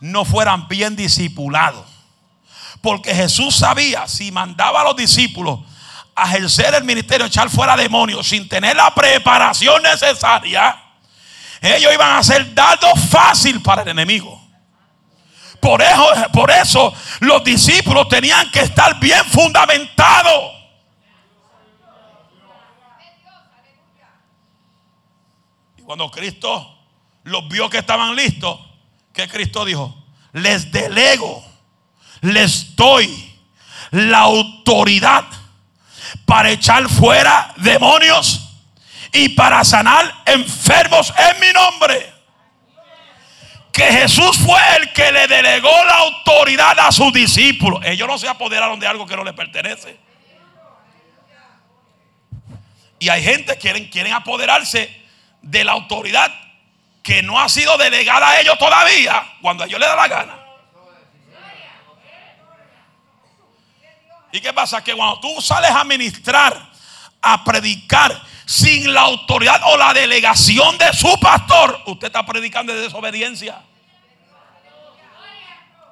no 0.00 0.24
fueran 0.24 0.68
bien 0.68 0.96
discipulados. 0.96 1.86
Porque 2.80 3.14
Jesús 3.14 3.56
sabía, 3.56 4.08
si 4.08 4.32
mandaba 4.32 4.80
a 4.80 4.84
los 4.84 4.96
discípulos 4.96 5.60
a 6.14 6.24
ejercer 6.28 6.74
el 6.74 6.84
ministerio, 6.84 7.26
echar 7.26 7.48
fuera 7.48 7.76
demonios, 7.76 8.28
sin 8.28 8.48
tener 8.48 8.76
la 8.76 8.92
preparación 8.94 9.82
necesaria, 9.82 10.82
ellos 11.60 11.92
iban 11.94 12.18
a 12.18 12.22
ser 12.22 12.52
dados 12.54 12.98
fácil 13.08 13.62
para 13.62 13.82
el 13.82 13.88
enemigo. 13.88 14.40
Por 15.60 15.80
eso, 15.80 16.12
por 16.32 16.50
eso 16.50 16.92
los 17.20 17.44
discípulos 17.44 18.08
tenían 18.08 18.50
que 18.50 18.60
estar 18.60 18.98
bien 18.98 19.24
fundamentados. 19.26 20.61
Cuando 25.84 26.10
Cristo 26.10 26.78
los 27.24 27.48
vio 27.48 27.68
que 27.68 27.78
estaban 27.78 28.14
listos, 28.14 28.58
¿qué 29.12 29.28
Cristo 29.28 29.64
dijo? 29.64 29.94
Les 30.32 30.70
delego, 30.70 31.44
les 32.20 32.74
doy 32.76 33.32
la 33.90 34.20
autoridad 34.20 35.24
para 36.24 36.50
echar 36.50 36.88
fuera 36.88 37.52
demonios 37.56 38.48
y 39.12 39.30
para 39.30 39.64
sanar 39.64 40.22
enfermos 40.26 41.12
en 41.18 41.40
mi 41.40 41.52
nombre 41.52 42.12
que 43.72 43.84
Jesús 43.84 44.36
fue 44.38 44.60
el 44.76 44.92
que 44.92 45.10
le 45.10 45.26
delegó 45.26 45.72
la 45.84 45.94
autoridad 45.94 46.78
a 46.78 46.92
sus 46.92 47.12
discípulos. 47.12 47.80
Ellos 47.84 48.06
no 48.06 48.18
se 48.18 48.28
apoderaron 48.28 48.78
de 48.78 48.86
algo 48.86 49.06
que 49.06 49.16
no 49.16 49.24
les 49.24 49.34
pertenece. 49.34 49.98
Y 52.98 53.08
hay 53.08 53.22
gente 53.22 53.54
que 53.54 53.58
quieren, 53.58 53.88
quieren 53.88 54.12
apoderarse 54.12 55.01
de 55.42 55.64
la 55.64 55.72
autoridad 55.72 56.32
que 57.02 57.22
no 57.22 57.38
ha 57.38 57.48
sido 57.48 57.76
delegada 57.76 58.30
a 58.30 58.40
ellos 58.40 58.56
todavía, 58.58 59.34
cuando 59.40 59.64
a 59.64 59.66
ellos 59.66 59.80
les 59.80 59.88
da 59.88 59.96
la 59.96 60.08
gana. 60.08 60.38
¿Y 64.32 64.40
qué 64.40 64.52
pasa? 64.52 64.82
Que 64.82 64.94
cuando 64.94 65.20
tú 65.20 65.40
sales 65.42 65.70
a 65.70 65.84
ministrar, 65.84 66.70
a 67.20 67.44
predicar, 67.44 68.22
sin 68.46 68.92
la 68.92 69.02
autoridad 69.02 69.60
o 69.66 69.76
la 69.76 69.92
delegación 69.92 70.76
de 70.78 70.92
su 70.92 71.18
pastor, 71.20 71.80
usted 71.86 72.08
está 72.08 72.24
predicando 72.24 72.72
de 72.74 72.80
desobediencia. 72.80 73.62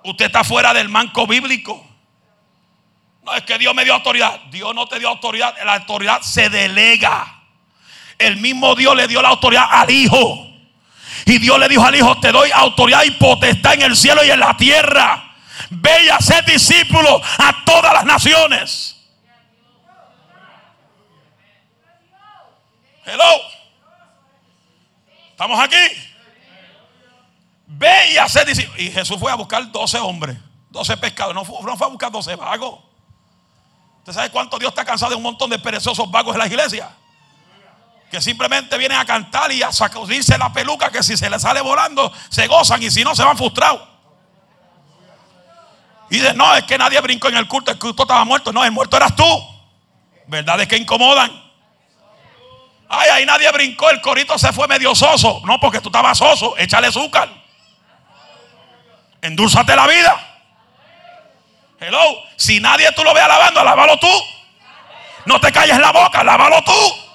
Usted 0.05 0.27
está 0.27 0.45
fuera 0.45 0.73
del 0.73 0.89
manco 0.89 1.27
bíblico. 1.27 1.87
No 3.23 3.35
es 3.35 3.43
que 3.45 3.59
Dios 3.59 3.75
me 3.75 3.85
dio 3.85 3.95
autoridad. 3.95 4.41
Dios 4.51 4.75
no 4.75 4.87
te 4.87 4.99
dio 4.99 5.09
autoridad. 5.09 5.55
La 5.65 5.75
autoridad 5.75 6.23
se 6.23 6.49
delega. 6.49 7.40
El 8.21 8.37
mismo 8.37 8.75
Dios 8.75 8.95
le 8.95 9.09
dio 9.09 9.23
la 9.23 9.31
autoridad 9.31 9.67
al 9.71 9.91
Hijo. 9.91 10.47
Y 11.25 11.39
Dios 11.39 11.59
le 11.59 11.69
dijo 11.69 11.85
al 11.85 11.97
Hijo, 11.97 12.21
te 12.21 12.31
doy 12.31 12.51
autoridad 12.53 13.03
y 13.05 13.13
potestad 13.13 13.75
en 13.75 13.83
el 13.83 13.97
cielo 13.97 14.23
y 14.23 14.31
en 14.31 14.39
la 14.39 14.57
tierra. 14.57 15.35
Ve 15.71 16.05
y 16.05 16.09
a 16.11 16.19
ser 16.19 16.45
discípulo 16.45 17.21
a 17.39 17.65
todas 17.65 17.95
las 17.95 18.05
naciones. 18.05 18.97
Hello. 23.07 23.41
¿Estamos 25.31 25.59
aquí? 25.59 25.77
Ve 27.67 28.13
y 28.13 28.19
hacer 28.19 28.47
Y 28.77 28.91
Jesús 28.91 29.19
fue 29.19 29.33
a 29.33 29.37
buscar 29.37 29.71
12 29.73 29.99
hombres, 29.99 30.37
12 30.69 30.97
pescados. 30.99 31.35
No 31.35 31.45
fue, 31.45 31.63
no 31.63 31.77
fue 31.77 31.87
a 31.87 31.91
buscar 31.91 32.13
12 32.13 32.37
vagos. 32.37 32.81
¿Usted 34.01 34.13
sabe 34.13 34.31
cuánto 34.31 34.59
Dios 34.59 34.71
está 34.71 34.85
cansado 34.85 35.11
de 35.11 35.17
un 35.17 35.23
montón 35.23 35.49
de 35.49 35.59
perezosos 35.59 36.11
vagos 36.11 36.35
en 36.35 36.41
la 36.41 36.47
iglesia? 36.47 36.91
Que 38.11 38.21
simplemente 38.21 38.77
vienen 38.77 38.99
a 38.99 39.05
cantar 39.05 39.53
y 39.53 39.63
a 39.63 39.73
sacudirse 39.73 40.37
la 40.37 40.53
peluca 40.53 40.91
que 40.91 41.03
si 41.03 41.17
se 41.17 41.31
les 41.31 41.43
sale 41.43 41.61
volando 41.61 42.13
se 42.29 42.47
gozan 42.47 42.83
y 42.83 42.91
si 42.91 43.05
no 43.05 43.15
se 43.15 43.23
van 43.23 43.37
frustrados. 43.37 43.83
Y 46.11 46.19
de 46.19 46.35
no, 46.35 46.55
es 46.57 46.65
que 46.65 46.77
nadie 46.77 47.01
brincó 47.01 47.29
en 47.29 47.37
el 47.37 47.47
culto, 47.47 47.71
el 47.71 47.79
culto 47.79 48.03
estaba 48.03 48.25
muerto. 48.25 48.53
No, 48.53 48.65
el 48.65 48.73
muerto 48.73 48.97
eras 48.97 49.15
tú. 49.15 49.25
¿Verdad 50.27 50.61
es 50.61 50.69
que 50.69 50.77
incomodan? 50.77 51.31
Ay, 52.89 53.09
ahí 53.11 53.27
nadie 53.27 53.51
brincó, 53.53 53.89
el 53.91 54.01
corito 54.01 54.37
se 54.37 54.53
fue 54.53 54.67
medio 54.67 54.95
soso. 54.97 55.41
No, 55.45 55.61
porque 55.61 55.81
tú 55.81 55.89
estabas 55.89 56.19
soso, 56.19 56.57
échale 56.59 56.89
azúcar. 56.89 57.29
Endúlzate 59.23 59.77
la 59.77 59.87
vida. 59.87 60.27
Hello, 61.79 62.01
si 62.37 62.59
nadie 62.61 62.91
tú 62.93 63.05
lo 63.05 63.15
ve 63.15 63.21
alabando, 63.21 63.61
alábalo 63.61 63.97
tú. 63.99 64.11
No 65.27 65.41
te 65.41 65.53
calles 65.53 65.79
la 65.79 65.93
boca, 65.93 66.21
alábalo 66.21 66.63
tú. 66.65 67.10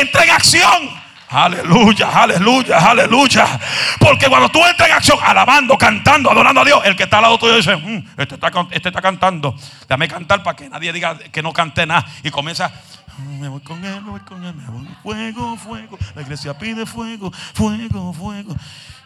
Entra 0.00 0.24
en 0.24 0.30
acción. 0.30 1.06
Aleluya, 1.28 2.08
aleluya, 2.22 2.78
aleluya. 2.78 3.60
Porque 3.98 4.28
cuando 4.28 4.48
tú 4.48 4.64
entras 4.64 4.88
en 4.88 4.94
acción, 4.94 5.18
alabando, 5.22 5.76
cantando, 5.76 6.30
adorando 6.30 6.60
a 6.60 6.64
Dios, 6.64 6.80
el 6.84 6.94
que 6.94 7.02
está 7.02 7.16
al 7.16 7.22
lado 7.24 7.38
tuyo 7.38 7.56
dice, 7.56 7.76
mm, 7.76 8.08
este, 8.16 8.34
está, 8.36 8.50
este 8.70 8.88
está 8.88 9.02
cantando. 9.02 9.54
Déjame 9.88 10.08
cantar 10.08 10.42
para 10.42 10.56
que 10.56 10.68
nadie 10.68 10.92
diga 10.92 11.18
que 11.18 11.42
no 11.42 11.52
cante 11.52 11.84
nada. 11.86 12.06
Y 12.22 12.30
comienza 12.30 12.70
me 13.18 13.48
voy 13.48 13.60
con 13.60 13.82
él, 13.84 14.02
me 14.02 14.10
voy 14.10 14.20
con 14.20 14.44
él, 14.44 14.54
me 14.54 14.66
voy. 14.66 14.86
Fuego, 15.02 15.56
fuego. 15.56 15.98
La 16.14 16.22
iglesia 16.22 16.56
pide 16.58 16.84
fuego, 16.84 17.32
fuego, 17.54 18.12
fuego. 18.12 18.54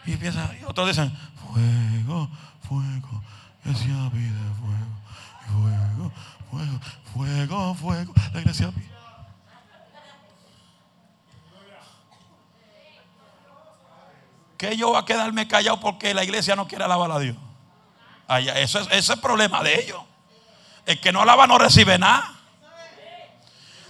Y 0.05 0.13
empieza, 0.13 0.49
y 0.59 0.63
otros 0.65 0.87
dicen, 0.87 1.11
fuego, 1.47 2.29
fuego. 2.67 3.23
La 3.63 3.71
iglesia 3.71 3.95
pide 4.11 4.31
fuego, 4.59 4.91
fuego, 5.47 6.11
fuego, 6.49 6.79
fuego, 7.13 7.75
fuego. 7.75 8.13
La 8.33 8.39
iglesia 8.41 8.71
pide. 8.71 9.00
Que 14.61 14.77
yo 14.77 14.89
voy 14.89 14.97
a 14.97 15.05
quedarme 15.05 15.47
callado 15.47 15.79
porque 15.79 16.13
la 16.13 16.23
iglesia 16.23 16.55
no 16.55 16.67
quiere 16.67 16.83
alabar 16.83 17.09
a 17.09 17.17
Dios. 17.17 17.35
eso 18.57 18.79
es, 18.79 18.85
ese 18.89 18.97
es 18.99 19.09
el 19.09 19.19
problema 19.19 19.63
de 19.63 19.81
ellos. 19.81 19.99
El 20.85 20.99
que 20.99 21.11
no 21.11 21.23
alaba 21.23 21.47
no 21.47 21.57
recibe 21.57 21.97
nada. 21.97 22.31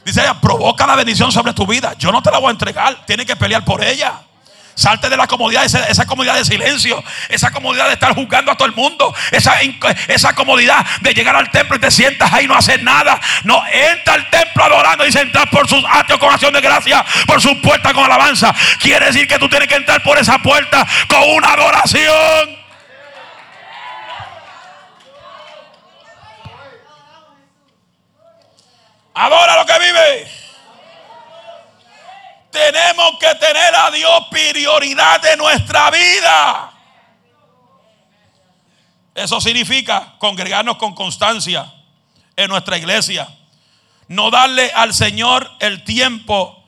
Dice 0.05 0.21
ella, 0.21 0.39
provoca 0.39 0.87
la 0.87 0.95
bendición 0.95 1.29
sobre 1.29 1.51
tu 1.51 1.67
vida. 1.67 1.93
Yo 1.97 2.13
no 2.13 2.23
te 2.23 2.31
la 2.31 2.39
voy 2.39 2.47
a 2.47 2.51
entregar. 2.51 3.05
Tienes 3.05 3.25
que 3.25 3.35
pelear 3.35 3.65
por 3.65 3.83
ella. 3.83 4.21
Salte 4.75 5.09
de 5.09 5.17
la 5.17 5.27
comodidad, 5.27 5.65
esa, 5.65 6.05
comodidad 6.05 6.35
de 6.35 6.45
silencio, 6.45 7.03
esa 7.29 7.51
comodidad 7.51 7.87
de 7.87 7.93
estar 7.93 8.13
juzgando 8.13 8.51
a 8.51 8.55
todo 8.55 8.67
el 8.67 8.73
mundo, 8.73 9.13
esa, 9.31 10.33
comodidad 10.33 10.85
de 11.01 11.13
llegar 11.13 11.35
al 11.35 11.51
templo 11.51 11.75
y 11.75 11.79
te 11.79 11.91
sientas 11.91 12.31
ahí 12.33 12.45
y 12.45 12.47
no 12.47 12.55
hacer 12.55 12.81
nada. 12.83 13.19
No, 13.43 13.61
entra 13.67 14.13
al 14.15 14.29
templo 14.29 14.63
adorando 14.63 15.05
y 15.05 15.11
se 15.11 15.21
entra 15.21 15.45
por 15.47 15.67
sus 15.67 15.83
atrios 15.89 16.19
con 16.19 16.33
acción 16.33 16.53
de 16.53 16.61
gracia, 16.61 17.05
por 17.27 17.41
sus 17.41 17.57
puertas 17.57 17.93
con 17.93 18.05
alabanza. 18.05 18.53
Quiere 18.79 19.07
decir 19.07 19.27
que 19.27 19.37
tú 19.39 19.49
tienes 19.49 19.67
que 19.67 19.75
entrar 19.75 20.01
por 20.03 20.17
esa 20.17 20.39
puerta 20.39 20.87
con 21.07 21.21
una 21.29 21.53
adoración. 21.53 22.61
Adora 29.13 29.57
lo 29.57 29.65
que 29.65 29.79
vive. 29.79 30.50
Tenemos 32.51 33.17
que 33.19 33.33
tener 33.35 33.75
a 33.75 33.91
Dios 33.91 34.27
prioridad 34.29 35.21
de 35.21 35.37
nuestra 35.37 35.89
vida. 35.89 36.73
Eso 39.15 39.39
significa 39.41 40.15
congregarnos 40.19 40.77
con 40.77 40.93
constancia 40.93 41.71
en 42.35 42.49
nuestra 42.49 42.77
iglesia. 42.77 43.27
No 44.07 44.29
darle 44.29 44.71
al 44.73 44.93
Señor 44.93 45.49
el 45.59 45.83
tiempo 45.83 46.63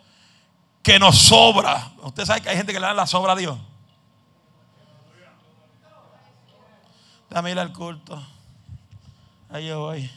que 0.82 1.00
nos 1.00 1.18
sobra. 1.18 1.92
Usted 2.02 2.26
sabe 2.26 2.42
que 2.42 2.50
hay 2.50 2.58
gente 2.58 2.74
que 2.74 2.80
le 2.80 2.88
da 2.88 2.94
la 2.94 3.08
sobra 3.08 3.34
a 3.34 3.36
Dios. 3.36 3.58
Dame 7.30 7.52
ir 7.52 7.60
al 7.60 7.74
culto. 7.74 8.24
Ahí 9.50 9.68
yo 9.68 9.80
voy. 9.80 10.10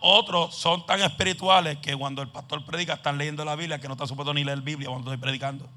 Otros 0.00 0.54
son 0.54 0.84
tan 0.86 1.00
espirituales 1.00 1.78
que 1.78 1.96
cuando 1.96 2.22
el 2.22 2.28
pastor 2.28 2.64
predica 2.64 2.94
están 2.94 3.18
leyendo 3.18 3.44
la 3.44 3.56
Biblia 3.56 3.78
que 3.78 3.88
no 3.88 3.94
está 3.94 4.06
supuesto 4.06 4.34
ni 4.34 4.44
leer 4.44 4.60
Biblia 4.60 4.88
cuando 4.88 5.10
estoy 5.10 5.20
predicando. 5.20 5.68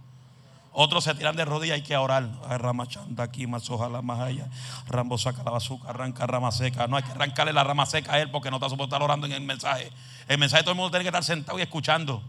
Otros 0.75 1.03
se 1.03 1.13
tiran 1.13 1.35
de 1.35 1.45
rodillas, 1.45 1.75
hay 1.75 1.83
que 1.83 1.95
orar. 1.95 2.27
Ramachanda 2.49 3.23
aquí, 3.23 3.45
la 3.45 4.01
majaya. 4.01 4.49
Rambo 4.87 5.19
saca 5.19 5.43
la 5.43 5.51
bazuca, 5.51 5.89
arranca 5.89 6.25
rama 6.25 6.51
seca. 6.51 6.87
No 6.87 6.97
hay 6.97 7.03
que 7.03 7.11
arrancarle 7.11 7.53
la 7.53 7.63
rama 7.63 7.85
seca 7.85 8.13
a 8.13 8.19
él 8.19 8.31
porque 8.31 8.49
no 8.49 8.57
está 8.57 8.69
supuesto 8.69 8.95
estar 8.95 9.03
orando 9.03 9.27
en 9.27 9.33
el 9.33 9.41
mensaje. 9.41 9.91
El 10.27 10.39
mensaje 10.39 10.63
todo 10.63 10.71
el 10.71 10.77
mundo 10.77 10.89
tiene 10.89 11.03
que 11.03 11.09
estar 11.09 11.23
sentado 11.23 11.59
y 11.59 11.61
escuchando. 11.61 12.23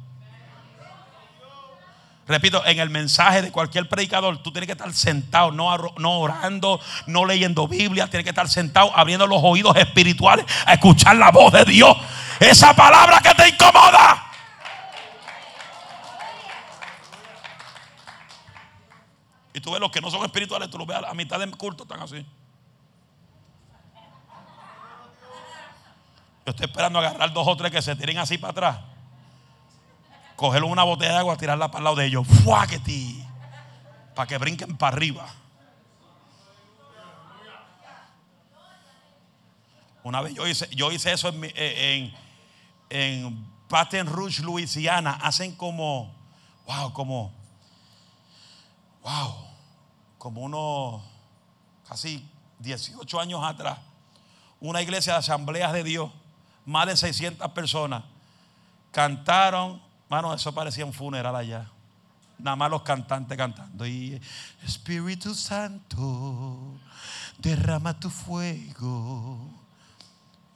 Repito, 2.26 2.64
en 2.64 2.78
el 2.78 2.88
mensaje 2.88 3.42
de 3.42 3.52
cualquier 3.52 3.86
predicador, 3.86 4.38
tú 4.38 4.50
tienes 4.50 4.66
que 4.66 4.72
estar 4.72 4.92
sentado, 4.94 5.50
no, 5.52 5.66
orando, 6.18 6.80
no 7.06 7.26
leyendo 7.26 7.68
Biblia, 7.68 8.08
tienes 8.08 8.24
que 8.24 8.30
estar 8.30 8.48
sentado 8.48 8.96
abriendo 8.96 9.26
los 9.26 9.40
oídos 9.42 9.76
espirituales 9.76 10.46
a 10.64 10.74
escuchar 10.74 11.16
la 11.16 11.30
voz 11.30 11.52
de 11.52 11.66
Dios. 11.66 11.94
Esa 12.40 12.74
palabra 12.74 13.20
que 13.20 13.34
te 13.34 13.48
incomoda. 13.48 14.24
Y 19.52 19.60
tú 19.60 19.70
ves 19.70 19.80
los 19.80 19.90
que 19.90 20.00
no 20.00 20.10
son 20.10 20.24
espirituales, 20.24 20.70
tú 20.70 20.78
los 20.78 20.86
ves 20.86 20.96
a 20.96 21.02
la 21.02 21.14
mitad 21.14 21.38
del 21.38 21.54
culto, 21.56 21.82
están 21.82 22.00
así. 22.00 22.24
Yo 26.46 26.50
estoy 26.50 26.66
esperando 26.66 26.98
agarrar 26.98 27.32
dos 27.34 27.46
o 27.46 27.56
tres 27.56 27.70
que 27.70 27.82
se 27.82 27.94
tiren 27.96 28.16
así 28.16 28.38
para 28.38 28.50
atrás. 28.50 28.93
Cogerle 30.36 30.68
una 30.68 30.82
botella 30.82 31.12
de 31.12 31.18
agua, 31.18 31.36
tirarla 31.36 31.68
para 31.68 31.78
el 31.78 31.84
lado 31.84 31.96
de 31.96 32.06
ellos. 32.06 32.26
¡Fuáquete! 32.26 33.16
Para 34.14 34.26
que 34.26 34.38
brinquen 34.38 34.76
para 34.76 34.96
arriba. 34.96 35.26
Una 40.02 40.20
vez 40.20 40.34
yo 40.34 40.46
hice, 40.46 40.68
yo 40.74 40.92
hice 40.92 41.12
eso 41.12 41.28
en, 41.28 41.44
en, 41.54 42.14
en 42.90 43.54
Baton 43.68 44.06
Rouge, 44.06 44.42
Louisiana. 44.42 45.18
Hacen 45.22 45.54
como, 45.56 46.14
wow, 46.66 46.92
como, 46.92 47.32
wow, 49.02 49.34
como 50.18 50.42
unos 50.42 51.02
casi 51.88 52.28
18 52.58 53.20
años 53.20 53.42
atrás. 53.42 53.78
Una 54.60 54.82
iglesia 54.82 55.14
de 55.14 55.18
asambleas 55.20 55.72
de 55.72 55.84
Dios 55.84 56.10
más 56.64 56.86
de 56.86 56.96
600 56.96 57.50
personas 57.52 58.04
cantaron, 58.90 59.82
mano, 60.14 60.32
eso 60.34 60.54
parecía 60.54 60.84
un 60.86 60.92
funeral 60.92 61.34
allá. 61.34 61.66
Nada 62.38 62.56
más 62.56 62.70
los 62.70 62.82
cantantes 62.82 63.36
cantando. 63.36 63.86
Y 63.86 64.20
Espíritu 64.64 65.34
Santo, 65.34 66.74
derrama 67.38 67.98
tu 67.98 68.10
fuego. 68.10 69.38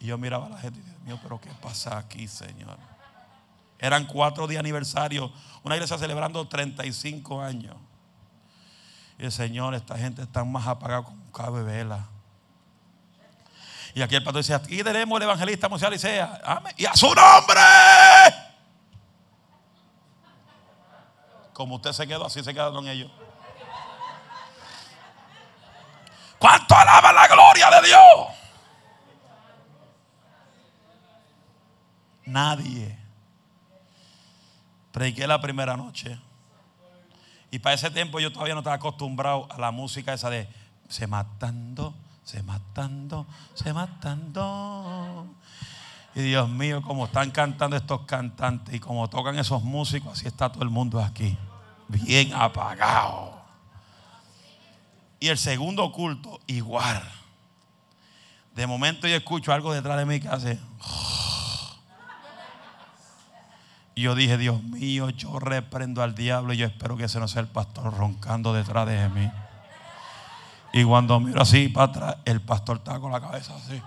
Y 0.00 0.06
yo 0.06 0.18
miraba 0.18 0.46
a 0.46 0.50
la 0.50 0.59
gente 0.59 0.78
y 0.78 0.82
Dios 0.82 1.00
mío, 1.02 1.18
pero 1.22 1.40
¿qué 1.40 1.50
pasa 1.61 1.98
aquí, 1.98 2.28
Señor? 2.28 2.78
Eran 3.78 4.06
cuatro 4.06 4.46
días 4.46 4.61
aniversario, 4.61 5.32
una 5.62 5.74
iglesia 5.76 5.98
celebrando 5.98 6.46
35 6.46 7.40
años. 7.42 7.76
Y 9.18 9.24
el 9.24 9.32
Señor, 9.32 9.74
esta 9.74 9.98
gente 9.98 10.22
está 10.22 10.44
más 10.44 10.66
apagada 10.66 11.02
con 11.02 11.14
un 11.14 11.32
cabo 11.32 11.59
de 11.59 11.64
vela. 11.64 12.06
Y 13.94 14.02
aquí 14.02 14.14
el 14.14 14.22
pastor 14.22 14.42
dice, 14.42 14.54
aquí 14.54 14.84
tenemos 14.84 15.16
el 15.16 15.24
evangelista 15.24 15.68
Moisés 15.68 15.88
Alicea. 15.88 16.62
Y 16.76 16.86
a 16.86 16.94
su 16.94 17.06
nombre. 17.06 17.61
Como 21.59 21.74
usted 21.74 21.92
se 21.92 22.06
quedó, 22.06 22.24
así 22.24 22.42
se 22.44 22.54
quedaron 22.54 22.86
ellos. 22.86 23.11
¿Cuánto 26.38 26.76
alaba 26.76 27.12
la 27.12 27.26
gloria 27.26 27.68
de 27.68 27.86
Dios? 27.88 28.00
Nadie. 32.26 32.98
Prediqué 34.92 35.26
la 35.26 35.40
primera 35.40 35.76
noche. 35.76 36.16
Y 37.50 37.59
para 37.59 37.74
ese 37.74 37.90
tiempo 37.90 38.20
yo 38.20 38.32
todavía 38.32 38.54
no 38.54 38.61
estaba 38.61 38.76
acostumbrado 38.76 39.48
a 39.50 39.59
la 39.59 39.72
música 39.72 40.12
esa 40.14 40.30
de 40.30 40.48
se 40.88 41.09
matando 41.09 41.92
se 42.28 42.42
matando, 42.42 43.26
se 43.54 43.72
matando. 43.72 45.26
Y 46.14 46.20
Dios 46.20 46.46
mío, 46.50 46.82
como 46.82 47.06
están 47.06 47.30
cantando 47.30 47.74
estos 47.74 48.02
cantantes 48.02 48.74
y 48.74 48.80
como 48.80 49.09
tocan 49.09 49.38
esos 49.38 49.62
músicos, 49.62 50.12
así 50.12 50.28
está 50.28 50.52
todo 50.52 50.62
el 50.62 50.68
mundo 50.68 51.00
aquí, 51.00 51.38
bien 51.89 52.32
apagado. 52.34 53.39
Y 55.20 55.28
el 55.28 55.39
segundo 55.39 55.91
culto, 55.93 56.41
igual. 56.47 57.03
De 58.55 58.66
momento 58.66 59.09
yo 59.09 59.16
escucho 59.16 59.53
algo 59.53 59.72
detrás 59.72 59.99
de 59.99 60.05
mí 60.05 60.20
que 60.20 60.28
hace. 60.28 60.59
Y 63.95 64.03
yo 64.03 64.14
dije, 64.14 64.39
Dios 64.39 64.62
mío, 64.62 65.11
yo 65.11 65.41
reprendo 65.41 66.05
al 66.05 66.14
diablo 66.14 66.53
y 66.53 66.59
yo 66.59 66.66
espero 66.66 66.97
que 66.97 67.05
ese 67.05 67.18
no 67.18 67.26
sea 67.26 67.41
el 67.41 67.49
pastor 67.49 67.93
roncando 67.97 68.53
detrás 68.53 68.86
de 68.86 69.09
mí. 69.09 69.28
Y 70.72 70.84
cuando 70.84 71.18
miro 71.18 71.43
así 71.43 71.68
para 71.68 71.91
atrás, 71.91 72.16
el 72.24 72.41
pastor 72.41 72.76
está 72.76 73.01
con 73.01 73.11
la 73.11 73.20
cabeza 73.20 73.57
así. 73.57 73.82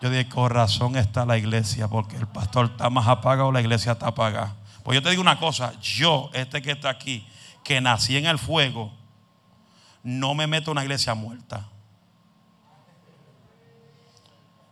Yo 0.00 0.10
dije, 0.10 0.28
con 0.28 0.50
razón 0.50 0.96
está 0.96 1.26
la 1.26 1.36
iglesia, 1.36 1.88
porque 1.88 2.16
el 2.16 2.26
pastor 2.26 2.66
está 2.66 2.88
más 2.88 3.06
apagado, 3.06 3.52
la 3.52 3.60
iglesia 3.60 3.92
está 3.92 4.08
apagada. 4.08 4.54
Pues 4.86 4.94
yo 4.94 5.02
te 5.02 5.10
digo 5.10 5.20
una 5.20 5.40
cosa, 5.40 5.72
yo, 5.80 6.30
este 6.32 6.62
que 6.62 6.70
está 6.70 6.90
aquí, 6.90 7.26
que 7.64 7.80
nací 7.80 8.16
en 8.16 8.26
el 8.26 8.38
fuego, 8.38 8.96
no 10.04 10.32
me 10.32 10.46
meto 10.46 10.70
en 10.70 10.76
una 10.76 10.84
iglesia 10.84 11.12
muerta. 11.14 11.68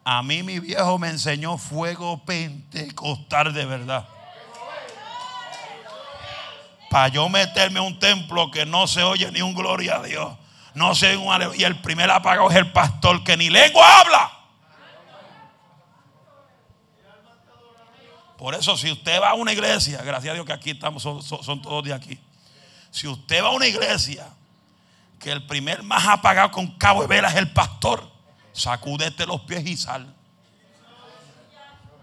A 0.05 0.23
mí 0.23 0.45
mi 0.45 0.61
viejo 0.61 1.01
me 1.01 1.09
enseñó 1.09 1.59
fuego 1.59 2.25
pentecostal 2.25 3.53
de 3.53 3.67
verdad 3.67 4.07
para 6.95 7.09
yo 7.09 7.29
meterme 7.29 7.81
a 7.81 7.83
un 7.83 7.99
templo 7.99 8.53
que 8.53 8.65
no 8.65 8.87
se 8.87 9.03
oye 9.03 9.29
ni 9.33 9.43
un 9.43 9.53
gloria 9.53 9.97
a 9.97 10.03
Dios. 10.05 10.33
No 10.75 10.93
un 10.93 11.57
Y 11.57 11.65
el 11.65 11.81
primer 11.81 12.09
apagado 12.09 12.49
es 12.49 12.57
el 12.57 12.71
pastor 12.71 13.25
que 13.25 13.37
ni 13.37 13.51
lengua 13.51 13.85
habla. 13.99 14.44
Por 18.45 18.55
eso, 18.55 18.77
si 18.77 18.93
usted 18.93 19.23
va 19.23 19.31
a 19.31 19.35
una 19.35 19.55
iglesia, 19.55 20.03
gracias 20.03 20.33
a 20.33 20.35
Dios 20.35 20.45
que 20.45 20.53
aquí 20.53 20.73
estamos, 20.73 21.03
son, 21.03 21.63
todos 21.63 21.83
de 21.83 21.95
aquí. 21.95 22.19
Si 22.91 23.09
usted 23.09 23.43
va 23.43 23.47
a 23.47 23.53
una 23.53 23.67
iglesia 23.67 24.29
que 25.19 25.33
el 25.33 25.47
primer 25.47 25.83
más 25.83 26.07
apagado 26.07 26.51
con 26.51 26.67
cabo 26.73 27.01
de 27.01 27.07
vela 27.07 27.29
es 27.31 27.37
el 27.37 27.51
pastor, 27.51 28.07
sacúdete 28.53 29.25
los 29.25 29.41
pies 29.41 29.65
y 29.65 29.79
sal. 29.79 30.14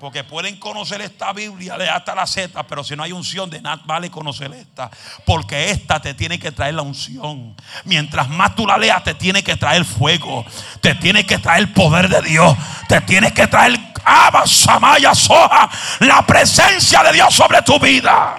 Porque 0.01 0.23
pueden 0.23 0.57
conocer 0.57 0.99
esta 0.99 1.31
Biblia 1.31 1.77
de 1.77 1.87
hasta 1.87 2.15
la 2.15 2.25
Z, 2.25 2.63
pero 2.63 2.83
si 2.83 2.95
no 2.95 3.03
hay 3.03 3.11
unción, 3.11 3.51
de 3.51 3.61
nada 3.61 3.83
vale 3.85 4.09
conocer 4.09 4.51
esta. 4.51 4.89
Porque 5.27 5.69
esta 5.69 6.01
te 6.01 6.15
tiene 6.15 6.39
que 6.39 6.51
traer 6.51 6.73
la 6.73 6.81
unción. 6.81 7.55
Mientras 7.85 8.27
más 8.27 8.55
tú 8.55 8.65
la 8.65 8.79
leas, 8.79 9.03
te 9.03 9.13
tiene 9.13 9.43
que 9.43 9.55
traer 9.57 9.85
fuego. 9.85 10.43
Te 10.81 10.95
tiene 10.95 11.23
que 11.23 11.37
traer 11.37 11.71
poder 11.71 12.09
de 12.09 12.19
Dios. 12.23 12.57
Te 12.87 12.99
tiene 13.01 13.31
que 13.31 13.45
traer 13.45 13.79
Abba, 14.03 14.47
Samaya, 14.47 15.13
Soja, 15.13 15.69
la 15.99 16.25
presencia 16.25 17.03
de 17.03 17.13
Dios 17.13 17.35
sobre 17.35 17.61
tu 17.61 17.77
vida. 17.77 18.37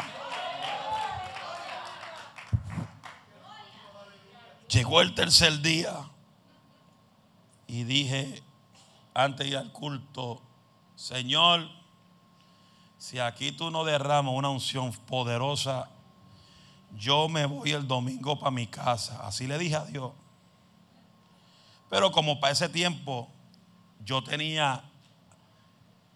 Llegó 4.68 5.00
el 5.00 5.14
tercer 5.14 5.60
día 5.60 5.94
y 7.68 7.84
dije 7.84 8.42
antes 9.14 9.46
de 9.46 9.50
ir 9.52 9.56
al 9.58 9.70
culto 9.70 10.42
Señor, 11.02 11.68
si 12.96 13.18
aquí 13.18 13.50
tú 13.50 13.72
no 13.72 13.82
derramas 13.82 14.34
una 14.36 14.50
unción 14.50 14.92
poderosa, 14.92 15.88
yo 16.96 17.28
me 17.28 17.44
voy 17.44 17.72
el 17.72 17.88
domingo 17.88 18.38
para 18.38 18.52
mi 18.52 18.68
casa. 18.68 19.18
Así 19.26 19.48
le 19.48 19.58
dije 19.58 19.74
a 19.74 19.84
Dios. 19.84 20.12
Pero 21.90 22.12
como 22.12 22.38
para 22.38 22.52
ese 22.52 22.68
tiempo 22.68 23.28
yo 24.04 24.22
tenía 24.22 24.84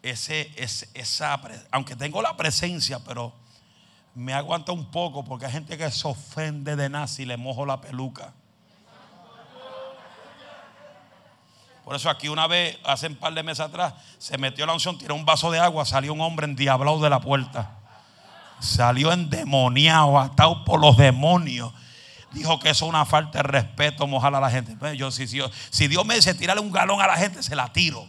ese, 0.02 0.52
esa, 0.94 1.40
aunque 1.72 1.96
tengo 1.96 2.22
la 2.22 2.36
presencia, 2.36 3.00
pero 3.00 3.32
me 4.14 4.34
aguanta 4.34 4.70
un 4.70 4.88
poco 4.92 5.24
porque 5.24 5.46
hay 5.46 5.52
gente 5.52 5.76
que 5.76 5.90
se 5.90 6.06
ofende 6.06 6.76
de 6.76 6.88
nada 6.88 7.08
si 7.08 7.24
le 7.24 7.36
mojo 7.36 7.66
la 7.66 7.80
peluca. 7.80 8.34
Por 11.86 11.94
eso 11.94 12.10
aquí 12.10 12.26
una 12.26 12.48
vez, 12.48 12.76
hace 12.82 13.06
un 13.06 13.14
par 13.14 13.32
de 13.32 13.44
meses 13.44 13.60
atrás, 13.60 13.94
se 14.18 14.36
metió 14.38 14.66
la 14.66 14.72
unción, 14.72 14.98
tiró 14.98 15.14
un 15.14 15.24
vaso 15.24 15.52
de 15.52 15.60
agua, 15.60 15.84
salió 15.84 16.12
un 16.12 16.20
hombre 16.20 16.44
endiablado 16.44 16.98
de 16.98 17.08
la 17.08 17.20
puerta. 17.20 17.76
Salió 18.58 19.12
endemoniado, 19.12 20.18
atado 20.18 20.64
por 20.64 20.80
los 20.80 20.96
demonios. 20.96 21.72
Dijo 22.32 22.58
que 22.58 22.70
eso 22.70 22.86
es 22.86 22.88
una 22.88 23.04
falta 23.04 23.38
de 23.38 23.44
respeto, 23.44 24.04
mojar 24.08 24.34
a 24.34 24.40
la 24.40 24.50
gente. 24.50 24.74
Pues 24.76 24.98
yo, 24.98 25.12
si, 25.12 25.28
si 25.28 25.86
Dios 25.86 26.04
me 26.04 26.16
dice 26.16 26.34
tirarle 26.34 26.60
un 26.60 26.72
galón 26.72 27.00
a 27.00 27.06
la 27.06 27.16
gente, 27.16 27.40
se 27.40 27.54
la 27.54 27.72
tiro. 27.72 28.04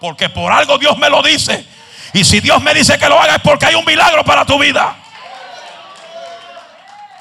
Porque 0.00 0.28
por 0.28 0.52
algo 0.52 0.78
Dios 0.78 0.96
me 0.96 1.10
lo 1.10 1.24
dice. 1.24 1.66
Y 2.12 2.22
si 2.22 2.38
Dios 2.38 2.62
me 2.62 2.72
dice 2.72 2.96
que 3.00 3.08
lo 3.08 3.20
haga 3.20 3.34
es 3.34 3.42
porque 3.42 3.66
hay 3.66 3.74
un 3.74 3.84
milagro 3.84 4.24
para 4.24 4.46
tu 4.46 4.56
vida. 4.60 4.96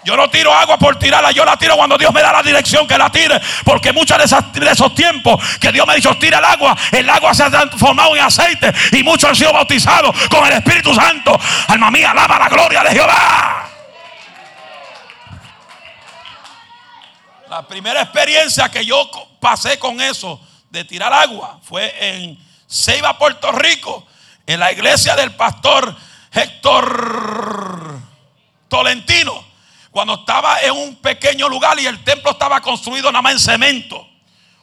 Yo 0.03 0.15
no 0.15 0.29
tiro 0.29 0.53
agua 0.53 0.77
por 0.77 0.97
tirarla, 0.97 1.31
yo 1.31 1.43
la 1.43 1.57
tiro 1.57 1.75
cuando 1.75 1.97
Dios 1.97 2.13
me 2.13 2.21
da 2.21 2.31
la 2.31 2.41
dirección 2.41 2.87
que 2.87 2.97
la 2.97 3.11
tire. 3.11 3.39
Porque 3.65 3.91
muchos 3.91 4.17
de, 4.17 4.71
esos 4.71 4.95
tiempos 4.95 5.43
que 5.59 5.71
Dios 5.71 5.85
me 5.85 5.93
ha 5.93 5.95
dicho 5.95 6.15
tira 6.17 6.39
el 6.39 6.45
agua, 6.45 6.75
el 6.91 7.09
agua 7.09 7.33
se 7.33 7.43
ha 7.43 7.49
transformado 7.49 8.15
en 8.15 8.23
aceite 8.23 8.73
y 8.93 9.03
muchos 9.03 9.29
han 9.29 9.35
sido 9.35 9.51
bautizados 9.51 10.15
con 10.29 10.45
el 10.45 10.53
Espíritu 10.53 10.93
Santo. 10.93 11.37
Alma 11.67 11.91
mía, 11.91 12.11
alaba 12.11 12.39
la 12.39 12.49
gloria 12.49 12.83
de 12.83 12.91
Jehová. 12.91 13.69
La 17.49 17.67
primera 17.67 18.01
experiencia 18.01 18.69
que 18.69 18.85
yo 18.85 19.09
pasé 19.39 19.79
con 19.79 19.99
eso 19.99 20.39
de 20.69 20.85
tirar 20.85 21.11
agua 21.11 21.59
fue 21.63 21.93
en 21.99 22.39
Ceiba, 22.67 23.17
Puerto 23.17 23.51
Rico, 23.51 24.05
en 24.45 24.59
la 24.59 24.71
iglesia 24.71 25.15
del 25.15 25.31
pastor 25.35 25.95
Héctor 26.31 27.99
Tolentino 28.67 29.48
cuando 29.99 30.13
estaba 30.13 30.61
en 30.61 30.71
un 30.71 30.95
pequeño 30.95 31.49
lugar 31.49 31.77
y 31.77 31.85
el 31.85 32.01
templo 32.05 32.31
estaba 32.31 32.61
construido 32.61 33.11
nada 33.11 33.21
más 33.21 33.33
en 33.33 33.39
cemento. 33.39 34.07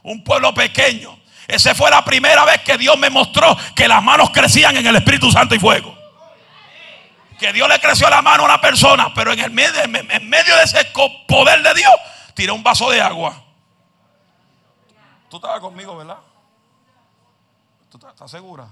Un 0.03 0.25
pueblo 0.25 0.55
pequeño. 0.55 1.15
Esa 1.47 1.75
fue 1.75 1.91
la 1.91 2.03
primera 2.03 2.43
vez 2.47 2.63
que 2.63 2.79
Dios 2.79 2.97
me 2.97 3.11
mostró 3.11 3.55
que 3.75 3.87
las 3.87 4.03
manos 4.03 4.31
crecían 4.31 4.79
en 4.79 4.87
el 4.87 4.97
Espíritu 4.97 5.31
Santo 5.31 5.55
y 5.55 5.59
fuego. 5.59 5.95
que 7.39 7.53
Dios 7.53 7.69
le 7.69 7.79
creció 7.81 8.09
la 8.09 8.23
mano 8.23 8.45
a 8.45 8.47
una 8.47 8.61
persona, 8.63 9.13
pero 9.13 9.31
en, 9.31 9.41
el 9.41 9.51
medio, 9.51 10.57
de 10.57 10.63
ese 10.63 10.91
poder 11.29 11.63
de 11.63 11.75
Dios, 11.75 11.93
tiró 12.33 12.55
un 12.55 12.63
vaso 12.63 12.89
de 12.89 13.03
agua. 13.03 13.45
Tú 15.29 15.37
estabas 15.37 15.61
conmigo, 15.61 15.99
¿verdad? 15.99 16.17
¿Tú 17.91 18.01
estás 18.09 18.31
segura? 18.31 18.69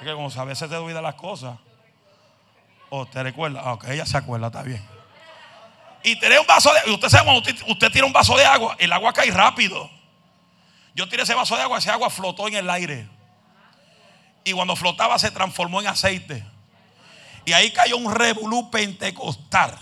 Es 0.00 0.04
que 0.04 0.12
como 0.12 0.28
a 0.28 0.44
veces 0.44 0.68
te 0.68 0.76
olvida 0.76 1.00
las 1.00 1.14
cosas. 1.14 1.56
O 2.90 3.06
te 3.06 3.22
recuerda. 3.22 3.62
Ah, 3.64 3.72
ok, 3.74 3.84
ella 3.88 4.06
se 4.06 4.16
acuerda, 4.16 4.46
está 4.46 4.62
bien. 4.62 4.82
Y 6.02 6.18
tiré 6.18 6.38
un 6.38 6.46
vaso 6.46 6.70
de 6.72 6.92
Usted 6.92 7.08
sabe 7.08 7.24
cuando 7.24 7.50
usted, 7.66 7.90
tira 7.90 8.06
un 8.06 8.12
vaso 8.12 8.36
de 8.36 8.44
agua, 8.44 8.76
el 8.78 8.92
agua 8.92 9.12
cae 9.12 9.30
rápido. 9.30 9.90
Yo 10.94 11.08
tiré 11.08 11.22
ese 11.22 11.34
vaso 11.34 11.56
de 11.56 11.62
agua, 11.62 11.78
ese 11.78 11.90
agua 11.90 12.10
flotó 12.10 12.48
en 12.48 12.54
el 12.54 12.70
aire. 12.70 13.08
Y 14.44 14.52
cuando 14.52 14.74
flotaba 14.76 15.18
se 15.18 15.30
transformó 15.30 15.80
en 15.80 15.88
aceite. 15.88 16.44
Y 17.44 17.52
ahí 17.52 17.70
cayó 17.72 17.96
un 17.96 18.12
revolú 18.12 18.70
pentecostal. 18.70 19.78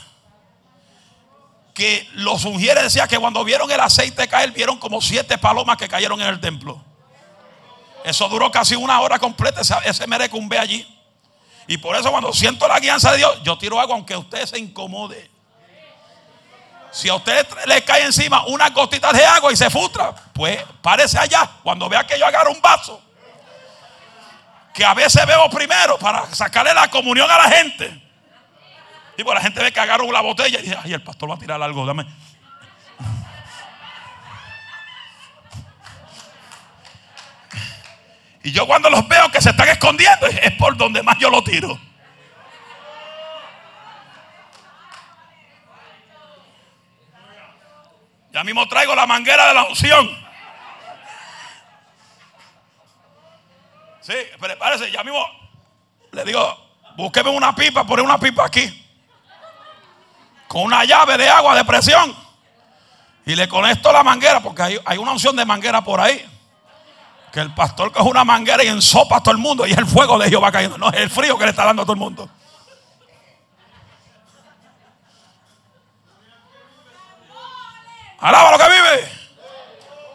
Que 1.75 2.09
los 2.15 2.45
ungieres 2.45 2.83
decía 2.83 3.07
que 3.07 3.19
cuando 3.19 3.45
vieron 3.45 3.71
el 3.71 3.81
aceite 3.81 4.27
caer, 4.29 4.51
vieron 4.51 4.79
como 4.79 5.01
siete 5.01 5.39
palomas 5.39 5.77
que 5.77 5.89
cayeron 5.89 6.21
en 6.21 6.29
el 6.29 6.41
templo. 6.41 6.83
Eso 8.05 8.29
duró 8.29 8.51
casi 8.51 8.77
una 8.77 9.01
hora 9.01 9.19
completa, 9.19 9.61
ese 9.85 10.07
merecumbe 10.07 10.59
allí. 10.59 10.96
Y 11.67 11.79
por 11.79 11.97
eso 11.97 12.11
cuando 12.11 12.33
siento 12.33 12.69
la 12.69 12.79
guianza 12.79 13.11
de 13.13 13.19
Dios, 13.19 13.43
yo 13.43 13.59
tiro 13.59 13.81
agua 13.81 13.97
aunque 13.97 14.17
usted 14.17 14.47
se 14.47 14.59
incomode. 14.59 15.31
Si 16.93 17.09
a 17.09 17.15
usted 17.15 17.47
le 17.67 17.83
cae 17.83 18.05
encima 18.05 18.47
una 18.47 18.71
gotita 18.71 19.13
de 19.13 19.25
agua 19.25 19.53
y 19.53 19.57
se 19.57 19.69
frustra, 19.69 20.15
pues 20.33 20.63
párese 20.81 21.19
allá. 21.19 21.51
Cuando 21.63 21.89
vea 21.89 22.07
que 22.07 22.19
yo 22.19 22.27
agarro 22.27 22.53
un 22.53 22.61
vaso, 22.61 23.03
que 24.73 24.85
a 24.85 24.95
veces 24.95 25.27
veo 25.27 25.49
primero 25.51 25.99
para 25.99 26.33
sacarle 26.35 26.73
la 26.73 26.89
comunión 26.89 27.31
a 27.31 27.39
la 27.39 27.51
gente. 27.51 28.03
Y 29.19 29.25
pues 29.25 29.35
la 29.35 29.41
gente 29.41 29.63
ve 29.63 29.73
que 29.73 29.81
agarro 29.81 30.11
la 30.13 30.21
botella 30.21 30.59
y 30.59 30.63
dice, 30.63 30.77
ay, 30.83 30.93
el 30.93 31.03
pastor 31.03 31.31
va 31.31 31.35
a 31.35 31.39
tirar 31.39 31.61
algo, 31.63 31.85
dame. 31.85 32.07
Y 38.47 38.53
yo 38.53 38.65
cuando 38.65 38.89
los 38.89 39.09
veo 39.09 39.29
que 39.33 39.43
se 39.43 39.51
están 39.51 39.69
escondiendo, 39.71 40.25
es 40.29 40.53
por 40.53 40.77
donde 40.77 41.03
más 41.03 41.19
yo 41.19 41.29
lo 41.31 41.43
tiro. 41.43 41.77
Ya 48.33 48.45
mismo 48.45 48.69
traigo 48.69 48.95
la 48.95 49.05
manguera 49.05 49.49
de 49.49 49.55
la 49.55 49.65
unción. 49.65 50.09
Sí, 54.01 54.15
prepárese, 54.39 54.93
ya 54.93 55.03
mismo 55.03 55.27
le 56.13 56.25
digo, 56.25 56.71
búsqueme 56.97 57.31
una 57.31 57.53
pipa, 57.53 57.85
pone 57.85 58.03
una 58.03 58.17
pipa 58.17 58.47
aquí. 58.47 58.87
Con 60.47 60.63
una 60.63 60.85
llave 60.85 61.19
de 61.19 61.29
agua 61.29 61.57
de 61.57 61.65
presión. 61.65 62.15
Y 63.25 63.35
le 63.35 63.49
conecto 63.49 63.93
la 63.93 64.05
manguera, 64.05 64.41
porque 64.41 64.63
hay, 64.63 64.79
hay 64.85 64.99
una 64.99 65.11
unción 65.11 65.35
de 65.35 65.45
manguera 65.45 65.83
por 65.83 66.01
ahí. 66.01 66.25
Que 67.33 67.41
el 67.41 67.55
pastor 67.55 67.93
coge 67.93 68.09
una 68.09 68.25
manguera 68.25 68.65
y 68.65 68.69
ensopa 68.69 69.19
a 69.19 69.23
todo 69.23 69.33
el 69.33 69.39
mundo 69.39 69.67
y 69.67 69.73
el 69.73 69.87
fuego 69.87 70.19
de 70.19 70.29
Jehová 70.29 70.51
cayendo. 70.51 70.79
No, 70.79 70.89
es 70.89 71.01
el 71.01 71.11
frío 71.11 71.37
que 71.37 71.45
le 71.45 71.51
está 71.51 71.65
dando 71.65 71.83
a 71.83 71.85
todo 71.85 71.95
el 71.95 71.99
mundo. 71.99 72.29
Alaba 78.19 78.51
lo 78.53 78.59
que 78.59 78.65
vive. 78.65 79.09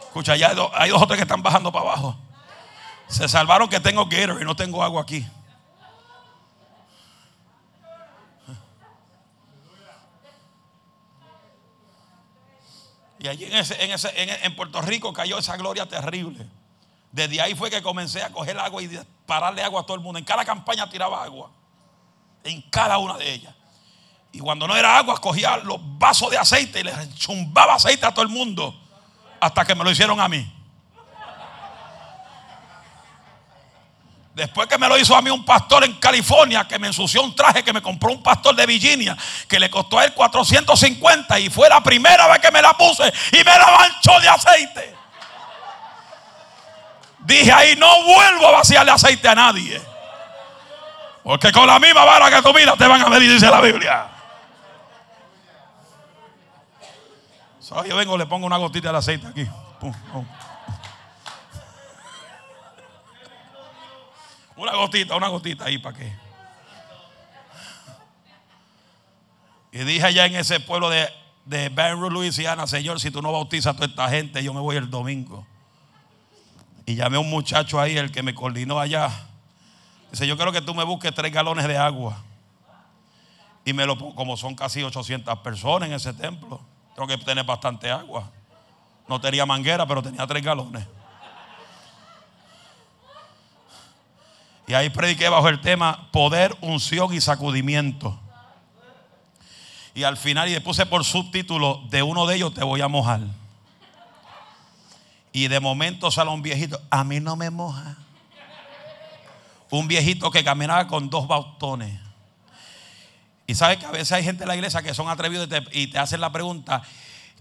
Escucha, 0.00 0.36
ya 0.36 0.48
hay 0.48 0.56
dos, 0.56 0.70
hay 0.74 0.90
dos 0.90 1.00
o 1.00 1.06
tres 1.06 1.18
que 1.18 1.22
están 1.22 1.42
bajando 1.42 1.72
para 1.72 1.86
abajo. 1.86 2.16
Se 3.06 3.28
salvaron 3.28 3.68
que 3.68 3.80
tengo 3.80 4.06
Gator 4.06 4.40
y 4.40 4.44
no 4.44 4.56
tengo 4.56 4.82
agua 4.82 5.02
aquí. 5.02 5.26
Y 13.22 13.28
allí 13.28 13.44
en, 13.44 13.56
ese, 13.56 13.82
en, 13.84 13.92
ese, 13.92 14.10
en, 14.16 14.56
Puerto 14.56 14.82
Rico 14.82 15.12
cayó 15.12 15.38
esa 15.38 15.56
gloria 15.56 15.86
terrible. 15.86 16.44
Desde 17.12 17.42
ahí 17.42 17.54
fue 17.54 17.70
que 17.70 17.82
comencé 17.82 18.22
a 18.22 18.30
coger 18.30 18.58
agua 18.58 18.82
y 18.82 18.98
pararle 19.26 19.62
agua 19.62 19.82
a 19.82 19.84
todo 19.84 19.94
el 19.94 20.02
mundo. 20.02 20.18
En 20.18 20.24
cada 20.24 20.46
campaña 20.46 20.88
tiraba 20.88 21.22
agua. 21.22 21.50
En 22.42 22.62
cada 22.62 22.96
una 22.96 23.18
de 23.18 23.30
ellas. 23.30 23.54
Y 24.32 24.38
cuando 24.38 24.66
no 24.66 24.74
era 24.74 24.96
agua, 24.96 25.20
cogía 25.20 25.58
los 25.58 25.78
vasos 25.98 26.30
de 26.30 26.38
aceite 26.38 26.80
y 26.80 26.84
le 26.84 26.92
chumbaba 27.14 27.74
aceite 27.74 28.06
a 28.06 28.12
todo 28.12 28.22
el 28.22 28.30
mundo. 28.30 28.74
Hasta 29.38 29.62
que 29.66 29.74
me 29.74 29.84
lo 29.84 29.90
hicieron 29.90 30.18
a 30.20 30.26
mí. 30.26 30.50
Después 34.34 34.66
que 34.66 34.78
me 34.78 34.88
lo 34.88 34.96
hizo 34.96 35.14
a 35.14 35.20
mí 35.20 35.28
un 35.28 35.44
pastor 35.44 35.84
en 35.84 35.92
California 35.96 36.66
que 36.66 36.78
me 36.78 36.86
ensució 36.86 37.22
un 37.22 37.36
traje 37.36 37.62
que 37.62 37.74
me 37.74 37.82
compró 37.82 38.10
un 38.10 38.22
pastor 38.22 38.56
de 38.56 38.64
Virginia 38.64 39.14
que 39.46 39.60
le 39.60 39.68
costó 39.68 39.98
a 39.98 40.06
él 40.06 40.14
450 40.14 41.38
y 41.38 41.50
fue 41.50 41.68
la 41.68 41.82
primera 41.82 42.26
vez 42.28 42.38
que 42.38 42.50
me 42.50 42.62
la 42.62 42.72
puse 42.72 43.12
y 43.32 43.36
me 43.36 43.44
la 43.44 43.70
manchó 43.78 44.18
de 44.18 44.28
aceite. 44.30 45.01
Dije 47.24 47.52
ahí 47.52 47.76
no 47.76 48.04
vuelvo 48.04 48.48
a 48.48 48.52
vaciarle 48.52 48.92
aceite 48.92 49.28
a 49.28 49.34
nadie. 49.34 49.80
Porque 51.22 51.52
con 51.52 51.66
la 51.66 51.78
misma 51.78 52.04
vara 52.04 52.30
que 52.30 52.42
tú 52.42 52.52
miras 52.52 52.76
te 52.76 52.86
van 52.86 53.00
a 53.00 53.08
medir, 53.08 53.32
dice 53.32 53.48
la 53.48 53.60
Biblia. 53.60 54.08
yo 57.88 57.96
vengo, 57.96 58.18
le 58.18 58.26
pongo 58.26 58.46
una 58.46 58.58
gotita 58.58 58.92
de 58.92 58.98
aceite 58.98 59.26
aquí. 59.26 59.48
Una 64.56 64.76
gotita, 64.76 65.16
una 65.16 65.28
gotita 65.28 65.64
ahí 65.64 65.78
para 65.78 65.96
qué. 65.96 66.12
Y 69.72 69.78
dije 69.78 70.04
allá 70.04 70.26
en 70.26 70.36
ese 70.36 70.60
pueblo 70.60 70.90
de, 70.90 71.08
de 71.46 71.70
Baton 71.70 72.12
Louisiana, 72.12 72.66
Señor, 72.66 73.00
si 73.00 73.10
tú 73.10 73.22
no 73.22 73.32
bautizas 73.32 73.74
a 73.74 73.74
toda 73.74 73.86
esta 73.86 74.08
gente, 74.10 74.42
yo 74.42 74.52
me 74.52 74.60
voy 74.60 74.76
el 74.76 74.90
domingo. 74.90 75.46
Y 76.86 76.94
llamé 76.96 77.16
a 77.16 77.20
un 77.20 77.30
muchacho 77.30 77.80
ahí, 77.80 77.96
el 77.96 78.10
que 78.10 78.22
me 78.22 78.34
coordinó 78.34 78.78
allá. 78.80 79.10
Dice, 80.10 80.26
yo 80.26 80.36
quiero 80.36 80.52
que 80.52 80.60
tú 80.60 80.74
me 80.74 80.84
busques 80.84 81.14
tres 81.14 81.32
galones 81.32 81.66
de 81.66 81.76
agua. 81.76 82.22
Y 83.64 83.72
me 83.72 83.86
lo 83.86 83.96
como 84.14 84.36
son 84.36 84.54
casi 84.54 84.82
800 84.82 85.38
personas 85.38 85.88
en 85.88 85.94
ese 85.94 86.12
templo. 86.12 86.60
Tengo 86.94 87.06
que 87.06 87.18
tener 87.18 87.44
bastante 87.44 87.90
agua. 87.90 88.30
No 89.08 89.20
tenía 89.20 89.46
manguera, 89.46 89.86
pero 89.86 90.02
tenía 90.02 90.26
tres 90.26 90.42
galones. 90.42 90.86
Y 94.66 94.74
ahí 94.74 94.90
prediqué 94.90 95.28
bajo 95.28 95.48
el 95.48 95.60
tema 95.60 96.08
poder, 96.12 96.56
unción 96.60 97.12
y 97.12 97.20
sacudimiento. 97.20 98.18
Y 99.94 100.04
al 100.04 100.16
final, 100.16 100.48
y 100.48 100.52
le 100.52 100.60
puse 100.60 100.86
por 100.86 101.04
subtítulo, 101.04 101.82
de 101.90 102.02
uno 102.02 102.26
de 102.26 102.36
ellos 102.36 102.54
te 102.54 102.64
voy 102.64 102.80
a 102.80 102.88
mojar. 102.88 103.20
Y 105.32 105.48
de 105.48 105.60
momento 105.60 106.10
sale 106.10 106.30
un 106.30 106.42
viejito, 106.42 106.80
a 106.90 107.04
mí 107.04 107.18
no 107.18 107.36
me 107.36 107.50
moja. 107.50 107.96
Un 109.70 109.88
viejito 109.88 110.30
que 110.30 110.44
caminaba 110.44 110.86
con 110.86 111.08
dos 111.08 111.26
bastones. 111.26 111.98
Y 113.46 113.54
sabes 113.54 113.78
que 113.78 113.86
a 113.86 113.90
veces 113.90 114.12
hay 114.12 114.22
gente 114.22 114.44
en 114.44 114.48
la 114.48 114.54
iglesia 114.54 114.82
que 114.82 114.94
son 114.94 115.08
atrevidos 115.08 115.48
y 115.72 115.86
te, 115.88 115.98
hacen 115.98 116.20
la 116.20 116.30
pregunta, 116.30 116.82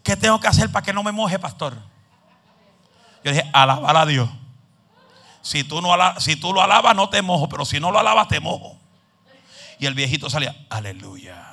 ¿qué 0.03 0.15
tengo 0.15 0.39
que 0.39 0.47
hacer 0.47 0.71
para 0.71 0.83
que 0.83 0.93
no 0.93 1.03
me 1.03 1.11
moje, 1.11 1.37
pastor? 1.37 1.77
Yo 3.23 3.31
dije, 3.31 3.49
alabar 3.53 3.97
a 3.97 4.05
Dios. 4.05 4.29
Si 5.41 5.63
tú, 5.63 5.81
no 5.81 5.95
si 6.19 6.35
tú 6.35 6.53
lo 6.53 6.61
alabas, 6.61 6.95
no 6.95 7.09
te 7.09 7.21
mojo, 7.21 7.49
pero 7.49 7.65
si 7.65 7.79
no 7.79 7.91
lo 7.91 7.99
alabas, 7.99 8.27
te 8.27 8.39
mojo. 8.39 8.77
Y 9.79 9.85
el 9.85 9.93
viejito 9.93 10.29
salía, 10.29 10.55
aleluya. 10.69 11.47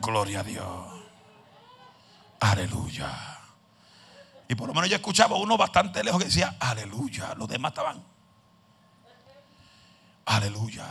Gloria 0.00 0.40
a 0.40 0.42
Dios. 0.42 0.91
Aleluya. 2.42 3.08
Y 4.48 4.56
por 4.56 4.66
lo 4.66 4.74
menos 4.74 4.90
yo 4.90 4.96
escuchaba 4.96 5.36
uno 5.36 5.56
bastante 5.56 6.02
lejos 6.02 6.18
que 6.18 6.24
decía, 6.24 6.56
aleluya. 6.58 7.34
Los 7.36 7.46
demás 7.46 7.70
estaban, 7.70 8.02
aleluya. 10.26 10.84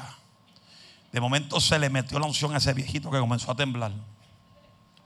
De 1.11 1.19
momento 1.19 1.59
se 1.59 1.77
le 1.77 1.89
metió 1.89 2.17
la 2.19 2.25
unción 2.25 2.53
a 2.53 2.57
ese 2.57 2.73
viejito 2.73 3.11
que 3.11 3.19
comenzó 3.19 3.51
a 3.51 3.55
temblar. 3.55 3.91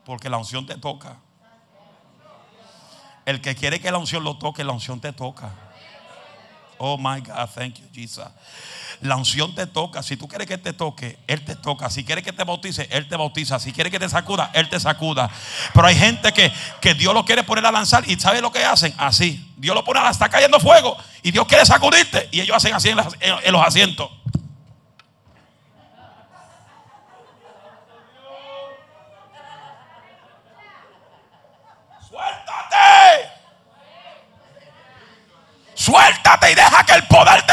Porque 0.05 0.29
la 0.29 0.37
unción 0.37 0.67
te 0.67 0.77
toca. 0.77 1.17
El 3.25 3.41
que 3.41 3.55
quiere 3.55 3.81
que 3.81 3.89
la 3.89 3.97
unción 3.97 4.23
lo 4.23 4.37
toque, 4.37 4.63
la 4.63 4.73
unción 4.73 5.01
te 5.01 5.11
toca. 5.13 5.51
Oh 6.77 6.95
my 6.95 7.21
God, 7.21 7.49
thank 7.55 7.79
you, 7.79 7.87
Jesus. 7.91 8.27
La 9.01 9.15
unción 9.15 9.53
te 9.55 9.67
toca. 9.67 10.03
Si 10.03 10.17
tú 10.17 10.27
quieres 10.27 10.47
que 10.47 10.57
te 10.57 10.73
toque, 10.73 11.17
Él 11.27 11.43
te 11.43 11.55
toca. 11.55 11.89
Si 11.89 12.03
quieres 12.03 12.23
que 12.23 12.33
te 12.33 12.43
bautice, 12.43 12.87
Él 12.91 13.07
te 13.07 13.15
bautiza. 13.15 13.59
Si 13.59 13.71
quieres 13.71 13.91
que 13.91 13.99
te 13.99 14.09
sacuda, 14.09 14.51
Él 14.53 14.69
te 14.69 14.79
sacuda. 14.79 15.29
Pero 15.73 15.87
hay 15.87 15.95
gente 15.95 16.31
que, 16.31 16.51
que 16.81 16.93
Dios 16.93 17.13
lo 17.13 17.25
quiere 17.25 17.43
poner 17.43 17.65
a 17.65 17.71
lanzar 17.71 18.09
y 18.09 18.19
¿sabe 18.19 18.41
lo 18.41 18.51
que 18.51 18.63
hacen? 18.63 18.93
Así. 18.97 19.51
Dios 19.57 19.75
lo 19.75 19.83
pone, 19.83 19.99
está 20.09 20.29
cayendo 20.29 20.59
fuego 20.59 20.97
y 21.23 21.31
Dios 21.31 21.47
quiere 21.47 21.65
sacudirte 21.65 22.27
y 22.31 22.41
ellos 22.41 22.57
hacen 22.57 22.73
así 22.73 22.89
en 22.89 23.53
los 23.53 23.65
asientos. 23.65 24.09
Suéltate 35.73 36.51
y 36.51 36.55
deja 36.55 36.83
que 36.83 36.93
el 36.93 37.03
poder 37.07 37.45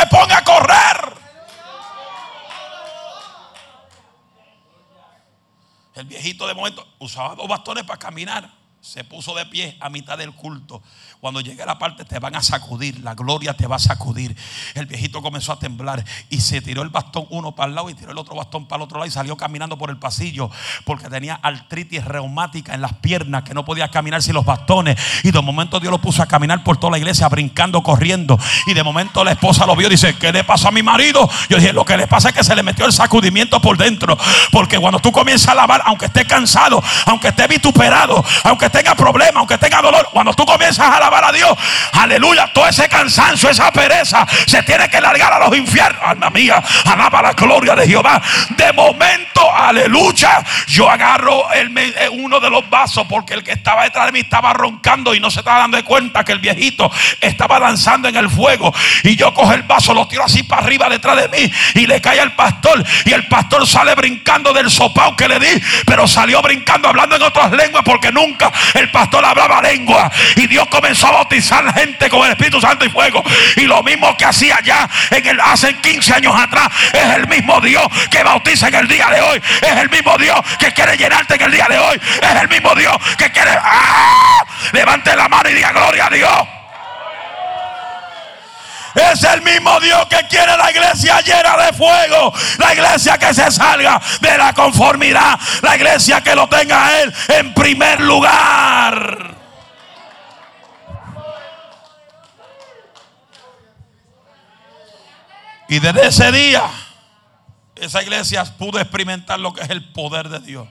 El 5.94 6.06
viejito 6.06 6.46
de 6.46 6.54
momento 6.54 6.86
usaba 6.98 7.34
dos 7.34 7.48
bastones 7.48 7.84
para 7.84 7.98
caminar. 7.98 8.50
Se 8.80 9.04
puso 9.04 9.34
de 9.34 9.46
pie 9.46 9.76
a 9.80 9.90
mitad 9.90 10.18
del 10.18 10.34
culto. 10.34 10.82
Cuando 11.22 11.40
llegue 11.40 11.64
la 11.64 11.78
parte 11.78 12.04
te 12.04 12.18
van 12.18 12.34
a 12.34 12.42
sacudir, 12.42 12.98
la 12.98 13.14
gloria 13.14 13.54
te 13.54 13.68
va 13.68 13.76
a 13.76 13.78
sacudir. 13.78 14.36
El 14.74 14.86
viejito 14.86 15.22
comenzó 15.22 15.52
a 15.52 15.58
temblar 15.60 16.04
y 16.28 16.40
se 16.40 16.60
tiró 16.60 16.82
el 16.82 16.88
bastón 16.88 17.26
uno 17.30 17.54
para 17.54 17.68
el 17.68 17.76
lado 17.76 17.88
y 17.90 17.94
tiró 17.94 18.10
el 18.10 18.18
otro 18.18 18.34
bastón 18.34 18.66
para 18.66 18.78
el 18.78 18.86
otro 18.86 18.98
lado 18.98 19.06
y 19.06 19.12
salió 19.12 19.36
caminando 19.36 19.78
por 19.78 19.90
el 19.90 19.98
pasillo 19.98 20.50
porque 20.84 21.08
tenía 21.08 21.38
artritis 21.40 22.04
reumática 22.04 22.74
en 22.74 22.80
las 22.80 22.94
piernas 22.94 23.44
que 23.44 23.54
no 23.54 23.64
podía 23.64 23.88
caminar 23.88 24.20
sin 24.20 24.34
los 24.34 24.44
bastones. 24.44 24.98
Y 25.22 25.30
de 25.30 25.40
momento 25.40 25.78
Dios 25.78 25.92
lo 25.92 26.00
puso 26.00 26.24
a 26.24 26.26
caminar 26.26 26.64
por 26.64 26.78
toda 26.78 26.90
la 26.90 26.98
iglesia, 26.98 27.28
brincando, 27.28 27.84
corriendo. 27.84 28.36
Y 28.66 28.74
de 28.74 28.82
momento 28.82 29.22
la 29.22 29.30
esposa 29.30 29.64
lo 29.64 29.76
vio 29.76 29.86
y 29.86 29.90
dice, 29.90 30.16
¿qué 30.18 30.32
le 30.32 30.42
pasó 30.42 30.66
a 30.66 30.72
mi 30.72 30.82
marido? 30.82 31.30
Yo 31.48 31.56
dije, 31.56 31.72
lo 31.72 31.84
que 31.84 31.96
le 31.96 32.08
pasa 32.08 32.30
es 32.30 32.34
que 32.34 32.42
se 32.42 32.56
le 32.56 32.64
metió 32.64 32.84
el 32.84 32.92
sacudimiento 32.92 33.60
por 33.60 33.78
dentro. 33.78 34.18
Porque 34.50 34.76
cuando 34.76 34.98
tú 34.98 35.12
comienzas 35.12 35.50
a 35.50 35.54
lavar, 35.54 35.82
aunque 35.84 36.06
esté 36.06 36.26
cansado, 36.26 36.82
aunque 37.06 37.28
esté 37.28 37.46
vituperado, 37.46 38.24
aunque 38.42 38.68
tenga 38.70 38.96
problemas, 38.96 39.36
aunque 39.36 39.56
tenga 39.56 39.80
dolor, 39.80 40.08
cuando 40.12 40.34
tú 40.34 40.44
comienzas 40.44 40.88
a 40.88 40.98
lavar, 40.98 41.11
a 41.20 41.32
Dios. 41.32 41.52
Aleluya. 41.92 42.50
Todo 42.52 42.68
ese 42.68 42.88
cansancio, 42.88 43.50
esa 43.50 43.70
pereza 43.70 44.26
se 44.46 44.62
tiene 44.62 44.88
que 44.88 45.00
largar 45.00 45.32
a 45.32 45.38
los 45.38 45.56
infiernos. 45.56 46.02
Alma 46.04 46.30
mía, 46.30 46.62
alaba 46.86 47.22
la 47.22 47.32
gloria 47.32 47.74
de 47.74 47.86
Jehová. 47.86 48.20
De 48.50 48.72
momento, 48.72 49.54
aleluya. 49.54 50.42
Yo 50.66 50.88
agarro 50.88 51.46
eh, 51.52 52.08
uno 52.12 52.40
de 52.40 52.50
los 52.50 52.68
vasos 52.68 53.06
porque 53.08 53.34
el 53.34 53.42
que 53.42 53.52
estaba 53.52 53.84
detrás 53.84 54.06
de 54.06 54.12
mí 54.12 54.20
estaba 54.20 54.52
roncando 54.52 55.14
y 55.14 55.20
no 55.20 55.30
se 55.30 55.40
estaba 55.40 55.60
dando 55.60 55.82
cuenta 55.84 56.24
que 56.24 56.32
el 56.32 56.38
viejito 56.38 56.90
estaba 57.20 57.58
danzando 57.58 58.08
en 58.08 58.16
el 58.16 58.30
fuego. 58.30 58.72
Y 59.02 59.16
yo 59.16 59.32
cojo 59.34 59.52
el 59.52 59.62
vaso, 59.62 59.94
lo 59.94 60.06
tiro 60.08 60.24
así 60.24 60.42
para 60.42 60.62
arriba 60.62 60.88
detrás 60.88 61.16
de 61.16 61.28
mí 61.28 61.52
y 61.74 61.86
le 61.86 62.00
cae 62.00 62.20
al 62.20 62.34
pastor. 62.34 62.82
Y 63.04 63.12
el 63.12 63.26
pastor 63.28 63.66
sale 63.66 63.94
brincando 63.94 64.52
del 64.52 64.70
sopao 64.70 65.16
que 65.16 65.28
le 65.28 65.38
di, 65.38 65.62
pero 65.86 66.06
salió 66.06 66.40
brincando 66.42 66.88
hablando 66.88 67.16
en 67.16 67.22
otras 67.22 67.52
lenguas 67.52 67.82
porque 67.84 68.10
nunca 68.12 68.52
el 68.74 68.90
pastor 68.90 69.24
hablaba 69.24 69.60
lengua. 69.62 70.10
Y 70.36 70.46
Dios 70.46 70.66
comenzó 70.68 71.01
a 71.08 71.12
bautizar 71.12 71.72
gente 71.74 72.08
con 72.08 72.24
el 72.24 72.32
Espíritu 72.32 72.60
Santo 72.60 72.84
y 72.84 72.90
fuego. 72.90 73.22
Y 73.56 73.62
lo 73.62 73.82
mismo 73.82 74.16
que 74.16 74.24
hacía 74.24 74.58
ya 74.62 74.88
en 75.10 75.26
el, 75.26 75.40
hace 75.40 75.74
15 75.76 76.14
años 76.14 76.34
atrás, 76.36 76.68
es 76.92 77.16
el 77.16 77.28
mismo 77.28 77.60
Dios 77.60 77.86
que 78.10 78.22
bautiza 78.22 78.68
en 78.68 78.74
el 78.74 78.88
día 78.88 79.08
de 79.08 79.20
hoy. 79.20 79.42
Es 79.60 79.76
el 79.76 79.90
mismo 79.90 80.16
Dios 80.18 80.40
que 80.58 80.72
quiere 80.72 80.96
llenarte 80.96 81.34
en 81.34 81.42
el 81.42 81.52
día 81.52 81.66
de 81.68 81.78
hoy. 81.78 82.00
Es 82.20 82.40
el 82.40 82.48
mismo 82.48 82.74
Dios 82.74 82.96
que 83.16 83.30
quiere... 83.30 83.50
¡Ah! 83.62 84.44
Levante 84.72 85.16
la 85.16 85.28
mano 85.28 85.50
y 85.50 85.54
diga 85.54 85.72
gloria 85.72 86.06
a 86.06 86.10
Dios. 86.10 86.48
Es 88.94 89.24
el 89.24 89.40
mismo 89.42 89.80
Dios 89.80 90.06
que 90.08 90.26
quiere 90.28 90.56
la 90.56 90.70
iglesia 90.70 91.20
llena 91.20 91.56
de 91.56 91.72
fuego. 91.72 92.32
La 92.58 92.74
iglesia 92.74 93.18
que 93.18 93.32
se 93.32 93.50
salga 93.50 94.00
de 94.20 94.38
la 94.38 94.52
conformidad. 94.52 95.38
La 95.62 95.76
iglesia 95.76 96.20
que 96.20 96.34
lo 96.34 96.48
tenga 96.48 96.86
a 96.86 97.00
Él 97.00 97.14
en 97.28 97.54
primer 97.54 98.00
lugar. 98.00 99.31
Y 105.72 105.78
desde 105.78 106.06
ese 106.06 106.30
día, 106.32 106.70
esa 107.76 108.02
iglesia 108.02 108.44
pudo 108.58 108.78
experimentar 108.78 109.40
lo 109.40 109.54
que 109.54 109.62
es 109.62 109.70
el 109.70 109.90
poder 109.90 110.28
de 110.28 110.38
Dios. 110.40 110.68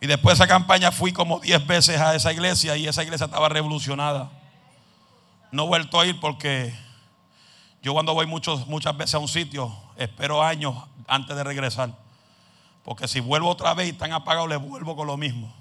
Y 0.00 0.06
después 0.06 0.38
de 0.38 0.44
esa 0.44 0.48
campaña 0.50 0.90
fui 0.90 1.12
como 1.12 1.38
10 1.38 1.66
veces 1.66 2.00
a 2.00 2.14
esa 2.14 2.32
iglesia 2.32 2.78
y 2.78 2.88
esa 2.88 3.02
iglesia 3.02 3.26
estaba 3.26 3.50
revolucionada. 3.50 4.30
No 5.52 5.64
he 5.64 5.66
vuelto 5.66 6.00
a 6.00 6.06
ir 6.06 6.18
porque 6.18 6.74
yo 7.82 7.92
cuando 7.92 8.14
voy 8.14 8.24
muchos, 8.24 8.66
muchas 8.66 8.96
veces 8.96 9.16
a 9.16 9.18
un 9.18 9.28
sitio, 9.28 9.70
espero 9.98 10.42
años 10.42 10.74
antes 11.06 11.36
de 11.36 11.44
regresar. 11.44 11.90
Porque 12.84 13.06
si 13.06 13.20
vuelvo 13.20 13.50
otra 13.50 13.74
vez 13.74 13.88
y 13.88 13.90
están 13.90 14.14
apagados, 14.14 14.48
le 14.48 14.56
vuelvo 14.56 14.96
con 14.96 15.06
lo 15.08 15.18
mismo. 15.18 15.54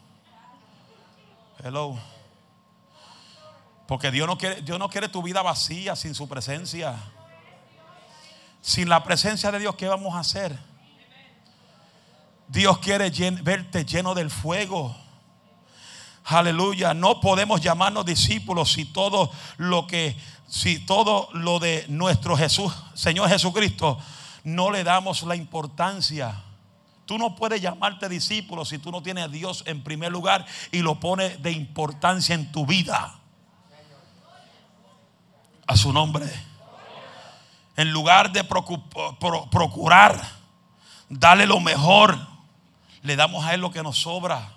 Hello. 1.62 2.15
Porque 3.88 4.12
Dios 4.12 4.28
no, 4.28 4.38
quiere, 4.38 4.62
Dios 4.62 4.80
no 4.80 4.90
quiere 4.90 5.10
tu 5.10 5.22
vida 5.22 5.42
vacía 5.42 5.96
sin 5.96 6.16
su 6.16 6.28
presencia. 6.28 6.96
Sin 8.62 8.90
la 8.90 9.04
presencia 9.04 9.52
de 9.52 9.60
Dios, 9.60 9.76
¿qué 9.76 9.88
vamos 9.88 10.16
a 10.16 10.20
hacer? 10.20 10.58
Dios 12.48 12.80
quiere 12.80 13.12
verte 13.44 13.86
lleno 13.86 14.16
del 14.16 14.32
fuego. 14.32 14.96
Aleluya. 16.26 16.96
No 16.96 17.22
podemos 17.22 17.62
llamarnos 17.62 18.06
discípulos 18.06 18.72
si 18.72 18.86
todo 18.86 19.32
lo 19.58 19.86
que, 19.86 20.18
si 20.48 20.80
todo 20.80 21.30
lo 21.34 21.60
de 21.60 21.86
nuestro 21.88 22.36
Jesús, 22.36 22.74
Señor 22.96 23.30
Jesucristo, 23.30 24.00
no 24.44 24.72
le 24.72 24.84
damos 24.84 25.22
la 25.24 25.36
importancia. 25.36 26.42
Tú 27.06 27.20
no 27.20 27.36
puedes 27.36 27.62
llamarte 27.62 28.10
discípulo 28.10 28.66
si 28.66 28.80
tú 28.80 28.92
no 28.92 29.04
tienes 29.04 29.26
a 29.26 29.28
Dios 29.28 29.64
en 29.68 29.84
primer 29.84 30.12
lugar 30.12 30.44
y 30.72 30.80
lo 30.80 31.00
pones 31.00 31.44
de 31.44 31.52
importancia 31.52 32.34
en 32.34 32.52
tu 32.52 32.66
vida 32.66 33.20
a 35.68 35.76
su 35.76 35.92
nombre. 35.94 36.26
En 37.76 37.92
lugar 37.92 38.32
de 38.32 38.44
procurar 38.44 40.22
darle 41.10 41.46
lo 41.46 41.60
mejor, 41.60 42.18
le 43.02 43.16
damos 43.16 43.44
a 43.46 43.54
Él 43.54 43.62
lo 43.62 43.72
que 43.72 43.84
nos 43.84 43.98
sobra. 43.98 44.52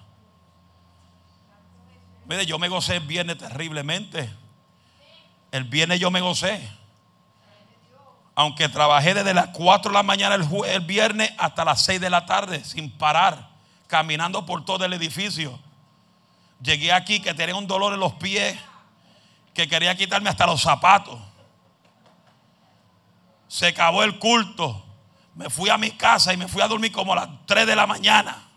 Mire, 2.26 2.46
yo 2.46 2.58
me 2.58 2.68
gocé 2.68 2.96
el 2.96 3.06
viernes 3.06 3.38
terriblemente. 3.38 4.30
El 5.50 5.64
viernes 5.64 5.98
yo 5.98 6.10
me 6.10 6.20
gocé. 6.20 6.60
Aunque 8.34 8.68
trabajé 8.68 9.14
desde 9.14 9.34
las 9.34 9.48
4 9.48 9.90
de 9.90 9.94
la 9.94 10.02
mañana 10.02 10.36
el, 10.36 10.80
viernes 10.82 11.32
hasta 11.38 11.64
las 11.64 11.82
6 11.84 12.00
de 12.00 12.10
la 12.10 12.26
tarde 12.26 12.62
sin 12.64 12.90
parar, 12.90 13.48
caminando 13.88 14.46
por 14.46 14.64
todo 14.64 14.84
el 14.84 14.92
edificio. 14.92 15.58
Llegué 16.62 16.92
aquí 16.92 17.20
que 17.20 17.34
tenía 17.34 17.56
un 17.56 17.66
dolor 17.66 17.94
en 17.94 18.00
los 18.00 18.12
pies 18.14 18.56
que 19.58 19.66
quería 19.66 19.96
quitarme 19.96 20.30
hasta 20.30 20.46
los 20.46 20.62
zapatos. 20.62 21.18
Se 23.48 23.66
acabó 23.66 24.04
el 24.04 24.16
culto. 24.20 24.86
Me 25.34 25.50
fui 25.50 25.68
a 25.68 25.76
mi 25.76 25.90
casa 25.90 26.32
y 26.32 26.36
me 26.36 26.46
fui 26.46 26.62
a 26.62 26.68
dormir 26.68 26.92
como 26.92 27.12
a 27.12 27.16
las 27.16 27.28
3 27.44 27.66
de 27.66 27.74
la 27.74 27.84
mañana. 27.84 28.48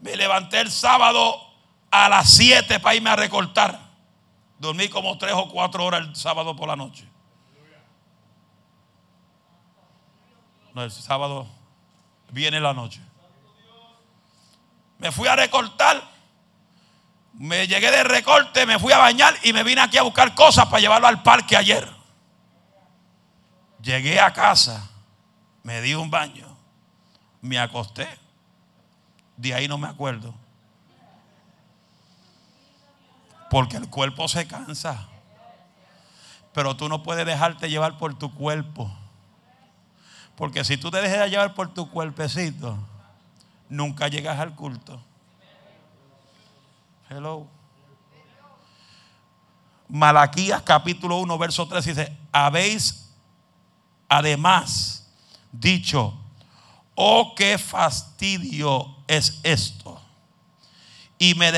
Me 0.00 0.14
levanté 0.14 0.60
el 0.60 0.70
sábado 0.70 1.40
a 1.90 2.08
las 2.08 2.30
7 2.30 2.78
para 2.78 2.94
irme 2.94 3.10
a 3.10 3.16
recortar. 3.16 3.80
Dormí 4.60 4.88
como 4.88 5.18
3 5.18 5.32
o 5.34 5.48
4 5.48 5.84
horas 5.84 6.06
el 6.06 6.14
sábado 6.14 6.54
por 6.54 6.68
la 6.68 6.76
noche. 6.76 7.08
No, 10.72 10.84
el 10.84 10.92
sábado 10.92 11.48
viene 12.30 12.60
la 12.60 12.72
noche. 12.74 13.00
Me 15.04 15.12
fui 15.12 15.28
a 15.28 15.36
recortar. 15.36 16.02
Me 17.34 17.66
llegué 17.66 17.90
de 17.90 18.04
recorte, 18.04 18.64
me 18.64 18.78
fui 18.78 18.90
a 18.90 18.96
bañar 18.96 19.34
y 19.42 19.52
me 19.52 19.62
vine 19.62 19.82
aquí 19.82 19.98
a 19.98 20.02
buscar 20.02 20.34
cosas 20.34 20.64
para 20.64 20.80
llevarlo 20.80 21.06
al 21.06 21.22
parque 21.22 21.58
ayer. 21.58 21.86
Llegué 23.82 24.18
a 24.18 24.32
casa, 24.32 24.88
me 25.62 25.82
di 25.82 25.94
un 25.94 26.10
baño, 26.10 26.56
me 27.42 27.58
acosté. 27.58 28.08
De 29.36 29.52
ahí 29.52 29.68
no 29.68 29.76
me 29.76 29.88
acuerdo. 29.88 30.34
Porque 33.50 33.76
el 33.76 33.90
cuerpo 33.90 34.26
se 34.26 34.46
cansa. 34.46 35.06
Pero 36.54 36.78
tú 36.78 36.88
no 36.88 37.02
puedes 37.02 37.26
dejarte 37.26 37.68
llevar 37.68 37.98
por 37.98 38.18
tu 38.18 38.32
cuerpo. 38.32 38.90
Porque 40.34 40.64
si 40.64 40.78
tú 40.78 40.90
te 40.90 41.02
dejas 41.02 41.28
llevar 41.28 41.52
por 41.52 41.74
tu 41.74 41.90
cuerpecito, 41.90 42.78
nunca 43.74 44.08
llegas 44.08 44.38
al 44.38 44.54
culto. 44.54 45.02
Hello. 47.08 47.46
Malaquías 49.88 50.62
capítulo 50.62 51.16
1, 51.18 51.38
verso 51.38 51.68
3 51.68 51.84
dice, 51.84 52.16
habéis 52.32 53.10
además 54.08 55.06
dicho, 55.52 56.18
oh, 56.94 57.34
qué 57.36 57.58
fastidio 57.58 58.96
es 59.06 59.40
esto. 59.42 60.00
Y 61.18 61.34
me, 61.34 61.52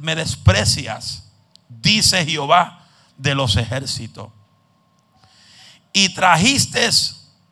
me 0.00 0.14
desprecias, 0.14 1.30
dice 1.68 2.24
Jehová 2.24 2.86
de 3.16 3.34
los 3.34 3.56
ejércitos. 3.56 4.30
Y 5.92 6.14
trajiste 6.14 6.88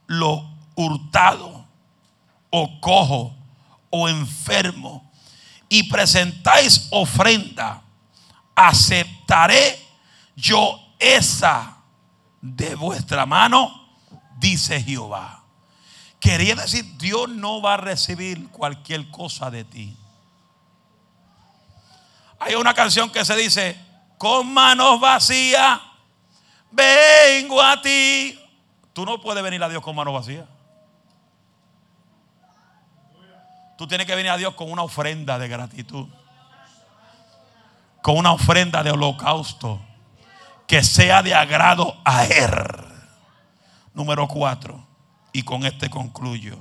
lo 0.06 0.48
hurtado 0.74 1.66
o 2.50 2.80
cojo 2.80 3.34
o 3.90 4.08
enfermo 4.08 5.10
y 5.68 5.84
presentáis 5.90 6.88
ofrenda, 6.90 7.82
aceptaré 8.54 9.78
yo 10.34 10.78
esa 10.98 11.78
de 12.40 12.74
vuestra 12.74 13.26
mano, 13.26 13.88
dice 14.38 14.82
Jehová. 14.82 15.42
Quería 16.20 16.54
decir, 16.54 16.96
Dios 16.98 17.28
no 17.28 17.60
va 17.60 17.74
a 17.74 17.78
recibir 17.78 18.48
cualquier 18.48 19.10
cosa 19.10 19.50
de 19.50 19.64
ti. 19.64 19.96
Hay 22.38 22.54
una 22.54 22.74
canción 22.74 23.10
que 23.10 23.24
se 23.24 23.36
dice, 23.36 23.76
con 24.18 24.52
manos 24.52 25.00
vacías 25.00 25.80
vengo 26.70 27.60
a 27.62 27.80
ti. 27.80 28.38
Tú 28.92 29.04
no 29.04 29.20
puedes 29.20 29.42
venir 29.42 29.62
a 29.62 29.68
Dios 29.68 29.82
con 29.82 29.96
mano 29.96 30.12
vacía. 30.12 30.46
Tú 33.76 33.86
tienes 33.86 34.06
que 34.06 34.14
venir 34.14 34.30
a 34.30 34.36
Dios 34.36 34.54
con 34.54 34.70
una 34.70 34.82
ofrenda 34.82 35.38
de 35.38 35.48
gratitud. 35.48 36.06
Con 38.02 38.16
una 38.16 38.32
ofrenda 38.32 38.82
de 38.82 38.90
holocausto. 38.90 39.80
Que 40.66 40.82
sea 40.82 41.22
de 41.22 41.34
agrado 41.34 41.96
a 42.04 42.24
Él. 42.24 42.50
Número 43.92 44.26
cuatro. 44.28 44.86
Y 45.32 45.42
con 45.42 45.66
este 45.66 45.90
concluyo. 45.90 46.58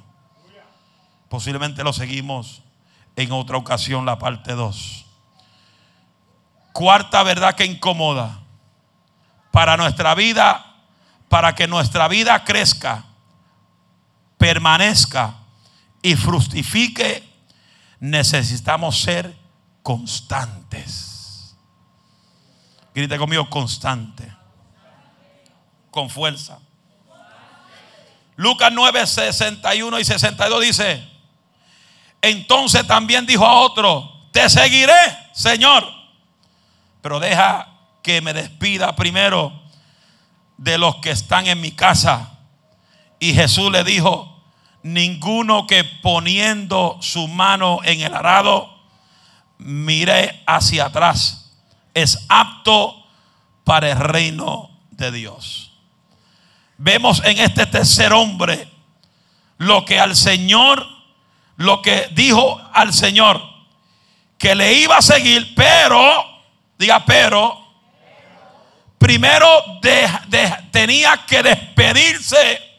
Posiblemente 1.30 1.84
lo 1.84 1.94
seguimos 1.94 2.62
en 3.16 3.32
otra 3.32 3.58
ocasión, 3.58 4.06
la 4.06 4.20
parte 4.20 4.54
2. 4.54 5.06
Cuarta 6.74 7.24
verdad 7.24 7.56
que 7.56 7.66
incomoda 7.66 8.42
para 9.52 9.78
nuestra 9.78 10.14
vida, 10.16 10.76
para 11.30 11.56
que 11.56 11.68
nuestra 11.68 12.10
vida 12.10 12.44
crezca, 12.44 13.06
permanezca 14.38 15.45
y 16.06 16.16
fructifique, 16.16 17.28
necesitamos 18.00 19.02
ser 19.02 19.36
constantes. 19.82 21.56
Grite 22.94 23.18
conmigo, 23.18 23.50
constante. 23.50 24.32
Con 25.90 26.08
fuerza. 26.12 26.60
Lucas 28.36 28.70
9, 28.72 29.08
61 29.08 30.00
y 30.00 30.06
62 30.06 30.62
dice, 30.62 31.10
entonces 32.22 32.86
también 32.86 33.26
dijo 33.26 33.44
a 33.44 33.62
otro, 33.62 34.28
te 34.32 34.48
seguiré, 34.48 34.94
Señor, 35.34 35.92
pero 37.02 37.20
deja 37.20 37.68
que 38.04 38.22
me 38.22 38.32
despida 38.32 38.96
primero 38.96 39.60
de 40.58 40.78
los 40.78 40.98
que 40.98 41.10
están 41.10 41.48
en 41.48 41.60
mi 41.62 41.72
casa. 41.72 42.38
Y 43.18 43.34
Jesús 43.34 43.72
le 43.72 43.84
dijo, 43.84 44.35
ninguno 44.86 45.66
que 45.66 45.84
poniendo 45.84 47.00
su 47.02 47.28
mano 47.28 47.80
en 47.84 48.02
el 48.02 48.14
arado 48.14 48.72
mire 49.58 50.44
hacia 50.46 50.86
atrás 50.86 51.52
es 51.96 52.24
apto 52.30 53.04
para 53.64 53.90
el 53.90 53.98
reino 53.98 54.70
de 54.92 55.12
Dios. 55.12 55.72
Vemos 56.78 57.24
en 57.26 57.40
este 57.40 57.66
tercer 57.66 58.14
hombre 58.14 58.70
lo 59.58 59.86
que 59.86 60.00
al 60.00 60.16
Señor, 60.16 60.86
lo 61.58 61.82
que 61.82 62.08
dijo 62.12 62.62
al 62.72 62.94
Señor, 62.94 63.42
que 64.38 64.54
le 64.54 64.72
iba 64.74 64.98
a 64.98 65.02
seguir, 65.02 65.56
pero, 65.56 66.44
diga, 66.78 67.04
pero, 67.06 67.60
primero 69.00 69.48
tenía 70.72 71.26
que 71.26 71.42
despedirse 71.42 72.75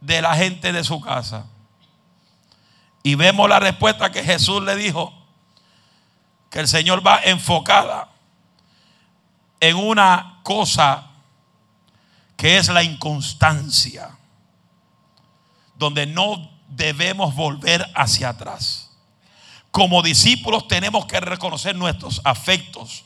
de 0.00 0.22
la 0.22 0.34
gente 0.36 0.72
de 0.72 0.84
su 0.84 1.00
casa. 1.00 1.46
Y 3.02 3.14
vemos 3.14 3.48
la 3.48 3.60
respuesta 3.60 4.10
que 4.10 4.24
Jesús 4.24 4.62
le 4.62 4.74
dijo, 4.76 5.12
que 6.50 6.60
el 6.60 6.68
Señor 6.68 7.06
va 7.06 7.20
enfocada 7.22 8.08
en 9.60 9.76
una 9.76 10.40
cosa 10.42 11.06
que 12.36 12.56
es 12.56 12.68
la 12.68 12.82
inconstancia, 12.82 14.16
donde 15.76 16.06
no 16.06 16.50
debemos 16.68 17.34
volver 17.34 17.86
hacia 17.94 18.30
atrás. 18.30 18.90
Como 19.70 20.02
discípulos 20.02 20.66
tenemos 20.66 21.06
que 21.06 21.20
reconocer 21.20 21.76
nuestros 21.76 22.20
afectos, 22.24 23.04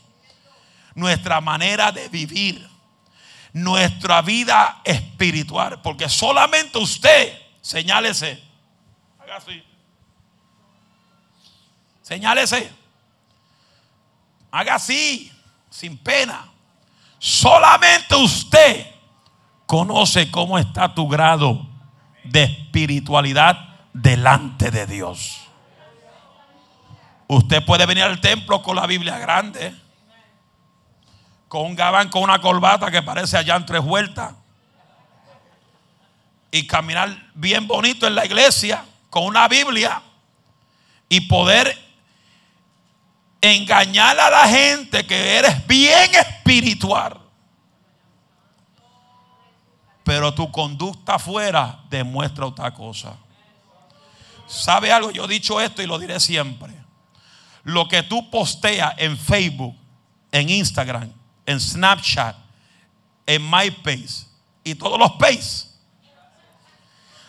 nuestra 0.95 1.41
manera 1.41 1.91
de 1.91 2.07
vivir, 2.09 2.70
nuestra 3.53 4.21
vida 4.21 4.81
espiritual. 4.83 5.81
Porque 5.81 6.09
solamente 6.09 6.77
usted, 6.77 7.37
señálese, 7.61 8.41
haga 9.19 9.37
así, 9.37 9.63
señálese, 12.01 12.71
haga 14.51 14.75
así, 14.75 15.31
sin 15.69 15.97
pena. 15.97 16.49
Solamente 17.19 18.15
usted 18.15 18.87
conoce 19.65 20.31
cómo 20.31 20.57
está 20.57 20.93
tu 20.93 21.07
grado 21.07 21.67
de 22.23 22.43
espiritualidad 22.43 23.57
delante 23.93 24.71
de 24.71 24.87
Dios. 24.87 25.37
Usted 27.27 27.63
puede 27.65 27.85
venir 27.85 28.03
al 28.03 28.19
templo 28.19 28.61
con 28.61 28.75
la 28.75 28.85
Biblia 28.87 29.17
grande 29.17 29.73
con 31.51 31.65
un 31.65 31.75
gabán 31.75 32.07
con 32.07 32.23
una 32.23 32.39
corbata 32.39 32.89
que 32.89 33.01
parece 33.01 33.35
allá 33.35 33.57
en 33.57 33.65
tres 33.65 33.81
vueltas. 33.81 34.31
Y 36.49 36.65
caminar 36.65 37.13
bien 37.33 37.67
bonito 37.67 38.07
en 38.07 38.15
la 38.15 38.25
iglesia 38.25 38.85
con 39.09 39.25
una 39.25 39.49
Biblia 39.49 40.01
y 41.09 41.19
poder 41.19 41.77
engañar 43.41 44.17
a 44.17 44.29
la 44.29 44.47
gente 44.47 45.05
que 45.05 45.39
eres 45.39 45.67
bien 45.67 46.15
espiritual. 46.15 47.19
Pero 50.05 50.33
tu 50.33 50.49
conducta 50.53 51.15
afuera 51.15 51.81
demuestra 51.89 52.45
otra 52.45 52.73
cosa. 52.73 53.17
¿Sabe 54.47 54.89
algo? 54.89 55.11
Yo 55.11 55.25
he 55.25 55.27
dicho 55.27 55.59
esto 55.59 55.81
y 55.81 55.85
lo 55.85 55.99
diré 55.99 56.21
siempre. 56.21 56.73
Lo 57.63 57.89
que 57.89 58.03
tú 58.03 58.31
posteas 58.31 58.93
en 58.95 59.17
Facebook, 59.17 59.75
en 60.31 60.49
Instagram, 60.49 61.20
en 61.51 61.59
Snapchat, 61.59 62.35
en 63.25 63.49
MyPace 63.49 64.25
y 64.63 64.75
todos 64.75 64.97
los 64.99 65.11
Pace. 65.13 65.69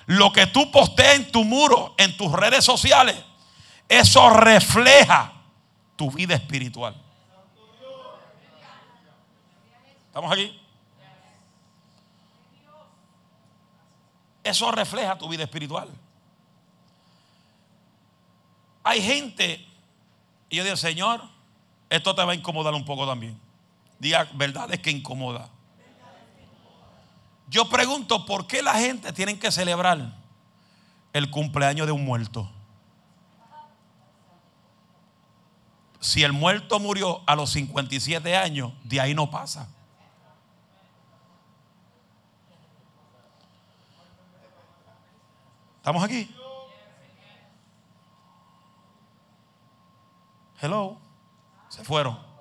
Lo 0.06 0.32
que 0.32 0.46
tú 0.46 0.70
posteas 0.70 1.16
en 1.16 1.30
tu 1.30 1.44
muro, 1.44 1.94
en 1.96 2.16
tus 2.16 2.32
redes 2.32 2.64
sociales, 2.64 3.16
eso 3.88 4.30
refleja 4.30 5.32
tu 5.96 6.10
vida 6.10 6.34
espiritual. 6.34 6.96
¿Estamos 10.06 10.32
aquí? 10.32 10.58
Eso 14.44 14.70
refleja 14.72 15.16
tu 15.16 15.28
vida 15.28 15.44
espiritual. 15.44 15.88
Hay 18.82 19.00
gente, 19.00 19.64
y 20.50 20.56
yo 20.56 20.64
digo, 20.64 20.76
Señor, 20.76 21.22
esto 21.88 22.14
te 22.14 22.24
va 22.24 22.32
a 22.32 22.34
incomodar 22.34 22.74
un 22.74 22.84
poco 22.84 23.06
también. 23.06 23.40
Diga 24.02 24.28
verdades 24.34 24.80
que 24.80 24.90
incomoda. 24.90 25.48
Yo 27.46 27.68
pregunto, 27.68 28.26
¿por 28.26 28.48
qué 28.48 28.60
la 28.60 28.74
gente 28.74 29.12
tiene 29.12 29.38
que 29.38 29.52
celebrar 29.52 30.16
el 31.12 31.30
cumpleaños 31.30 31.86
de 31.86 31.92
un 31.92 32.04
muerto? 32.04 32.50
Si 36.00 36.24
el 36.24 36.32
muerto 36.32 36.80
murió 36.80 37.22
a 37.28 37.36
los 37.36 37.50
57 37.50 38.36
años, 38.36 38.72
de 38.82 39.00
ahí 39.00 39.14
no 39.14 39.30
pasa. 39.30 39.68
¿Estamos 45.76 46.02
aquí? 46.02 46.28
Hello. 50.60 50.98
Se 51.68 51.84
fueron. 51.84 52.31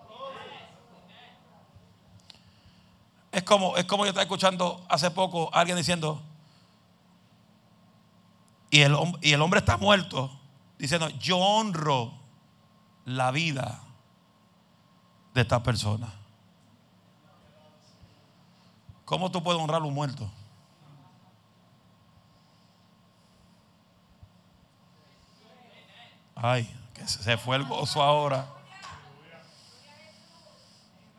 Es 3.32 3.44
como, 3.44 3.78
es 3.78 3.86
como 3.86 4.04
yo 4.04 4.10
estaba 4.10 4.24
escuchando 4.24 4.86
hace 4.90 5.10
poco 5.10 5.50
alguien 5.54 5.78
diciendo, 5.78 6.22
y 8.70 8.82
el, 8.82 8.96
y 9.22 9.32
el 9.32 9.42
hombre 9.42 9.60
está 9.60 9.78
muerto, 9.78 10.32
diciendo, 10.78 11.10
yo 11.10 11.38
honro 11.38 12.14
la 13.06 13.32
vida 13.32 13.82
de 15.34 15.42
esta 15.42 15.64
persona. 15.64 16.12
¿Cómo 19.06 19.32
tú 19.32 19.42
puedes 19.42 19.62
honrar 19.62 19.82
a 19.82 19.86
un 19.86 19.94
muerto? 19.94 20.30
Ay, 26.36 26.70
que 26.94 27.08
se 27.08 27.38
fue 27.38 27.58
el 27.58 27.66
gozo 27.66 28.02
ahora. 28.02 28.48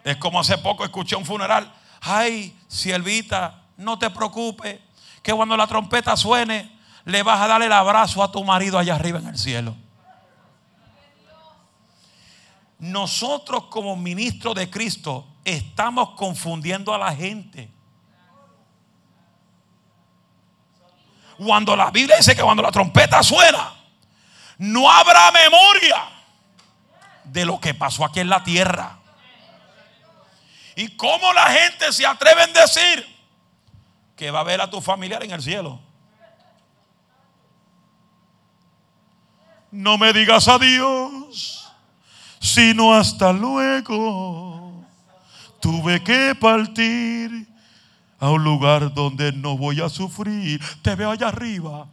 Es 0.04 0.16
como 0.16 0.40
hace 0.40 0.58
poco 0.58 0.84
escuché 0.84 1.16
un 1.16 1.24
funeral 1.24 1.72
ay, 2.02 2.58
siervita, 2.68 3.62
no 3.76 3.98
te 3.98 4.10
preocupes, 4.10 4.80
que 5.22 5.32
cuando 5.32 5.56
la 5.56 5.66
trompeta 5.66 6.16
suene, 6.16 6.78
le 7.04 7.22
vas 7.22 7.40
a 7.40 7.46
dar 7.46 7.62
el 7.62 7.72
abrazo 7.72 8.22
a 8.22 8.30
tu 8.30 8.44
marido 8.44 8.78
allá 8.78 8.96
arriba 8.96 9.18
en 9.20 9.28
el 9.28 9.38
cielo. 9.38 9.76
Nosotros 12.80 13.66
como 13.66 13.96
ministros 13.96 14.56
de 14.56 14.68
Cristo 14.68 15.28
estamos 15.44 16.10
confundiendo 16.10 16.92
a 16.92 16.98
la 16.98 17.14
gente. 17.14 17.70
Cuando 21.38 21.76
la 21.76 21.90
Biblia 21.90 22.16
dice 22.16 22.34
que 22.34 22.42
cuando 22.42 22.62
la 22.62 22.72
trompeta 22.72 23.22
suena, 23.22 23.72
no 24.58 24.90
habrá 24.90 25.30
memoria 25.30 26.08
de 27.24 27.44
lo 27.44 27.60
que 27.60 27.74
pasó 27.74 28.04
aquí 28.04 28.20
en 28.20 28.28
la 28.28 28.42
tierra. 28.42 29.01
¿Y 30.76 30.96
cómo 30.96 31.32
la 31.32 31.46
gente 31.46 31.92
se 31.92 32.06
atreve 32.06 32.42
a 32.42 32.46
decir 32.46 33.06
que 34.16 34.30
va 34.30 34.40
a 34.40 34.44
ver 34.44 34.60
a 34.60 34.70
tu 34.70 34.80
familiar 34.80 35.22
en 35.22 35.32
el 35.32 35.42
cielo? 35.42 35.80
No 39.70 39.96
me 39.96 40.12
digas 40.12 40.48
adiós, 40.48 41.72
sino 42.40 42.94
hasta 42.94 43.32
luego. 43.32 44.84
Tuve 45.60 46.02
que 46.02 46.34
partir 46.34 47.48
a 48.18 48.30
un 48.30 48.44
lugar 48.44 48.92
donde 48.92 49.32
no 49.32 49.56
voy 49.56 49.80
a 49.80 49.88
sufrir. 49.88 50.60
Te 50.82 50.94
veo 50.94 51.10
allá 51.10 51.28
arriba. 51.28 51.88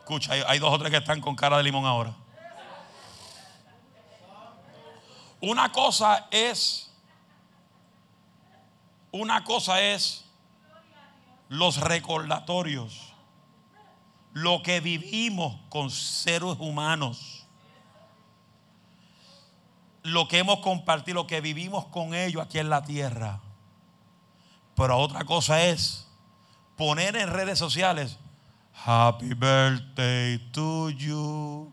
Escucha, 0.00 0.32
hay, 0.32 0.42
hay 0.46 0.58
dos 0.58 0.72
o 0.72 0.78
tres 0.78 0.90
que 0.90 0.98
están 0.98 1.20
con 1.20 1.34
cara 1.34 1.56
de 1.56 1.62
limón 1.62 1.86
ahora. 1.86 2.21
Una 5.42 5.72
cosa 5.72 6.28
es, 6.30 6.88
una 9.10 9.42
cosa 9.42 9.82
es 9.82 10.24
los 11.48 11.78
recordatorios, 11.80 13.12
lo 14.32 14.62
que 14.62 14.78
vivimos 14.78 15.56
con 15.68 15.90
seres 15.90 16.54
humanos, 16.60 17.44
lo 20.04 20.28
que 20.28 20.38
hemos 20.38 20.60
compartido, 20.60 21.16
lo 21.16 21.26
que 21.26 21.40
vivimos 21.40 21.86
con 21.86 22.14
ellos 22.14 22.40
aquí 22.40 22.60
en 22.60 22.70
la 22.70 22.84
tierra. 22.84 23.40
Pero 24.76 24.96
otra 24.96 25.24
cosa 25.24 25.60
es 25.64 26.06
poner 26.76 27.16
en 27.16 27.28
redes 27.28 27.58
sociales, 27.58 28.16
Happy 28.84 29.34
birthday 29.34 30.38
to 30.52 30.90
you. 30.90 31.72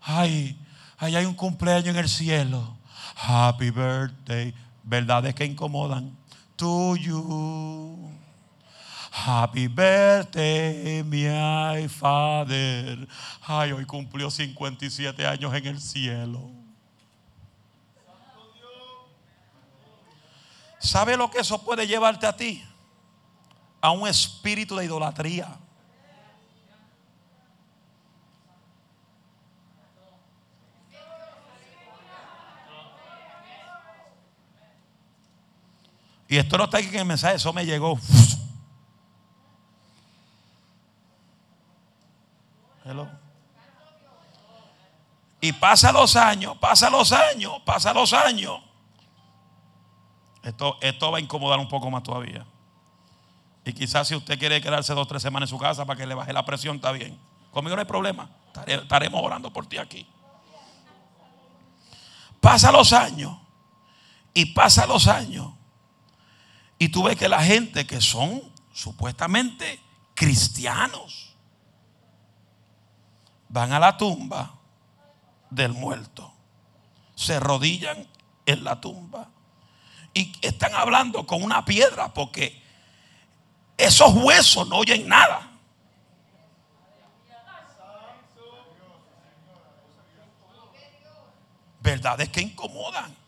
Ay, 0.00 0.56
ay, 0.98 1.16
hay 1.16 1.24
un 1.24 1.34
cumpleaños 1.34 1.88
en 1.88 1.96
el 1.96 2.08
cielo. 2.08 2.76
Happy 3.14 3.70
birthday. 3.70 4.54
Verdades 4.82 5.34
que 5.34 5.44
incomodan. 5.44 6.16
To 6.56 6.96
you. 6.96 8.10
Happy 9.10 9.68
birthday, 9.68 11.02
my 11.02 11.86
father. 11.86 13.06
Ay, 13.46 13.72
hoy 13.72 13.84
cumplió 13.84 14.30
57 14.30 15.26
años 15.26 15.54
en 15.54 15.66
el 15.66 15.80
cielo. 15.80 16.50
¿Sabe 20.78 21.16
lo 21.16 21.30
que 21.30 21.38
eso 21.40 21.62
puede 21.62 21.86
llevarte 21.86 22.26
a 22.26 22.36
ti? 22.36 22.64
A 23.80 23.90
un 23.92 24.08
espíritu 24.08 24.74
de 24.76 24.86
idolatría. 24.86 25.61
Y 36.32 36.38
esto 36.38 36.56
no 36.56 36.64
está 36.64 36.78
aquí 36.78 36.88
en 36.88 37.00
el 37.00 37.04
mensaje, 37.04 37.34
eso 37.34 37.52
me 37.52 37.66
llegó. 37.66 38.00
Y 45.42 45.52
pasa 45.52 45.92
los 45.92 46.16
años, 46.16 46.56
pasa 46.56 46.88
los 46.88 47.12
años, 47.12 47.60
pasa 47.66 47.92
los 47.92 48.14
años. 48.14 48.62
Esto, 50.42 50.78
esto 50.80 51.10
va 51.12 51.18
a 51.18 51.20
incomodar 51.20 51.58
un 51.58 51.68
poco 51.68 51.90
más 51.90 52.02
todavía. 52.02 52.46
Y 53.66 53.74
quizás 53.74 54.08
si 54.08 54.14
usted 54.14 54.38
quiere 54.38 54.62
quedarse 54.62 54.94
dos 54.94 55.02
o 55.02 55.08
tres 55.08 55.20
semanas 55.20 55.50
en 55.50 55.54
su 55.54 55.58
casa 55.58 55.84
para 55.84 55.98
que 55.98 56.06
le 56.06 56.14
baje 56.14 56.32
la 56.32 56.46
presión, 56.46 56.76
está 56.76 56.92
bien. 56.92 57.20
Conmigo 57.50 57.76
no 57.76 57.82
hay 57.82 57.86
problema. 57.86 58.30
Estaremos 58.66 59.22
orando 59.22 59.52
por 59.52 59.66
ti 59.66 59.76
aquí. 59.76 60.06
Pasa 62.40 62.72
los 62.72 62.94
años. 62.94 63.36
Y 64.32 64.46
pasa 64.54 64.86
los 64.86 65.08
años. 65.08 65.52
Y 66.82 66.88
tú 66.88 67.04
ves 67.04 67.16
que 67.16 67.28
la 67.28 67.44
gente 67.44 67.86
que 67.86 68.00
son 68.00 68.42
supuestamente 68.72 69.78
cristianos 70.16 71.36
van 73.48 73.72
a 73.72 73.78
la 73.78 73.96
tumba 73.96 74.58
del 75.48 75.74
muerto. 75.74 76.34
Se 77.14 77.38
rodillan 77.38 78.08
en 78.46 78.64
la 78.64 78.80
tumba. 78.80 79.28
Y 80.12 80.32
están 80.42 80.74
hablando 80.74 81.24
con 81.24 81.44
una 81.44 81.64
piedra 81.64 82.12
porque 82.12 82.60
esos 83.76 84.12
huesos 84.14 84.66
no 84.66 84.78
oyen 84.78 85.06
nada. 85.06 85.52
Verdades 91.78 92.28
que 92.30 92.40
incomodan. 92.40 93.21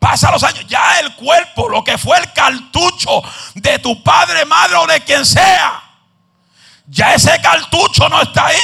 Pasa 0.00 0.30
los 0.32 0.42
años, 0.42 0.66
ya 0.66 0.98
el 1.00 1.14
cuerpo, 1.14 1.68
lo 1.68 1.84
que 1.84 1.98
fue 1.98 2.18
el 2.18 2.32
cartucho 2.32 3.22
de 3.54 3.78
tu 3.80 4.02
padre, 4.02 4.46
madre 4.46 4.76
o 4.76 4.86
de 4.86 5.02
quien 5.02 5.26
sea, 5.26 5.82
ya 6.86 7.14
ese 7.14 7.38
cartucho 7.42 8.08
no 8.08 8.22
está 8.22 8.46
ahí. 8.46 8.58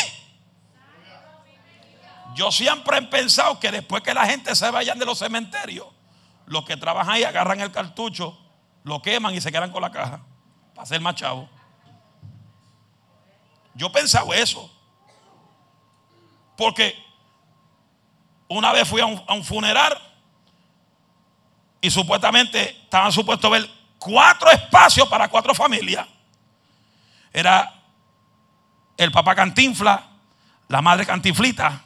Yo 2.35 2.51
siempre 2.51 2.97
he 2.97 3.03
pensado 3.03 3.61
que 3.61 3.71
después 3.71 4.03
que 4.03 4.15
la 4.15 4.25
gente 4.25 4.57
se 4.57 4.71
vayan 4.71 4.99
de 4.99 5.05
los 5.05 5.19
cementerios, 5.19 5.87
los 6.47 6.65
que 6.65 6.79
trabajan 6.79 7.17
ahí 7.17 7.25
agarran 7.25 7.61
el 7.61 7.71
cartucho, 7.71 8.39
lo 8.83 9.03
queman 9.03 9.35
y 9.35 9.41
se 9.43 9.53
quedan 9.53 9.71
con 9.71 9.83
la 9.83 9.93
caja 9.93 10.21
para 10.75 10.87
ser 10.87 11.03
más 11.03 11.17
chavo. 11.17 11.51
Yo 13.75 13.89
he 13.89 13.91
pensado 13.91 14.33
eso. 14.33 14.73
Porque 16.57 16.97
una 18.49 18.73
vez 18.73 18.89
fui 18.89 19.03
a 19.03 19.07
un 19.07 19.45
funeral 19.45 20.01
y 21.81 21.91
supuestamente 21.91 22.71
estaban 22.83 23.13
supuestos 23.13 23.51
ver 23.51 23.69
cuatro 23.99 24.51
espacios 24.51 25.09
para 25.09 25.29
cuatro 25.29 25.55
familias. 25.55 26.07
Era 27.33 27.73
el 28.97 29.13
papá 29.13 29.35
cantinfla, 29.35 30.09
la 30.69 30.83
madre 30.83 31.05
cantinflita, 31.07 31.83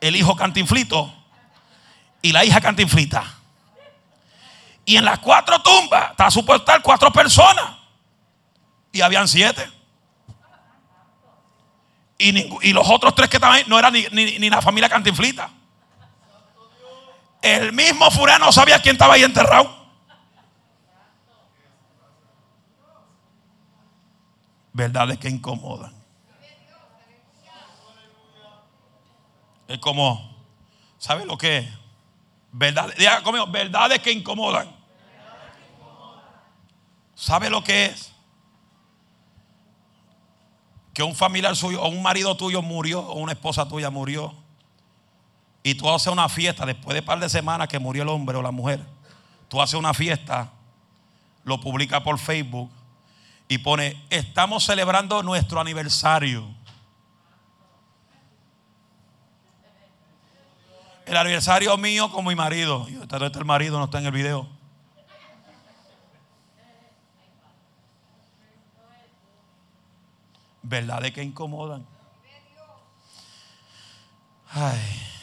el 0.00 0.16
hijo 0.16 0.36
cantinflito 0.36 1.12
y 2.22 2.32
la 2.32 2.44
hija 2.44 2.60
cantinflita. 2.60 3.24
Y 4.84 4.96
en 4.96 5.04
las 5.04 5.18
cuatro 5.18 5.60
tumbas 5.62 6.12
estaba 6.12 6.30
supuesto 6.30 6.62
estar 6.62 6.80
cuatro 6.80 7.12
personas. 7.12 7.76
Y 8.92 9.00
habían 9.00 9.26
siete. 9.26 9.68
Y, 12.18 12.72
los 12.72 12.88
otros 12.88 13.14
tres 13.14 13.28
que 13.28 13.36
estaban 13.36 13.56
ahí 13.56 13.64
no 13.66 13.78
eran 13.78 13.92
ni, 13.92 14.04
ni 14.10 14.48
la 14.48 14.62
familia 14.62 14.88
cantinflita. 14.88 15.50
El 17.46 17.72
mismo 17.72 18.10
furano 18.10 18.50
sabía 18.50 18.82
quién 18.82 18.96
estaba 18.96 19.14
ahí 19.14 19.22
enterrado. 19.22 19.72
Verdades 24.72 25.16
que 25.18 25.28
incomodan. 25.28 25.94
Es 29.68 29.78
como, 29.78 30.36
¿sabe 30.98 31.24
lo 31.24 31.38
que 31.38 31.58
es? 31.58 31.68
Verdades, 32.50 32.96
diga 32.96 33.22
conmigo, 33.22 33.46
verdades 33.46 34.00
que 34.00 34.10
incomodan. 34.10 34.74
¿Sabe 37.14 37.48
lo 37.48 37.62
que 37.62 37.86
es? 37.86 38.12
Que 40.92 41.04
un 41.04 41.14
familiar 41.14 41.54
suyo 41.54 41.80
o 41.80 41.88
un 41.88 42.02
marido 42.02 42.36
tuyo 42.36 42.60
murió 42.60 43.02
o 43.02 43.18
una 43.20 43.32
esposa 43.32 43.68
tuya 43.68 43.88
murió 43.90 44.45
y 45.66 45.74
tú 45.74 45.90
haces 45.90 46.12
una 46.12 46.28
fiesta 46.28 46.64
después 46.64 46.94
de 46.94 47.00
un 47.00 47.06
par 47.06 47.18
de 47.18 47.28
semanas 47.28 47.66
que 47.66 47.80
murió 47.80 48.04
el 48.04 48.08
hombre 48.08 48.36
o 48.36 48.42
la 48.42 48.52
mujer, 48.52 48.86
tú 49.48 49.60
haces 49.60 49.74
una 49.74 49.92
fiesta, 49.92 50.52
lo 51.42 51.58
publica 51.58 52.04
por 52.04 52.20
Facebook 52.20 52.70
y 53.48 53.58
pone, 53.58 54.00
estamos 54.08 54.64
celebrando 54.64 55.24
nuestro 55.24 55.60
aniversario. 55.60 56.46
El 61.04 61.16
aniversario 61.16 61.76
mío 61.76 62.12
con 62.12 62.24
mi 62.24 62.36
marido. 62.36 62.86
Y 62.88 62.94
está 63.02 63.16
el 63.16 63.44
marido, 63.44 63.76
no 63.78 63.86
está 63.86 63.98
en 63.98 64.06
el 64.06 64.12
video. 64.12 64.48
¿Verdad 70.62 71.02
de 71.02 71.12
que 71.12 71.24
incomodan? 71.24 71.84
Ay. 74.52 75.15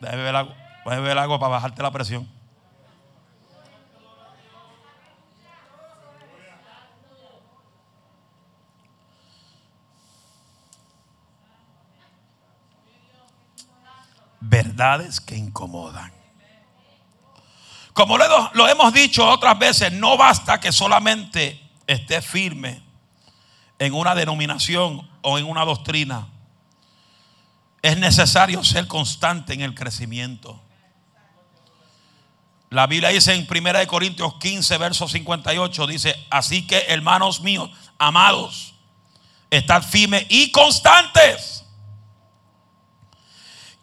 Debe 0.00 0.16
beber 0.16 0.36
agua, 0.36 0.54
beber 0.84 1.18
agua 1.18 1.38
para 1.38 1.52
bajarte 1.52 1.82
la 1.82 1.90
presión. 1.90 2.28
Verdades 14.40 15.20
que 15.20 15.36
incomodan. 15.36 16.12
Como 17.92 18.18
lo, 18.18 18.50
lo 18.52 18.68
hemos 18.68 18.92
dicho 18.92 19.26
otras 19.26 19.58
veces, 19.58 19.90
no 19.92 20.16
basta 20.16 20.60
que 20.60 20.70
solamente 20.70 21.60
esté 21.86 22.20
firme 22.20 22.82
en 23.78 23.94
una 23.94 24.14
denominación 24.14 25.08
o 25.22 25.38
en 25.38 25.46
una 25.46 25.64
doctrina 25.64 26.28
es 27.86 27.98
necesario 27.98 28.64
ser 28.64 28.88
constante 28.88 29.54
en 29.54 29.60
el 29.60 29.74
crecimiento. 29.74 30.60
La 32.70 32.88
Biblia 32.88 33.10
dice 33.10 33.32
en 33.32 33.46
1 33.48 33.86
Corintios 33.86 34.34
15, 34.40 34.76
verso 34.78 35.06
58, 35.06 35.86
dice, 35.86 36.26
así 36.28 36.66
que 36.66 36.84
hermanos 36.88 37.40
míos, 37.42 37.70
amados, 37.96 38.74
estad 39.50 39.84
firmes 39.84 40.26
y 40.28 40.50
constantes, 40.50 41.64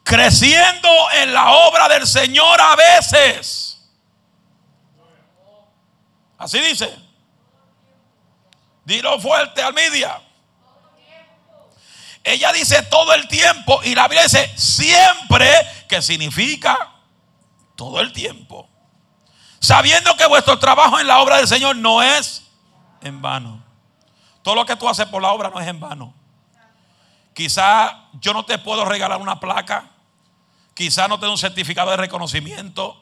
creciendo 0.04 0.90
en 1.22 1.34
la 1.34 1.52
obra 1.52 1.88
del 1.88 2.06
Señor 2.06 2.60
a 2.60 2.76
veces. 2.76 3.90
Así 6.38 6.60
dice. 6.60 6.94
Dilo 8.84 9.18
fuerte 9.18 9.62
al 9.62 9.74
media. 9.74 10.22
Ella 12.24 12.54
dice 12.54 12.82
todo 12.84 13.14
el 13.14 13.28
tiempo 13.28 13.82
y 13.84 13.96
la 13.96 14.08
Biblia 14.08 14.24
dice 14.24 14.52
siempre, 14.56 15.50
que 15.90 16.02
significa 16.02 16.94
todo 17.76 18.00
el 18.00 18.14
tiempo. 18.14 18.70
Sabiendo 19.60 20.16
que 20.16 20.26
vuestro 20.26 20.58
trabajo 20.58 21.00
en 21.00 21.08
la 21.08 21.20
obra 21.20 21.38
del 21.38 21.48
Señor 21.48 21.76
no 21.76 22.02
es 22.02 22.44
en 23.02 23.22
vano. 23.22 23.64
Todo 24.42 24.56
lo 24.56 24.66
que 24.66 24.76
tú 24.76 24.88
haces 24.88 25.06
por 25.08 25.22
la 25.22 25.32
obra 25.32 25.50
no 25.50 25.60
es 25.60 25.68
en 25.68 25.80
vano. 25.80 26.14
Quizá 27.34 28.10
yo 28.14 28.34
no 28.34 28.46
te 28.46 28.58
puedo 28.58 28.86
regalar 28.86 29.20
una 29.20 29.40
placa. 29.40 29.90
Quizá 30.74 31.08
no 31.08 31.20
te 31.20 31.28
un 31.28 31.38
certificado 31.38 31.92
de 31.92 31.98
reconocimiento. 31.98 33.02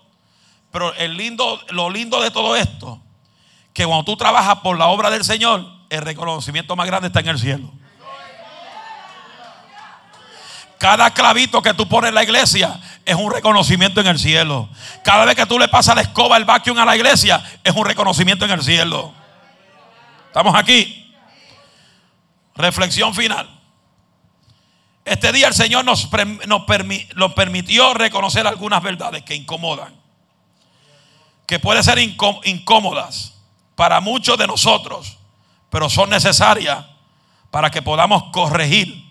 Pero 0.71 0.93
el 0.95 1.17
lindo, 1.17 1.59
lo 1.69 1.89
lindo 1.89 2.21
de 2.21 2.31
todo 2.31 2.55
esto, 2.55 3.01
que 3.73 3.85
cuando 3.85 4.05
tú 4.05 4.15
trabajas 4.15 4.59
por 4.59 4.77
la 4.77 4.87
obra 4.87 5.09
del 5.09 5.23
Señor, 5.23 5.65
el 5.89 6.01
reconocimiento 6.01 6.75
más 6.75 6.87
grande 6.87 7.07
está 7.07 7.19
en 7.19 7.27
el 7.27 7.39
cielo. 7.39 7.71
Cada 10.81 11.11
clavito 11.11 11.61
que 11.61 11.75
tú 11.75 11.87
pones 11.87 12.09
en 12.09 12.15
la 12.15 12.23
iglesia 12.23 12.81
es 13.05 13.15
un 13.15 13.31
reconocimiento 13.31 14.01
en 14.01 14.07
el 14.07 14.17
cielo. 14.17 14.67
Cada 15.03 15.25
vez 15.25 15.35
que 15.35 15.45
tú 15.45 15.59
le 15.59 15.67
pasas 15.67 15.95
la 15.95 16.01
escoba, 16.01 16.37
el 16.37 16.43
vacuum 16.43 16.75
a 16.79 16.85
la 16.85 16.95
iglesia, 16.95 17.39
es 17.63 17.75
un 17.75 17.85
reconocimiento 17.85 18.45
en 18.45 18.51
el 18.51 18.63
cielo. 18.63 19.13
¿Estamos 20.25 20.55
aquí? 20.55 21.15
Reflexión 22.55 23.13
final. 23.13 23.47
Este 25.05 25.31
día 25.31 25.49
el 25.49 25.53
Señor 25.53 25.85
nos, 25.85 26.09
nos 27.15 27.33
permitió 27.35 27.93
reconocer 27.93 28.47
algunas 28.47 28.81
verdades 28.81 29.21
que 29.21 29.35
incomodan. 29.35 29.93
Que 31.45 31.59
pueden 31.59 31.83
ser 31.83 31.99
incómodas 31.99 33.35
para 33.75 34.01
muchos 34.01 34.35
de 34.35 34.47
nosotros, 34.47 35.19
pero 35.69 35.91
son 35.91 36.09
necesarias 36.09 36.83
para 37.51 37.69
que 37.69 37.83
podamos 37.83 38.31
corregir 38.31 39.10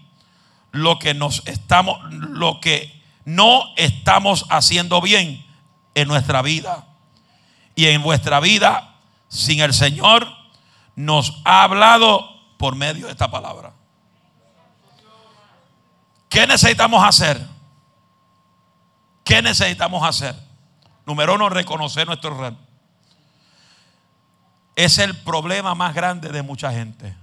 lo 0.72 0.98
que 0.98 1.14
nos 1.14 1.42
estamos, 1.46 1.98
lo 2.12 2.60
que 2.60 3.02
no 3.24 3.62
estamos 3.76 4.46
haciendo 4.50 5.00
bien 5.00 5.44
en 5.94 6.08
nuestra 6.08 6.42
vida. 6.42 6.86
Y 7.74 7.86
en 7.86 8.02
vuestra 8.02 8.40
vida, 8.40 8.96
sin 9.28 9.60
el 9.60 9.72
Señor, 9.72 10.26
nos 10.96 11.40
ha 11.44 11.62
hablado 11.62 12.28
por 12.58 12.76
medio 12.76 13.06
de 13.06 13.12
esta 13.12 13.30
palabra. 13.30 13.72
¿Qué 16.28 16.46
necesitamos 16.46 17.04
hacer? 17.04 17.40
¿Qué 19.24 19.42
necesitamos 19.42 20.06
hacer? 20.06 20.36
Número 21.06 21.34
uno, 21.34 21.48
reconocer 21.48 22.06
nuestro 22.06 22.34
error. 22.34 22.56
Es 24.76 24.98
el 24.98 25.16
problema 25.16 25.74
más 25.74 25.94
grande 25.94 26.28
de 26.30 26.42
mucha 26.42 26.72
gente, 26.72 27.16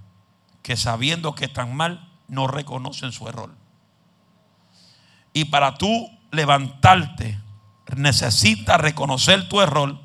que 0.62 0.76
sabiendo 0.76 1.36
que 1.36 1.46
están 1.46 1.76
mal, 1.76 2.07
no 2.28 2.48
reconocen 2.48 3.12
su 3.12 3.28
error. 3.28 3.52
Y 5.34 5.46
para 5.46 5.76
tú 5.76 6.10
levantarte, 6.32 7.40
necesitas 7.96 8.80
reconocer 8.80 9.48
tu 9.48 9.62
error, 9.62 10.00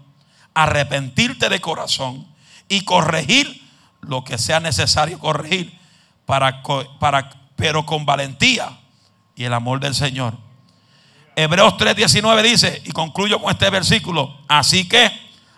arrepentirte 0.54 1.48
de 1.48 1.60
corazón 1.60 2.26
y 2.68 2.84
corregir 2.84 3.62
lo 4.00 4.24
que 4.24 4.38
sea 4.38 4.60
necesario 4.60 5.18
corregir, 5.18 5.78
para, 6.26 6.62
para, 6.98 7.30
pero 7.56 7.84
con 7.84 8.04
valentía 8.04 8.78
y 9.34 9.44
el 9.44 9.52
amor 9.52 9.80
del 9.80 9.94
Señor. 9.94 10.36
Hebreos 11.34 11.74
3:19 11.74 12.42
dice, 12.42 12.82
y 12.84 12.90
concluyo 12.90 13.40
con 13.40 13.50
este 13.50 13.70
versículo, 13.70 14.38
así 14.48 14.88
que 14.88 15.10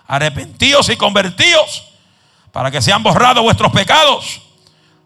arrepentíos 0.07 0.89
y 0.89 0.97
convertíos 0.97 1.85
para 2.53 2.70
que 2.70 2.81
sean 2.81 3.03
borrados 3.03 3.43
vuestros 3.43 3.73
pecados 3.73 4.41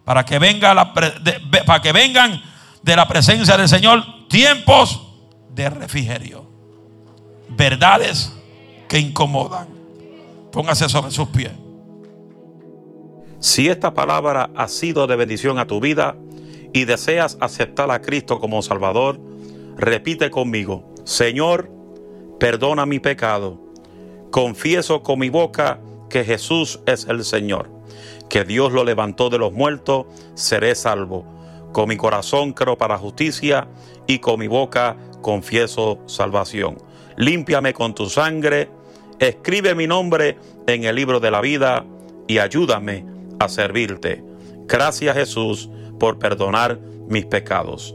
para 0.09 0.25
que, 0.25 0.39
venga 0.39 0.73
la, 0.73 0.95
para 0.95 1.83
que 1.83 1.93
vengan 1.93 2.41
de 2.83 2.97
la 2.97 3.07
presencia 3.07 3.59
del 3.59 3.69
Señor 3.69 4.03
tiempos 4.31 5.07
de 5.51 5.69
refrigerio. 5.69 6.47
Verdades 7.51 8.33
que 8.89 8.99
incomodan. 8.99 9.69
Póngase 10.51 10.89
sobre 10.89 11.11
sus 11.11 11.29
pies. 11.29 11.53
Si 13.39 13.69
esta 13.69 13.93
palabra 13.93 14.49
ha 14.57 14.67
sido 14.69 15.07
de 15.07 15.15
bendición 15.15 15.59
a 15.59 15.67
tu 15.67 15.79
vida 15.79 16.17
y 16.73 16.87
deseas 16.87 17.37
aceptar 17.43 17.91
a 17.91 18.01
Cristo 18.01 18.41
como 18.41 18.63
Salvador, 18.63 19.21
repite 19.77 20.31
conmigo, 20.31 20.91
Señor, 21.05 21.71
perdona 22.41 22.87
mi 22.87 22.99
pecado. 22.99 23.61
Confieso 24.31 25.03
con 25.03 25.19
mi 25.19 25.29
boca 25.29 25.81
que 26.09 26.25
Jesús 26.25 26.81
es 26.87 27.05
el 27.09 27.27
Señor 27.27 27.78
que 28.29 28.45
Dios 28.45 28.73
lo 28.73 28.85
levantó 28.85 29.31
de 29.31 29.39
los 29.39 29.53
muertos, 29.53 30.07
seré 30.35 30.75
salvo. 30.75 31.25
Con 31.73 31.89
mi 31.89 31.97
corazón 31.97 32.53
creo 32.53 32.77
para 32.77 32.99
justicia 32.99 33.69
y 34.07 34.19
con 34.19 34.41
mi 34.41 34.49
boca 34.49 34.97
confieso 35.23 35.99
salvación. 36.07 36.79
Límpiame 37.17 37.75
con 37.75 37.95
tu 37.95 38.09
sangre, 38.09 38.71
escribe 39.19 39.75
mi 39.75 39.87
nombre 39.87 40.39
en 40.67 40.85
el 40.85 40.97
libro 40.97 41.21
de 41.21 41.31
la 41.31 41.41
vida 41.41 41.85
y 42.27 42.39
ayúdame 42.39 43.05
a 43.39 43.49
servirte. 43.49 44.23
Gracias 44.67 45.17
Jesús 45.17 45.69
por 45.99 46.19
perdonar 46.19 46.79
mis 47.09 47.27
pecados. 47.27 47.95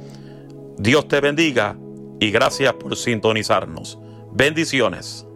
Dios 0.78 1.08
te 1.08 1.20
bendiga 1.20 1.76
y 2.20 2.30
gracias 2.30 2.74
por 2.74 2.94
sintonizarnos. 2.96 3.98
Bendiciones. 4.32 5.26